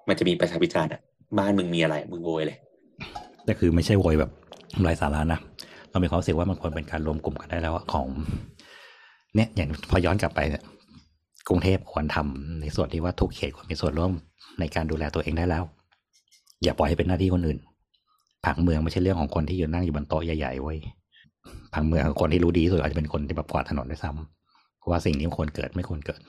[0.08, 1.02] มันจะมีประชาพิจารณ์อะ
[1.38, 2.58] บ้านมึงมีอะไรมึงโวยเลย
[3.46, 4.32] แต่คือไม่ใช่โวยแบบ
[4.82, 5.40] ไร้สาระนะ
[5.92, 8.08] เรามีความรู้สึกว่ามันควรเป็นการรวมกลุ่มกันได้แล้วอะของ
[9.36, 10.64] เนี่ยอย่างพอย้อนกลับไปเนี่ย
[11.48, 14.12] กรุงเทพควรทำในส่วนที่ว่าทุกเขตควรมีส่วนร่วม
[14.60, 15.64] ในการดูแลตัวเองได้แล้ว
[16.64, 17.60] อย่าปล่อยให้เป็นหน้าที่คนอื่น
[18.46, 20.78] ผังเมืองไม่ใช่เรื่องของคนที่อยู่นั่งอยู่บนโต๊ะใหญ่ๆเว้ย
[21.74, 26.22] ผังเมืองคนที่รู้ดีที่สุดอาจจะเป็นคนที่แบบกวาดถนนด้วยซ้ำเพราะว่าสิ่งนี้ควรเกิดไม่ควรเกิด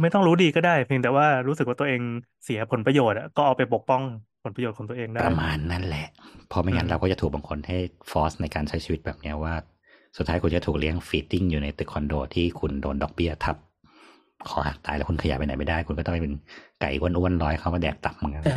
[0.00, 2.02] ไม่ต้องรู้ดีก็ได้ เพียงแต่ว่ารู้สึกว่าตัวเอง
[2.44, 4.02] เสียผลประโยชน์อะก็เอาไปปกป้อง
[4.42, 6.06] ผลประโยชน์ของตัวเองได้ประมาณนั่นแหละ
[6.48, 7.76] เพราะไม่งั้อืนมเราก็จะถูกบางคนให้
[8.10, 9.54] ฟอร์สในการใช้ชีวิตแบบเนี้ยว่า
[10.16, 13.56] สุดท้ายคุณจะถูกเลี้ยงฟีดดิ้งอยู่ในตึกคอนโดที่คุณโดนดอกเบี้ยทับ
[14.48, 16.34] คอหักตายแล้วคุณขยับไปไหนไม่ได้ คุณก็ต้องไปเป็น
[16.80, 18.48] ไก่อ้วนๆร้อยเขามาแดกตับมึงอะแต่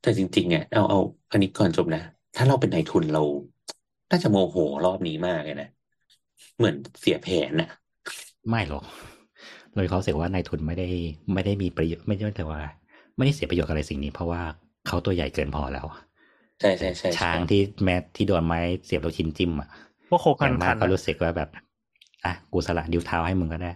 [0.00, 0.98] แต่จริงๆอะเอาเอา
[1.30, 2.00] อันนี้ก่อนจบนะ
[2.36, 3.22] ถ้าเราเป็นนายทุนเรา
[4.10, 4.56] น่าจะโมโห
[4.86, 5.68] รอบนี้มากเลยนะ
[6.56, 7.68] เหมือนเสียแผนน่ะ
[8.48, 8.84] ไม่หรอก
[9.74, 10.88] เลยเขาเสียว่านายทุนไม่ได้
[11.32, 12.60] ไม่ได้มีประโยชน์ไม่ได้แต่ว่า
[13.16, 14.40] ไม่ได้เสียประโยชน์อะไรสิ่งนี้ เพราะว่า
[14.86, 15.86] เขาตัวใหญ่เกินพอแล้ว
[16.60, 19.68] ใช่ใช่ใช่ใช่ช้างที่แม้ที่โดนไม้เสียบลูกชิ้นจิ้มอะ
[20.08, 21.48] พวกโคอคันย่างคัมากนก็อะรู้สึกว่าแบบ
[22.24, 23.72] อะกูสละนิ้วเท้าให้มึงก็ได้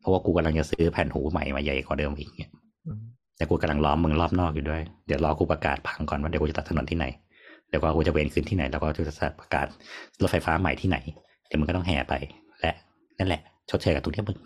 [0.00, 2.50] เพราะว่ากูกำลังจะซื้อแผ่นหูใหม่มาใหญ่กว่าเดิมอีกเนี่ย
[2.86, 3.00] อืม
[3.36, 7.06] แต่กูกำลังล้อมมึงรอบนอกอยู่ด้วย เดี๋ยวรอกูประกาศพังก่อนว่าเดี๋ยวกูจะตัดถนนที่ไหน
[7.68, 9.66] เดี๋ยวก็กูจะเวนคืนที่ไหน แล้วก็จะประกาศ
[10.22, 10.96] รถไฟฟ้าใหม่ที่ไหน
[11.46, 12.14] เดี๋ยวมึงก็ต้องแห่ไป
[12.60, 12.72] และ
[13.18, 13.40] นั่นแหละ
[13.70, 14.38] ชดเชยกับตรงที่มึง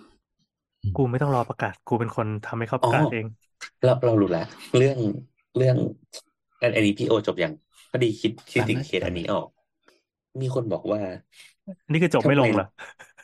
[0.97, 3.27] กูไม่ต้องรอประกาศ กูเป็นคนทำให้เขาประกาศเอง
[3.85, 4.47] เราเรารู้แล้ว
[4.79, 4.99] เรื่อง
[5.59, 5.77] เรื่อง
[6.61, 7.53] อันอันนี้พี่โอจบยัง
[7.91, 9.47] พอดีคิดคิดถึงเคสอันนี้ออก
[10.43, 11.01] มีคนบอกว่า
[11.91, 12.67] นี่คือจบไม่ลงเหรอ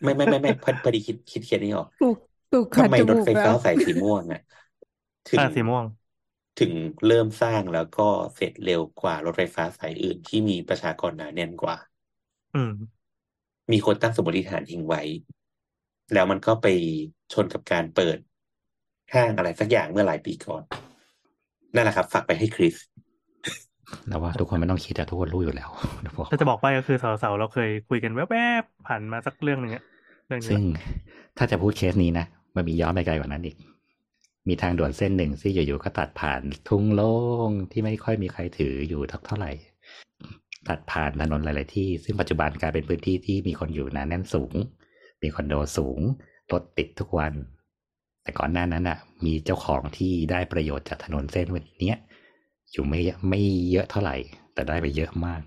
[0.03, 2.17] ไม่ไม่ไม่ไม่พอพอดีคิดคิดเคสนี้ออกถูก
[2.53, 4.43] ถูกขัดทำไมจรถมูกไฟแล้ฟ้าวสายสีม่วงอะ
[5.29, 5.85] ถึงอ่าสีม่วง
[6.59, 6.73] ถึง
[7.07, 11.77] เริ่มสร้างแล้วก็เสร็จเร็วกว่ารถไฟฟ้าสายอื่นที่มีประชากรหนาแน่นกว่า
[12.55, 12.73] อืม
[13.73, 15.03] มีคนตั้งสมมติฐานทิ้งไว้
[16.15, 16.67] แล้วมันก็ไป
[17.33, 18.19] ชนกับการเปิด
[19.15, 20.63] ห้างอะไรสักอย่างเมื่อหลายปีก่อน
[21.75, 22.77] นั่นแหละครับ ฝากไปให้คริส
[24.09, 25.71] แล้วว่าทุกคนไม่ต้องคิดอะทุกคนรู้อยู่แล้ว
[26.01, 29.83] เดี๋ยวบอกถ้าจะบอกไปก็คือสาวๆเราเคยคุยกันแวบๆผ่านมาสักเรื่องหนึ่งอะ
[30.27, 30.63] เรื่องนี้ซึ่ง
[31.39, 32.27] ถ้าจะพูดเคสนี้นะ
[32.57, 33.57] มันมีย้อนไปไกลกว่านั้นอีก
[34.49, 37.15] มีทางด่วนเส้นหนึ่งที่อยู่ๆก็ตัดผ่านทุ่งโล่
[37.49, 39.53] งที่ไม่ค่อยมีใครถืออยู่ทักเท่าไหร่
[40.69, 44.55] ตัดผ่านถนนหลาย ๆ ที่ ซึ่งปัจจุบันกลายเป็นพื้นที่ที่มีคนอยู่หนาแน่นสูง
[45.23, 46.01] มีคอนโดสูง
[46.53, 47.33] รถติดทุกวัน
[48.23, 51.47] แต่ก่อนหน้านั้นอะ มีเจ้าของที่ได้ประโยชน์จากถนนเส้น
[51.81, 51.99] เนี้ย
[52.73, 54.17] อยู่ไม่เยอะไม่เยอะเท่าไหร่
[54.55, 55.43] แต่ได้ไปเยอะมาก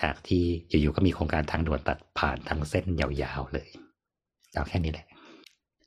[0.00, 3.68] จากที่อยู่ๆก็มีโครงการทางด่วนตัดผ่านทั้งเส้นยาวๆเลย
[4.54, 5.06] เอาแค่นี้แหละ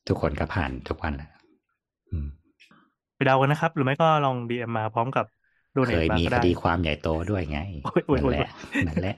[0.07, 1.30] ทุกคนก็ผ่านทุกวันแหละ
[3.15, 5.25] ไปเดากันนะครับ หรือไม่ก็ลองดีเอ็มมาพร้อมกับ
[5.71, 8.45] โดเนเคทยมามีก็คได้ดีความใหญ่โตด้วยไงโอ้ยโอ้ยนั่โอ้นยแหละ
[8.85, 9.15] นั่นแหละ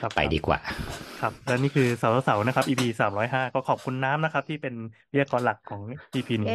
[0.00, 0.60] ครับไปดีกว่า
[1.18, 4.74] ครับและนี่คือเสาร์เสาร์นะครับ EP สามร้อยห้าก็ขอบคุณน้ำนะครับ ที่เป็น
[5.10, 5.82] วิทยากรหลักของ
[6.14, 6.50] EP นี้เอ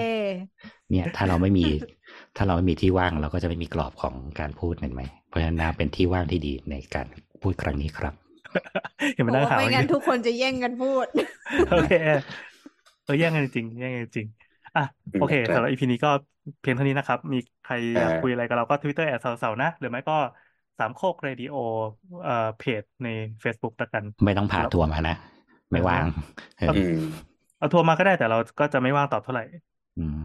[0.89, 1.65] เนี่ย ถ้าเราไม่มี
[2.37, 7.07] ถ้าเราไม่มีที่ว่างเราก็จะไม่มีกรอบของการพูดเห็นไหมเพราะฉะนั้นน้ำเป็นที่ว่างที่ดีในการ
[7.41, 8.13] พูดครั้งนี้ครับ
[9.13, 11.07] เห็นเพมันราะน่าว่าหาไม่วงั้นทุกคนจะแย่งกันพูด
[11.69, 11.91] โอเค
[13.03, 14.27] เออแย่งกันจริงแย่งกันจริง
[14.75, 14.81] อะ
[15.17, 16.09] โอเคครับสำหรับ EP นี้ก็
[16.61, 20.13] เพียงเท่านี้นะครับ มีใครอยากอ่าคุยอะไรกับเราก็ Twitter แอดเสาเสานะ หรือไม่ก็
[20.79, 21.55] สามโคกเรดิโอ
[22.23, 23.07] เอ่อเพจใน
[23.43, 25.15] Facebook ละกัน ไม่ต้องผ่าทัวร์มานะ
[25.71, 26.05] ไม่ว่าง
[26.57, 26.95] เอออืม
[27.57, 29.43] เอาทัวร์มาก็ได้แต่เราก็จะไม่ว่างตอบเท่าไหร่
[29.97, 30.21] อืม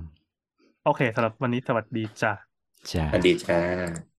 [0.83, 2.33] โอเคสำหรับวันนี้สวัสดีจ้ะ
[2.91, 3.61] จ้าสวัสดีจ้า